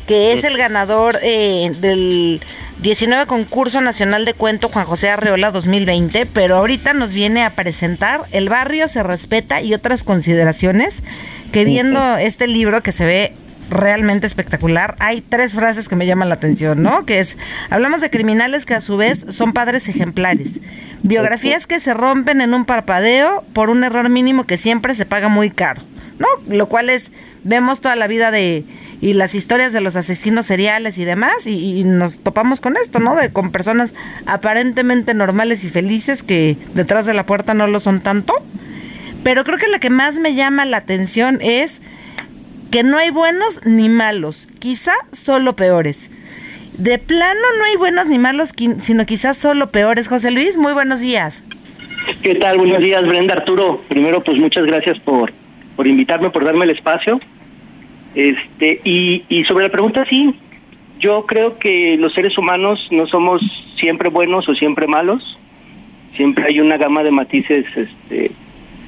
que 0.07 0.31
es 0.31 0.45
el 0.45 0.57
ganador 0.57 1.19
eh, 1.21 1.71
del 1.81 2.39
19 2.79 3.25
concurso 3.25 3.81
nacional 3.81 4.23
de 4.23 4.33
cuento 4.33 4.69
Juan 4.69 4.85
José 4.85 5.09
Arreola 5.09 5.51
2020, 5.51 6.25
pero 6.25 6.55
ahorita 6.55 6.93
nos 6.93 7.11
viene 7.11 7.43
a 7.43 7.49
presentar 7.49 8.21
El 8.31 8.47
barrio 8.47 8.87
se 8.87 9.03
respeta 9.03 9.61
y 9.61 9.73
otras 9.73 10.03
consideraciones, 10.03 11.03
que 11.51 11.65
viendo 11.65 12.15
este 12.15 12.47
libro 12.47 12.81
que 12.81 12.93
se 12.93 13.05
ve 13.05 13.33
realmente 13.71 14.27
espectacular. 14.27 14.95
Hay 14.99 15.21
tres 15.21 15.53
frases 15.53 15.89
que 15.89 15.95
me 15.95 16.05
llaman 16.05 16.29
la 16.29 16.35
atención, 16.35 16.83
¿no? 16.83 17.05
Que 17.05 17.19
es, 17.19 17.37
hablamos 17.69 18.01
de 18.01 18.09
criminales 18.09 18.65
que 18.65 18.75
a 18.75 18.81
su 18.81 18.97
vez 18.97 19.25
son 19.29 19.53
padres 19.53 19.87
ejemplares. 19.87 20.59
Biografías 21.01 21.65
que 21.65 21.79
se 21.79 21.93
rompen 21.93 22.41
en 22.41 22.53
un 22.53 22.65
parpadeo 22.65 23.43
por 23.53 23.69
un 23.69 23.83
error 23.83 24.09
mínimo 24.09 24.45
que 24.45 24.57
siempre 24.57 24.93
se 24.93 25.05
paga 25.05 25.29
muy 25.29 25.49
caro, 25.49 25.81
¿no? 26.19 26.27
Lo 26.47 26.67
cual 26.67 26.89
es, 26.89 27.11
vemos 27.43 27.81
toda 27.81 27.95
la 27.95 28.07
vida 28.07 28.29
de 28.29 28.63
y 29.01 29.13
las 29.13 29.33
historias 29.33 29.73
de 29.73 29.81
los 29.81 29.95
asesinos 29.95 30.45
seriales 30.45 30.99
y 30.99 31.05
demás 31.05 31.47
y, 31.47 31.83
nos 31.83 32.19
topamos 32.19 32.61
con 32.61 32.77
esto, 32.77 32.99
¿no? 32.99 33.15
De 33.15 33.31
con 33.31 33.51
personas 33.51 33.95
aparentemente 34.27 35.15
normales 35.15 35.63
y 35.63 35.69
felices 35.69 36.21
que 36.21 36.55
detrás 36.75 37.07
de 37.07 37.15
la 37.15 37.25
puerta 37.25 37.55
no 37.55 37.65
lo 37.65 37.79
son 37.79 37.99
tanto. 37.99 38.33
Pero 39.23 39.43
creo 39.43 39.57
que 39.57 39.67
la 39.67 39.79
que 39.79 39.89
más 39.89 40.15
me 40.15 40.35
llama 40.35 40.65
la 40.65 40.77
atención 40.77 41.39
es 41.41 41.81
que 42.71 42.83
no 42.83 42.97
hay 42.97 43.11
buenos 43.11 43.65
ni 43.65 43.89
malos, 43.89 44.47
quizá 44.59 44.93
solo 45.11 45.55
peores. 45.55 46.09
De 46.77 46.97
plano 46.97 47.41
no 47.59 47.65
hay 47.65 47.75
buenos 47.75 48.07
ni 48.07 48.17
malos, 48.17 48.53
sino 48.79 49.05
quizás 49.05 49.37
solo 49.37 49.67
peores. 49.69 50.07
José 50.07 50.31
Luis, 50.31 50.57
muy 50.57 50.71
buenos 50.71 51.01
días. 51.01 51.43
¿Qué 52.23 52.33
tal? 52.35 52.57
Buenos 52.57 52.79
días, 52.79 53.05
Brenda 53.05 53.33
Arturo. 53.33 53.81
Primero, 53.89 54.23
pues 54.23 54.37
muchas 54.37 54.65
gracias 54.65 54.99
por, 55.01 55.33
por 55.75 55.85
invitarme, 55.85 56.29
por 56.29 56.45
darme 56.45 56.63
el 56.63 56.71
espacio. 56.71 57.19
Este, 58.15 58.79
y, 58.85 59.25
y 59.27 59.43
sobre 59.43 59.65
la 59.65 59.71
pregunta, 59.71 60.05
sí, 60.09 60.33
yo 60.97 61.25
creo 61.25 61.59
que 61.59 61.97
los 61.97 62.13
seres 62.13 62.37
humanos 62.37 62.87
no 62.89 63.05
somos 63.05 63.41
siempre 63.79 64.09
buenos 64.09 64.47
o 64.47 64.55
siempre 64.55 64.87
malos. 64.87 65.37
Siempre 66.15 66.45
hay 66.45 66.61
una 66.61 66.77
gama 66.77 67.03
de 67.03 67.11
matices 67.11 67.65
este, 67.75 68.31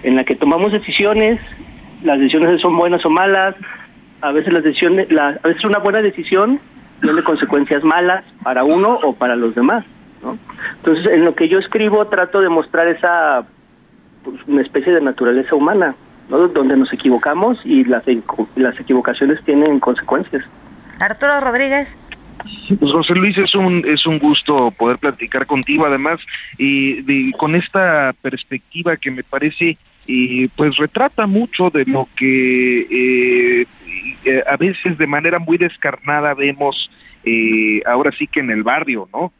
en 0.03 0.15
la 0.15 0.23
que 0.23 0.35
tomamos 0.35 0.71
decisiones 0.71 1.39
las 2.03 2.19
decisiones 2.19 2.61
son 2.61 2.77
buenas 2.77 3.05
o 3.05 3.09
malas, 3.09 3.55
a 4.21 4.31
veces 4.31 4.53
las 4.53 4.63
decisiones, 4.63 5.11
la, 5.11 5.39
a 5.41 5.47
veces 5.47 5.63
una 5.65 5.79
buena 5.79 6.01
decisión 6.01 6.59
tiene 7.01 7.23
consecuencias 7.23 7.83
malas 7.83 8.23
para 8.43 8.63
uno 8.63 8.99
o 9.03 9.13
para 9.13 9.35
los 9.35 9.53
demás, 9.55 9.83
¿no? 10.21 10.37
Entonces, 10.77 11.11
en 11.11 11.25
lo 11.25 11.35
que 11.35 11.49
yo 11.49 11.59
escribo 11.59 12.07
trato 12.07 12.39
de 12.39 12.49
mostrar 12.49 12.87
esa 12.87 13.45
pues, 14.23 14.37
una 14.47 14.61
especie 14.61 14.93
de 14.93 15.01
naturaleza 15.01 15.55
humana, 15.55 15.95
¿no? 16.29 16.47
Donde 16.47 16.77
nos 16.77 16.91
equivocamos 16.93 17.59
y 17.65 17.83
las 17.83 18.03
las 18.55 18.79
equivocaciones 18.79 19.43
tienen 19.43 19.79
consecuencias. 19.79 20.45
Arturo 20.99 21.41
Rodríguez. 21.41 21.97
Pues 22.79 22.91
José 22.91 23.13
Luis, 23.13 23.37
es 23.37 23.53
un, 23.55 23.83
es 23.85 24.05
un 24.05 24.19
gusto 24.19 24.71
poder 24.71 24.97
platicar 24.97 25.45
contigo, 25.45 25.85
además, 25.85 26.19
y 26.57 27.01
de, 27.01 27.31
con 27.37 27.55
esta 27.55 28.13
perspectiva 28.21 28.97
que 28.97 29.11
me 29.11 29.23
parece 29.23 29.77
y 30.05 30.47
pues 30.49 30.75
retrata 30.77 31.27
mucho 31.27 31.69
de 31.69 31.85
lo 31.85 32.07
que 32.15 32.81
eh, 32.81 33.65
eh, 34.25 34.43
a 34.49 34.57
veces 34.57 34.97
de 34.97 35.07
manera 35.07 35.39
muy 35.39 35.57
descarnada 35.57 36.33
vemos 36.33 36.89
eh, 37.23 37.81
ahora 37.85 38.11
sí 38.17 38.27
que 38.27 38.41
en 38.41 38.51
el 38.51 38.63
barrio, 38.63 39.07
¿no? 39.13 39.31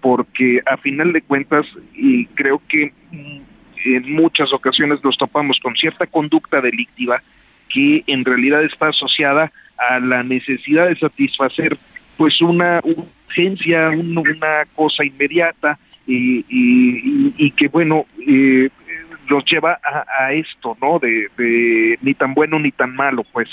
porque 0.00 0.62
a 0.64 0.76
final 0.76 1.12
de 1.12 1.20
cuentas, 1.22 1.66
y 1.92 2.26
creo 2.26 2.62
que 2.68 2.92
mm, 3.10 3.40
en 3.84 4.12
muchas 4.12 4.52
ocasiones 4.52 5.02
nos 5.02 5.18
topamos 5.18 5.58
con 5.60 5.74
cierta 5.74 6.06
conducta 6.06 6.60
delictiva 6.60 7.20
que 7.68 8.04
en 8.06 8.24
realidad 8.24 8.62
está 8.62 8.88
asociada 8.88 9.50
a 9.76 9.98
la 9.98 10.22
necesidad 10.22 10.88
de 10.88 10.96
satisfacer 10.96 11.76
pues 12.16 12.40
una 12.40 12.80
urgencia, 12.84 13.90
una 13.90 14.66
cosa 14.74 15.04
inmediata 15.04 15.78
y, 16.06 16.44
y, 17.36 17.50
que 17.52 17.68
bueno, 17.68 18.06
eh, 18.26 18.68
los 19.28 19.44
lleva 19.44 19.78
a, 19.82 20.32
esto, 20.32 20.76
¿no? 20.80 20.98
De, 20.98 21.98
ni 22.02 22.14
tan 22.14 22.34
bueno 22.34 22.58
ni 22.58 22.72
tan 22.72 22.94
malo, 22.94 23.24
pues. 23.32 23.48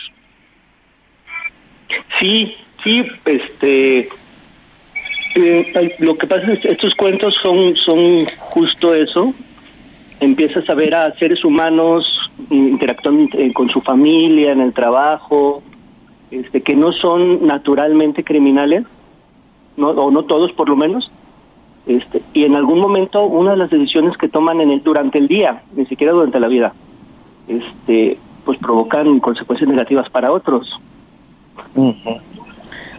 Sí, 2.19 2.55
sí, 2.84 3.05
este, 3.26 4.09
eh, 5.36 5.95
lo 5.99 6.17
que 6.17 6.28
pasa 6.28 6.53
es 6.53 6.59
que 6.59 6.72
estos 6.72 6.95
cuentos 6.95 7.36
son, 7.41 7.76
son 7.76 8.26
justo 8.38 8.93
eso. 8.93 9.34
Empiezas 10.19 10.69
a 10.69 10.76
ver 10.76 10.93
a 10.93 11.13
seres 11.15 11.43
humanos 11.43 12.32
interactuando 12.49 13.30
con 13.53 13.69
su 13.69 13.82
familia, 13.82 14.51
en 14.51 14.61
el 14.61 14.74
trabajo, 14.74 15.63
este, 16.30 16.61
que 16.61 16.76
no 16.76 16.93
son 16.93 17.45
naturalmente 17.45 18.24
criminales, 18.24 18.84
no, 19.78 19.89
o 19.89 20.11
no 20.11 20.24
todos 20.24 20.51
por 20.53 20.69
lo 20.69 20.76
menos, 20.76 21.11
este, 21.97 22.21
y 22.33 22.45
en 22.45 22.55
algún 22.55 22.79
momento 22.79 23.23
una 23.23 23.51
de 23.51 23.57
las 23.57 23.69
decisiones 23.69 24.17
que 24.17 24.27
toman 24.27 24.61
en 24.61 24.71
el, 24.71 24.83
durante 24.83 25.17
el 25.17 25.27
día, 25.27 25.63
ni 25.75 25.85
siquiera 25.85 26.13
durante 26.13 26.39
la 26.39 26.47
vida, 26.47 26.73
este, 27.47 28.17
pues 28.45 28.57
provocan 28.59 29.19
consecuencias 29.19 29.69
negativas 29.69 30.09
para 30.09 30.31
otros. 30.31 30.79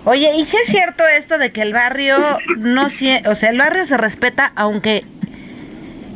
Oye, 0.05 0.37
¿y 0.37 0.45
si 0.45 0.57
es 0.57 0.67
cierto 0.67 1.05
esto 1.07 1.39
de 1.39 1.53
que 1.53 1.63
el 1.63 1.73
barrio 1.73 2.17
no, 2.59 2.87
o 2.87 3.35
sea, 3.35 3.51
el 3.51 3.59
barrio 3.59 3.85
se 3.85 3.97
respeta 3.97 4.53
aunque 4.57 5.05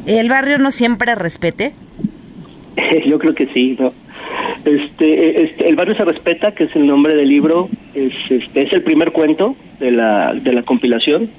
¿El 0.06 0.28
barrio 0.28 0.58
no 0.58 0.70
siempre 0.70 1.14
respete? 1.16 1.72
Yo 3.06 3.18
creo 3.18 3.34
que 3.34 3.46
sí, 3.48 3.76
¿no? 3.78 3.92
Este, 4.64 5.42
este, 5.42 5.68
el 5.68 5.76
barrio 5.76 5.96
se 5.96 6.04
respeta, 6.04 6.52
que 6.52 6.64
es 6.64 6.76
el 6.76 6.86
nombre 6.86 7.14
del 7.14 7.28
libro, 7.28 7.68
es, 7.94 8.12
este, 8.30 8.62
es 8.62 8.72
el 8.72 8.82
primer 8.82 9.12
cuento 9.12 9.56
de 9.80 9.90
la, 9.90 10.32
de 10.32 10.52
la 10.52 10.62
compilación 10.62 11.30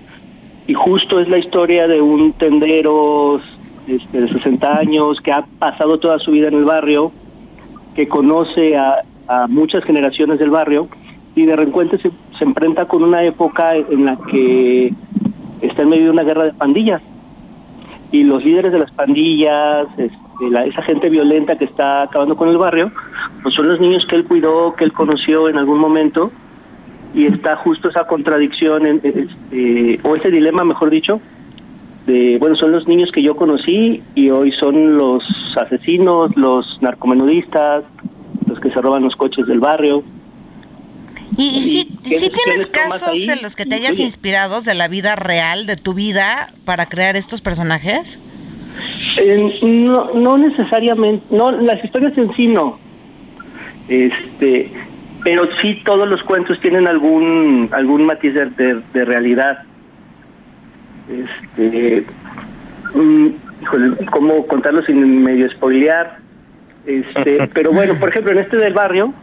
y 0.67 0.73
justo 0.73 1.19
es 1.19 1.29
la 1.29 1.37
historia 1.37 1.87
de 1.87 2.01
un 2.01 2.33
tendero 2.33 3.39
este, 3.87 4.21
de 4.21 4.27
60 4.27 4.77
años 4.77 5.21
que 5.21 5.31
ha 5.31 5.45
pasado 5.59 5.97
toda 5.97 6.19
su 6.19 6.31
vida 6.31 6.49
en 6.49 6.55
el 6.55 6.65
barrio, 6.65 7.13
que 7.95 8.07
conoce 8.07 8.75
a, 8.75 9.01
a 9.27 9.47
muchas 9.47 9.83
generaciones 9.85 10.39
del 10.39 10.49
barrio 10.49 10.89
y 11.35 11.45
de 11.45 11.55
repente 11.55 11.97
se, 11.99 12.11
se 12.37 12.43
enfrenta 12.43 12.85
con 12.85 13.03
una 13.03 13.23
época 13.23 13.75
en 13.75 14.05
la 14.05 14.17
que 14.29 14.93
está 15.61 15.83
en 15.83 15.89
medio 15.89 16.05
de 16.05 16.11
una 16.11 16.23
guerra 16.23 16.43
de 16.43 16.53
pandillas. 16.53 17.01
Y 18.11 18.23
los 18.23 18.43
líderes 18.43 18.71
de 18.71 18.79
las 18.79 18.91
pandillas, 18.91 19.87
este, 19.97 20.49
la, 20.49 20.65
esa 20.65 20.81
gente 20.81 21.09
violenta 21.09 21.57
que 21.57 21.65
está 21.65 22.03
acabando 22.03 22.35
con 22.35 22.49
el 22.49 22.57
barrio, 22.57 22.91
pues 23.41 23.55
son 23.55 23.69
los 23.69 23.79
niños 23.79 24.05
que 24.09 24.17
él 24.17 24.25
cuidó, 24.25 24.73
que 24.75 24.83
él 24.83 24.91
conoció 24.91 25.47
en 25.47 25.57
algún 25.57 25.79
momento 25.79 26.31
y 27.17 27.25
está 27.25 27.55
justo 27.55 27.89
esa 27.89 28.05
contradicción 28.05 28.85
en, 28.85 29.01
este, 29.03 29.99
o 30.03 30.15
ese 30.15 30.29
dilema, 30.29 30.63
mejor 30.63 30.91
dicho, 30.91 31.19
de 32.05 32.37
bueno 32.37 32.55
son 32.55 32.71
los 32.71 32.87
niños 32.87 33.11
que 33.11 33.23
yo 33.23 33.35
conocí 33.35 34.03
y 34.13 34.29
hoy 34.29 34.51
son 34.51 34.97
los 34.97 35.23
asesinos, 35.59 36.37
los 36.37 36.79
narcomenudistas, 36.81 37.83
los 38.45 38.59
que 38.59 38.69
se 38.69 38.79
roban 38.79 39.03
los 39.03 39.15
coches 39.15 39.47
del 39.47 39.59
barrio. 39.59 40.03
¿Y, 41.35 41.61
si, 41.61 42.17
si 42.17 42.29
tienes 42.29 42.67
casos 42.67 43.27
en 43.27 43.41
los 43.41 43.55
que 43.55 43.65
te 43.65 43.75
hayas 43.75 43.99
inspirado 43.99 44.61
de 44.61 44.75
la 44.75 44.87
vida 44.87 45.15
real, 45.15 45.65
de 45.65 45.75
tu 45.75 45.95
vida, 45.95 46.51
para 46.65 46.85
crear 46.85 47.15
estos 47.15 47.41
personajes? 47.41 48.19
Eh, 49.17 49.59
no, 49.63 50.13
no 50.13 50.37
necesariamente, 50.37 51.35
no, 51.35 51.51
las 51.51 51.83
historias 51.83 52.15
en 52.17 52.33
sí 52.35 52.47
no. 52.47 52.79
Este, 53.89 54.71
pero 55.27 55.45
sí 55.61 55.81
todos 55.83 56.07
los 56.07 56.23
cuentos 56.23 56.57
tienen 56.61 56.87
algún 56.87 57.67
algún 57.73 58.05
matiz 58.05 58.33
de, 58.33 58.79
de, 58.93 59.03
realidad. 59.03 59.61
Este, 61.11 62.05
mm, 62.95 63.27
cómo 64.09 64.47
contarlo 64.47 64.83
sin 64.83 65.25
medio 65.25 65.51
spoilear. 65.51 66.19
Este, 66.85 67.45
pero 67.53 67.73
bueno, 67.73 67.95
por 67.99 68.07
ejemplo, 68.07 68.31
en 68.31 68.37
este 68.37 68.55
del 68.55 68.71
barrio, 68.71 69.13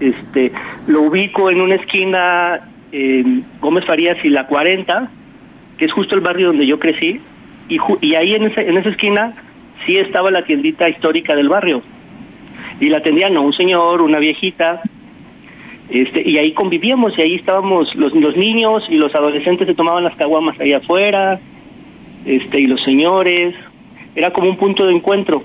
este, 0.00 0.50
lo 0.86 1.02
ubico 1.02 1.50
en 1.50 1.60
una 1.60 1.74
esquina 1.74 2.60
en 2.90 3.44
Gómez 3.60 3.84
Farías 3.84 4.16
y 4.24 4.30
la 4.30 4.46
40, 4.46 5.10
que 5.76 5.84
es 5.84 5.92
justo 5.92 6.14
el 6.14 6.22
barrio 6.22 6.46
donde 6.46 6.66
yo 6.66 6.78
crecí, 6.78 7.20
y, 7.68 7.78
y 8.00 8.14
ahí 8.14 8.32
en, 8.32 8.44
ese, 8.44 8.66
en 8.66 8.78
esa 8.78 8.88
esquina 8.88 9.34
sí 9.84 9.98
estaba 9.98 10.30
la 10.30 10.46
tiendita 10.46 10.88
histórica 10.88 11.36
del 11.36 11.50
barrio. 11.50 11.82
Y 12.80 12.86
la 12.86 12.96
atendían 12.96 13.36
un 13.36 13.52
señor, 13.52 14.00
una 14.00 14.18
viejita, 14.18 14.80
este, 15.90 16.28
y 16.28 16.38
ahí 16.38 16.52
convivíamos 16.52 17.16
y 17.18 17.22
ahí 17.22 17.34
estábamos 17.34 17.94
los, 17.94 18.14
los 18.14 18.36
niños 18.36 18.84
y 18.88 18.96
los 18.96 19.14
adolescentes 19.14 19.66
se 19.66 19.74
tomaban 19.74 20.04
las 20.04 20.16
caguamas 20.16 20.58
ahí 20.58 20.72
afuera, 20.72 21.40
este, 22.24 22.60
y 22.60 22.66
los 22.66 22.82
señores, 22.82 23.54
era 24.16 24.32
como 24.32 24.48
un 24.48 24.56
punto 24.56 24.86
de 24.86 24.94
encuentro. 24.94 25.42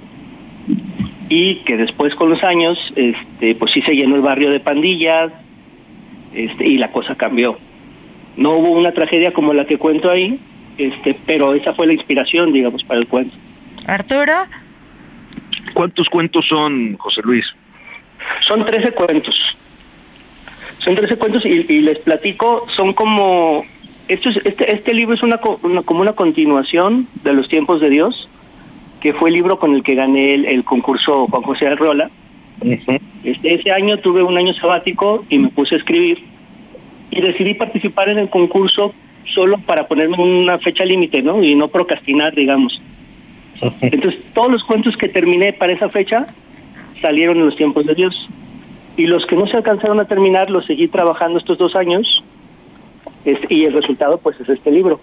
Y 1.28 1.58
que 1.58 1.78
después 1.78 2.16
con 2.16 2.30
los 2.30 2.44
años, 2.44 2.78
este, 2.96 3.54
pues 3.56 3.72
sí 3.72 3.82
se 3.82 3.94
llenó 3.94 4.16
el 4.16 4.22
barrio 4.22 4.50
de 4.50 4.60
pandillas, 4.60 5.32
este, 6.34 6.68
y 6.68 6.78
la 6.78 6.92
cosa 6.92 7.16
cambió. 7.16 7.58
No 8.38 8.54
hubo 8.54 8.70
una 8.70 8.92
tragedia 8.92 9.34
como 9.34 9.54
la 9.54 9.66
que 9.66 9.78
cuento 9.78 10.10
ahí, 10.10 10.40
este, 10.78 11.16
pero 11.26 11.54
esa 11.54 11.74
fue 11.74 11.88
la 11.88 11.94
inspiración, 11.94 12.54
digamos, 12.54 12.84
para 12.84 13.00
el 13.00 13.08
cuento. 13.08 13.36
Arturo. 13.86 14.34
¿Cuántos 15.74 16.08
cuentos 16.10 16.46
son, 16.48 16.96
José 16.98 17.22
Luis? 17.24 17.46
Son 18.48 18.66
13 18.66 18.92
cuentos. 18.92 19.36
Son 20.90 20.96
13 20.96 21.18
cuentos 21.18 21.46
y, 21.46 21.82
les 21.82 22.00
platico, 22.00 22.66
son 22.76 22.94
como... 22.94 23.64
Esto 24.08 24.32
este, 24.44 24.74
este 24.74 24.92
libro 24.96 25.14
es 25.14 25.22
una, 25.22 25.38
como 25.38 26.02
una 26.02 26.14
continuación 26.14 27.08
de 27.24 27.32
Los 27.32 27.48
tiempos 27.48 27.80
de 27.80 27.92
Dios, 27.92 28.28
que 29.00 29.14
fue 29.14 29.30
el 29.30 29.36
libro 29.36 29.60
con 29.60 29.76
el 29.76 29.84
que 29.84 29.94
gané 29.94 30.34
el, 30.34 30.64
concurso 30.64 31.28
Juan 31.28 31.44
José 31.44 31.68
Arreola. 31.68 32.10
este, 32.64 33.54
ese 33.54 33.72
año 33.72 34.00
tuve 34.00 34.24
un 34.24 34.36
año 34.36 34.52
sabático 34.56 35.24
y 35.30 35.38
me 35.38 35.50
puse 35.50 35.76
a 35.76 35.78
escribir 35.78 36.24
y 37.12 37.22
decidí 37.22 37.54
participar 37.54 38.10
en 38.10 38.18
el 38.18 38.30
concurso 38.32 38.92
solo 39.32 39.60
para 39.60 39.88
ponerme 39.88 40.18
una 40.18 40.58
fecha 40.58 40.86
límite, 40.86 41.22
¿no? 41.22 41.44
Y 41.44 41.54
no 41.54 41.68
procrastinar, 41.68 42.34
digamos. 42.34 42.82
Entonces, 43.82 44.20
todos 44.34 44.52
los 44.52 44.64
cuentos 44.64 44.98
que 44.98 45.08
terminé 45.08 45.54
para 45.54 45.72
esa 45.72 45.88
fecha 45.88 46.26
salieron 47.00 47.38
en 47.38 47.46
los 47.46 47.56
tiempos 47.56 47.86
de 47.86 47.94
Dios. 47.94 48.28
Y 48.98 49.08
los 49.08 49.26
que 49.26 49.36
no 49.36 49.48
se 49.48 49.58
alcanzaron 49.58 50.00
a 50.00 50.06
terminar, 50.06 50.50
los 50.50 50.66
seguí 50.66 50.88
trabajando 50.88 51.40
estos 51.40 51.58
dos 51.58 51.76
años. 51.76 52.24
y 53.26 53.66
el 53.66 53.74
resultado, 53.74 54.18
pues, 54.18 54.40
es 54.40 54.50
este 54.50 54.72
libro. 54.72 55.00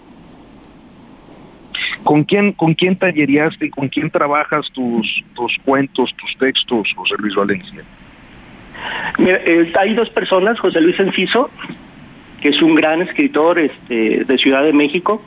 ¿Con 2.03 2.24
quién, 2.24 2.53
con 2.53 2.74
quién 2.74 2.97
tallereaste 2.97 3.66
y 3.66 3.70
con 3.70 3.89
quién 3.89 4.11
trabajas 4.11 4.66
tus, 4.72 5.24
tus 5.34 5.57
cuentos, 5.64 6.14
tus 6.16 6.37
textos, 6.39 6.89
José 6.95 7.14
Luis 7.18 7.34
Valencia? 7.34 7.82
Mira, 9.18 9.41
eh, 9.45 9.72
hay 9.78 9.95
dos 9.95 10.09
personas, 10.11 10.59
José 10.61 10.80
Luis 10.80 10.99
Enciso, 11.01 11.51
que 12.41 12.51
es 12.51 12.62
un 12.62 12.74
gran 12.74 13.03
escritor 13.03 13.59
este, 13.59 14.24
de 14.24 14.39
Ciudad 14.39 14.62
de 14.62 14.72
México. 14.72 15.22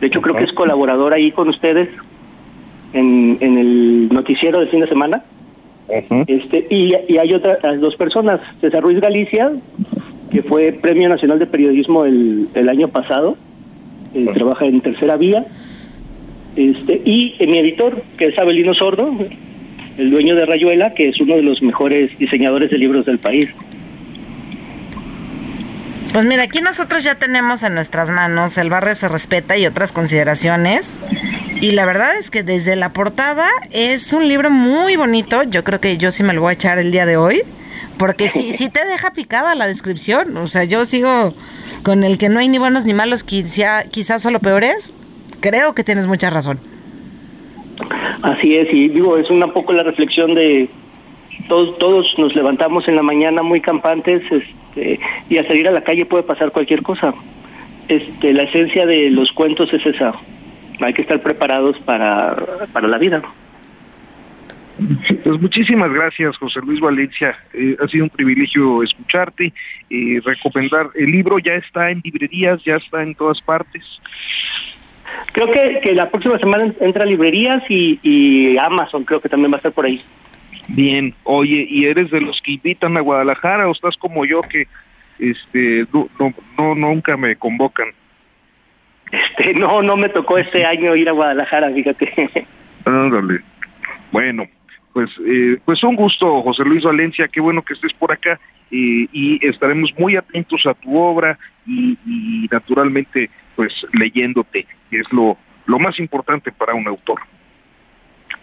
De 0.00 0.06
hecho, 0.06 0.20
creo 0.20 0.36
que 0.36 0.44
es 0.44 0.52
colaborador 0.52 1.12
ahí 1.12 1.30
con 1.32 1.48
ustedes 1.48 1.88
en, 2.92 3.38
en 3.40 3.58
el 3.58 4.08
noticiero 4.08 4.60
del 4.60 4.68
fin 4.68 4.80
de 4.80 4.88
semana. 4.88 5.22
Este 5.88 6.66
y, 6.70 6.94
hay 7.16 7.34
otras 7.34 7.80
dos 7.80 7.96
personas, 7.96 8.40
César 8.60 8.82
Ruiz 8.82 9.00
Galicia, 9.00 9.52
que 10.30 10.42
fue 10.42 10.72
Premio 10.72 11.08
Nacional 11.08 11.38
de 11.38 11.46
Periodismo 11.46 12.04
el, 12.04 12.48
el 12.54 12.68
año 12.68 12.88
pasado, 12.88 13.36
eh, 14.14 14.26
trabaja 14.32 14.64
en 14.64 14.80
Tercera 14.80 15.16
Vía, 15.16 15.44
este 16.56 17.00
y 17.04 17.34
mi 17.46 17.58
editor, 17.58 18.02
que 18.16 18.26
es 18.26 18.38
Abelino 18.38 18.74
Sordo, 18.74 19.12
el 19.98 20.10
dueño 20.10 20.34
de 20.34 20.46
Rayuela, 20.46 20.94
que 20.94 21.08
es 21.08 21.20
uno 21.20 21.36
de 21.36 21.42
los 21.42 21.62
mejores 21.62 22.16
diseñadores 22.18 22.70
de 22.70 22.78
libros 22.78 23.06
del 23.06 23.18
país. 23.18 23.48
Pues 26.14 26.24
mira, 26.26 26.44
aquí 26.44 26.60
nosotros 26.60 27.02
ya 27.02 27.16
tenemos 27.16 27.64
en 27.64 27.74
nuestras 27.74 28.08
manos 28.08 28.56
El 28.56 28.70
barrio 28.70 28.94
se 28.94 29.08
respeta 29.08 29.56
y 29.56 29.66
otras 29.66 29.90
consideraciones. 29.90 31.00
Y 31.60 31.70
la 31.72 31.86
verdad 31.86 32.16
es 32.18 32.30
que 32.30 32.42
desde 32.42 32.76
la 32.76 32.92
portada 32.92 33.48
es 33.72 34.12
un 34.12 34.28
libro 34.28 34.50
muy 34.50 34.96
bonito. 34.96 35.42
Yo 35.44 35.64
creo 35.64 35.80
que 35.80 35.96
yo 35.96 36.10
sí 36.10 36.22
me 36.22 36.34
lo 36.34 36.42
voy 36.42 36.50
a 36.50 36.54
echar 36.54 36.78
el 36.78 36.90
día 36.90 37.06
de 37.06 37.16
hoy. 37.16 37.42
Porque 37.98 38.28
sí, 38.28 38.52
sí 38.52 38.68
te 38.68 38.84
deja 38.84 39.12
picada 39.12 39.54
la 39.54 39.66
descripción. 39.66 40.36
O 40.36 40.46
sea, 40.46 40.64
yo 40.64 40.84
sigo 40.84 41.32
con 41.84 42.02
el 42.02 42.18
que 42.18 42.28
no 42.28 42.40
hay 42.40 42.48
ni 42.48 42.58
buenos 42.58 42.84
ni 42.84 42.94
malos, 42.94 43.22
quizá, 43.22 43.84
quizás 43.84 44.22
solo 44.22 44.40
peores. 44.40 44.92
Creo 45.40 45.74
que 45.74 45.84
tienes 45.84 46.06
mucha 46.06 46.30
razón. 46.30 46.58
Así 48.22 48.56
es, 48.56 48.72
y 48.72 48.88
digo, 48.88 49.18
es 49.18 49.28
un 49.30 49.40
poco 49.52 49.72
la 49.72 49.82
reflexión 49.82 50.34
de 50.34 50.68
todos, 51.48 51.76
todos 51.78 52.14
nos 52.18 52.34
levantamos 52.34 52.88
en 52.88 52.96
la 52.96 53.02
mañana 53.02 53.42
muy 53.42 53.60
campantes, 53.60 54.22
este, 54.30 54.98
y 55.28 55.36
al 55.36 55.46
salir 55.46 55.68
a 55.68 55.72
la 55.72 55.82
calle 55.82 56.06
puede 56.06 56.22
pasar 56.22 56.50
cualquier 56.50 56.82
cosa. 56.82 57.12
Este, 57.88 58.32
la 58.32 58.44
esencia 58.44 58.86
de 58.86 59.10
los 59.10 59.30
cuentos 59.32 59.72
es 59.74 59.84
esa. 59.84 60.14
Hay 60.80 60.92
que 60.92 61.02
estar 61.02 61.20
preparados 61.20 61.78
para, 61.80 62.36
para 62.72 62.88
la 62.88 62.98
vida. 62.98 63.22
Pues 65.22 65.40
muchísimas 65.40 65.92
gracias, 65.92 66.36
José 66.36 66.60
Luis 66.60 66.80
Valencia. 66.80 67.38
Eh, 67.52 67.76
ha 67.80 67.86
sido 67.86 68.04
un 68.04 68.10
privilegio 68.10 68.82
escucharte 68.82 69.52
y 69.88 70.18
recomendar. 70.18 70.88
El 70.94 71.12
libro 71.12 71.38
ya 71.38 71.54
está 71.54 71.90
en 71.90 72.00
librerías, 72.02 72.62
ya 72.64 72.76
está 72.76 73.02
en 73.02 73.14
todas 73.14 73.40
partes. 73.40 73.84
Creo 75.32 75.50
que, 75.50 75.80
que 75.80 75.92
la 75.92 76.10
próxima 76.10 76.38
semana 76.38 76.72
entra 76.80 77.04
a 77.04 77.06
librerías 77.06 77.62
y, 77.68 78.00
y 78.02 78.58
Amazon, 78.58 79.04
creo 79.04 79.20
que 79.20 79.28
también 79.28 79.52
va 79.52 79.56
a 79.56 79.58
estar 79.58 79.72
por 79.72 79.86
ahí. 79.86 80.02
Bien, 80.68 81.14
oye, 81.24 81.66
¿y 81.68 81.86
eres 81.86 82.10
de 82.10 82.20
los 82.20 82.40
que 82.40 82.52
invitan 82.52 82.96
a 82.96 83.00
Guadalajara 83.00 83.68
o 83.68 83.72
estás 83.72 83.96
como 83.96 84.24
yo 84.24 84.40
que 84.42 84.66
este 85.18 85.86
no, 85.92 86.08
no, 86.58 86.74
nunca 86.74 87.16
me 87.16 87.36
convocan? 87.36 87.88
Este, 89.14 89.54
no, 89.54 89.82
no 89.82 89.96
me 89.96 90.08
tocó 90.08 90.38
este 90.38 90.64
año 90.64 90.96
ir 90.96 91.08
a 91.08 91.12
Guadalajara, 91.12 91.70
fíjate. 91.70 92.46
Ándale. 92.84 93.40
Bueno, 94.10 94.48
pues 94.92 95.10
eh, 95.26 95.58
pues 95.64 95.82
un 95.82 95.96
gusto, 95.96 96.42
José 96.42 96.64
Luis 96.64 96.84
Valencia, 96.84 97.28
qué 97.28 97.40
bueno 97.40 97.62
que 97.62 97.74
estés 97.74 97.92
por 97.92 98.12
acá 98.12 98.38
eh, 98.70 99.06
y 99.12 99.46
estaremos 99.46 99.90
muy 99.98 100.16
atentos 100.16 100.64
a 100.66 100.74
tu 100.74 100.96
obra 100.96 101.38
y, 101.66 101.96
naturalmente 102.50 103.30
pues 103.56 103.72
leyéndote, 103.92 104.66
que 104.90 104.98
es 104.98 105.12
lo, 105.12 105.36
lo 105.66 105.78
más 105.78 105.98
importante 105.98 106.52
para 106.52 106.74
un 106.74 106.86
autor. 106.88 107.20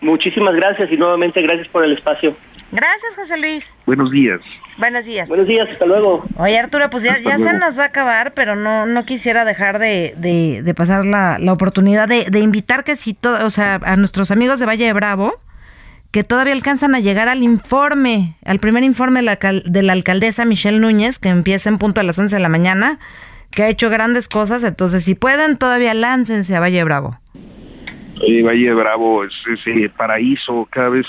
Muchísimas 0.02 0.56
gracias 0.56 0.92
y 0.92 0.98
nuevamente 0.98 1.42
gracias 1.42 1.68
por 1.68 1.86
el 1.86 1.94
espacio. 1.94 2.36
Gracias, 2.72 3.16
José 3.16 3.38
Luis. 3.38 3.76
Buenos 3.86 4.12
días. 4.12 4.40
Buenos 4.78 5.06
días. 5.06 5.28
Buenos 5.30 5.48
días, 5.48 5.68
hasta 5.72 5.86
luego. 5.86 6.24
Oye, 6.38 6.58
Arturo, 6.58 6.90
pues 6.90 7.04
ya, 7.04 7.20
ya 7.20 7.38
se 7.38 7.54
nos 7.54 7.78
va 7.78 7.84
a 7.84 7.88
acabar, 7.88 8.34
pero 8.34 8.56
no, 8.56 8.86
no 8.86 9.06
quisiera 9.06 9.46
dejar 9.46 9.78
de, 9.78 10.14
de, 10.18 10.64
de 10.64 10.74
pasar 10.74 11.06
la, 11.06 11.38
la 11.38 11.54
oportunidad 11.54 12.08
de, 12.08 12.26
de 12.30 12.40
invitar 12.40 12.84
que 12.84 12.96
si 12.96 13.14
todo, 13.14 13.46
o 13.46 13.50
sea, 13.50 13.80
a 13.84 13.96
nuestros 13.98 14.32
amigos 14.32 14.60
de 14.60 14.66
Valle 14.66 14.86
de 14.86 14.94
Bravo, 14.94 15.34
que 16.12 16.24
todavía 16.24 16.54
alcanzan 16.54 16.96
a 16.96 17.00
llegar 17.00 17.30
al 17.30 17.44
informe, 17.44 18.36
al 18.46 18.60
primer 18.60 18.84
informe 18.84 19.20
de 19.20 19.26
la, 19.26 19.38
de 19.66 19.84
la 19.84 19.94
alcaldesa 19.94 20.46
Michelle 20.46 20.80
Núñez, 20.80 21.20
que 21.20 21.30
empieza 21.30 21.70
en 21.70 21.78
punto 21.78 22.00
a 22.02 22.04
las 22.04 22.18
11 22.18 22.38
de 22.38 22.42
la 22.42 22.50
mañana, 22.50 22.98
que 23.52 23.64
ha 23.64 23.70
hecho 23.70 23.90
grandes 23.90 24.30
cosas, 24.30 24.64
entonces 24.64 25.04
si 25.04 25.14
pueden, 25.14 25.58
todavía 25.58 25.94
láncense 25.94 26.56
a 26.56 26.60
Valle 26.62 26.78
de 26.78 26.84
Bravo. 26.86 27.20
Eh, 28.24 28.44
Valle 28.44 28.74
Bravo 28.74 29.24
es 29.24 29.34
ese 29.48 29.90
paraíso 29.90 30.68
cada 30.70 30.90
vez 30.90 31.06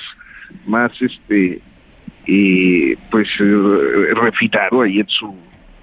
más 0.67 0.91
este 1.01 1.61
y 2.27 2.95
pues 3.11 3.29
eh, 3.41 4.15
refinado 4.15 4.83
ahí 4.83 5.01
en 5.01 5.09
su 5.09 5.35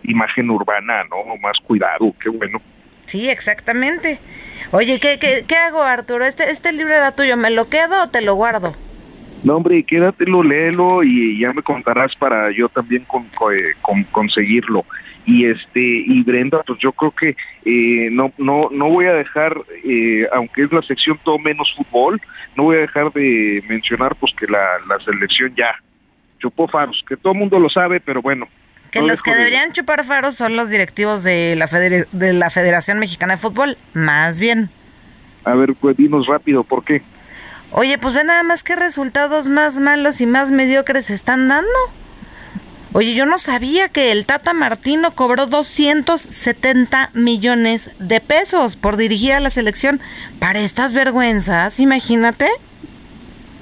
imagen 0.03 0.49
urbana, 0.49 1.03
¿no? 1.03 1.35
Más 1.37 1.57
cuidado, 1.59 2.13
qué 2.21 2.29
bueno. 2.29 2.61
Sí, 3.05 3.29
exactamente. 3.29 4.19
Oye, 4.71 4.99
¿qué, 4.99 5.19
qué, 5.19 5.43
qué 5.47 5.55
hago, 5.55 5.81
Arturo? 5.81 6.25
Este, 6.25 6.51
este 6.51 6.71
libro 6.71 6.93
era 6.93 7.15
tuyo, 7.15 7.35
¿me 7.37 7.49
lo 7.49 7.67
quedo 7.69 8.03
o 8.03 8.07
te 8.09 8.21
lo 8.21 8.35
guardo? 8.35 8.73
No, 9.43 9.55
hombre, 9.55 9.83
quédatelo, 9.83 10.43
léelo 10.43 11.03
y 11.03 11.39
ya 11.39 11.53
me 11.53 11.61
contarás 11.61 12.15
para 12.15 12.51
yo 12.51 12.67
también 12.69 13.03
con, 13.05 13.23
eh, 13.53 13.73
con, 13.81 14.03
conseguirlo. 14.05 14.85
Y 15.25 15.45
este 15.45 15.79
y 15.79 16.23
Brenda, 16.23 16.61
pues 16.65 16.79
yo 16.79 16.91
creo 16.91 17.11
que 17.11 17.35
eh, 17.63 18.09
no 18.11 18.33
no 18.37 18.69
no 18.71 18.89
voy 18.89 19.05
a 19.05 19.13
dejar, 19.13 19.55
eh, 19.85 20.27
aunque 20.33 20.63
es 20.63 20.71
la 20.73 20.81
sección 20.81 21.19
todo 21.23 21.37
menos 21.37 21.73
fútbol, 21.75 22.19
no 22.55 22.63
voy 22.63 22.77
a 22.77 22.81
dejar 22.81 23.13
de 23.13 23.63
mencionar 23.69 24.15
pues 24.15 24.33
que 24.37 24.47
la, 24.47 24.59
la 24.87 24.99
selección 25.05 25.53
ya 25.55 25.75
chupó 26.39 26.67
faros, 26.67 27.03
que 27.07 27.15
todo 27.15 27.33
el 27.33 27.39
mundo 27.39 27.59
lo 27.59 27.69
sabe, 27.69 27.99
pero 27.99 28.21
bueno. 28.21 28.47
Que 28.91 29.01
no 29.01 29.07
los 29.07 29.21
que 29.21 29.31
de- 29.31 29.37
deberían 29.37 29.71
chupar 29.71 30.03
faros 30.03 30.35
son 30.35 30.55
los 30.55 30.69
directivos 30.69 31.23
de 31.23 31.55
la, 31.55 31.67
federe- 31.67 32.09
de 32.11 32.33
la 32.33 32.49
Federación 32.49 32.97
Mexicana 32.97 33.35
de 33.35 33.41
Fútbol, 33.41 33.77
más 33.93 34.39
bien. 34.39 34.69
A 35.45 35.53
ver, 35.53 35.73
pues 35.79 35.95
dinos 35.95 36.25
rápido, 36.25 36.63
¿por 36.63 36.83
qué? 36.83 37.01
Oye, 37.71 37.97
pues 37.97 38.15
ve 38.15 38.23
nada 38.23 38.43
más 38.43 38.63
qué 38.63 38.75
resultados 38.75 39.47
más 39.47 39.79
malos 39.79 40.21
y 40.21 40.25
más 40.25 40.49
mediocres 40.49 41.07
se 41.07 41.13
están 41.13 41.47
dando. 41.47 41.69
Oye, 42.93 43.13
yo 43.13 43.27
no 43.27 43.37
sabía 43.37 43.87
que 43.89 44.11
el 44.11 44.25
Tata 44.25 44.53
Martino 44.53 45.11
cobró 45.11 45.45
270 45.45 47.11
millones 47.13 47.91
de 47.99 48.19
pesos 48.19 48.75
por 48.75 48.97
dirigir 48.97 49.33
a 49.33 49.39
la 49.39 49.51
selección. 49.51 50.01
Para 50.39 50.59
estas 50.59 50.93
vergüenzas, 50.93 51.79
imagínate. 51.79 52.49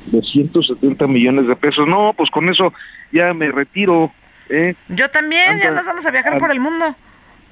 De 0.06 0.22
170 0.22 1.08
millones 1.08 1.48
de 1.48 1.58
pesos. 1.58 1.86
No, 1.86 2.14
pues 2.16 2.30
con 2.30 2.48
eso 2.48 2.74
ya 3.12 3.34
me 3.34 3.52
retiro, 3.52 4.14
¿eh? 4.48 4.76
Yo 4.88 5.10
también, 5.10 5.60
ya 5.60 5.72
nos 5.72 5.86
vamos 5.86 6.06
a 6.06 6.12
viajar 6.12 6.38
por 6.38 6.50
el 6.52 6.62
mundo. 6.62 6.96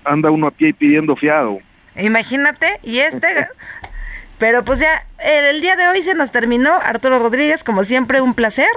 Anda 0.06 0.32
uno 0.32 0.48
a 0.48 0.52
pie 0.52 0.70
y 0.70 0.74
pidiendo 0.74 1.18
fiado. 1.18 1.60
Imagínate, 1.98 2.80
y 2.84 3.00
este... 3.00 3.50
Pero 4.38 4.66
pues 4.66 4.80
ya, 4.80 5.06
el, 5.20 5.46
el 5.46 5.62
día 5.62 5.76
de 5.76 5.88
hoy 5.88 6.02
se 6.02 6.14
nos 6.14 6.32
terminó. 6.32 6.74
Arturo 6.74 7.20
Rodríguez, 7.20 7.64
como 7.64 7.84
siempre, 7.84 8.22
un 8.22 8.34
placer. 8.34 8.68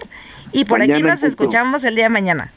Y 0.53 0.65
por 0.65 0.81
aquí 0.81 0.91
Mañana 0.91 1.15
nos 1.15 1.23
escuchamos 1.23 1.85
el 1.85 1.95
día 1.95 2.05
de 2.05 2.11
mañana. 2.11 2.53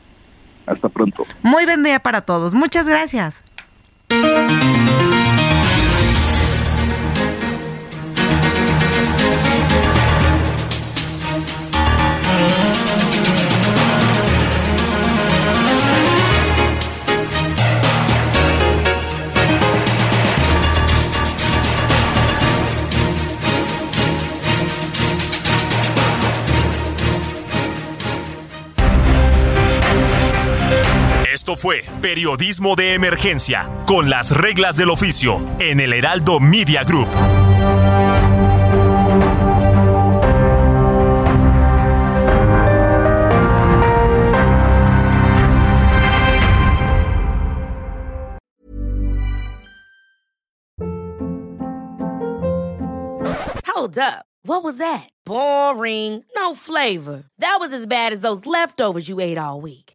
Hasta 0.65 0.89
pronto. 0.89 1.25
Muy 1.41 1.65
buen 1.65 1.83
día 1.83 1.99
para 1.99 2.21
todos. 2.21 2.53
Muchas 2.53 2.87
gracias. 2.87 3.43
Fue 31.57 31.83
Periodismo 32.01 32.75
de 32.75 32.93
Emergencia, 32.93 33.69
con 33.85 34.09
las 34.09 34.31
reglas 34.31 34.77
del 34.77 34.89
oficio, 34.89 35.41
en 35.59 35.79
el 35.79 35.93
Heraldo 35.93 36.39
Media 36.39 36.83
Group. 36.83 37.09
Hold 53.65 53.97
up. 53.97 54.25
What 54.43 54.63
was 54.63 54.77
that? 54.77 55.09
Boring. 55.25 56.23
No 56.35 56.55
flavor. 56.55 57.23
That 57.39 57.57
was 57.59 57.71
as 57.73 57.85
bad 57.85 58.11
as 58.11 58.21
those 58.21 58.45
leftovers 58.45 59.07
you 59.07 59.19
ate 59.19 59.37
all 59.37 59.61
week. 59.61 59.90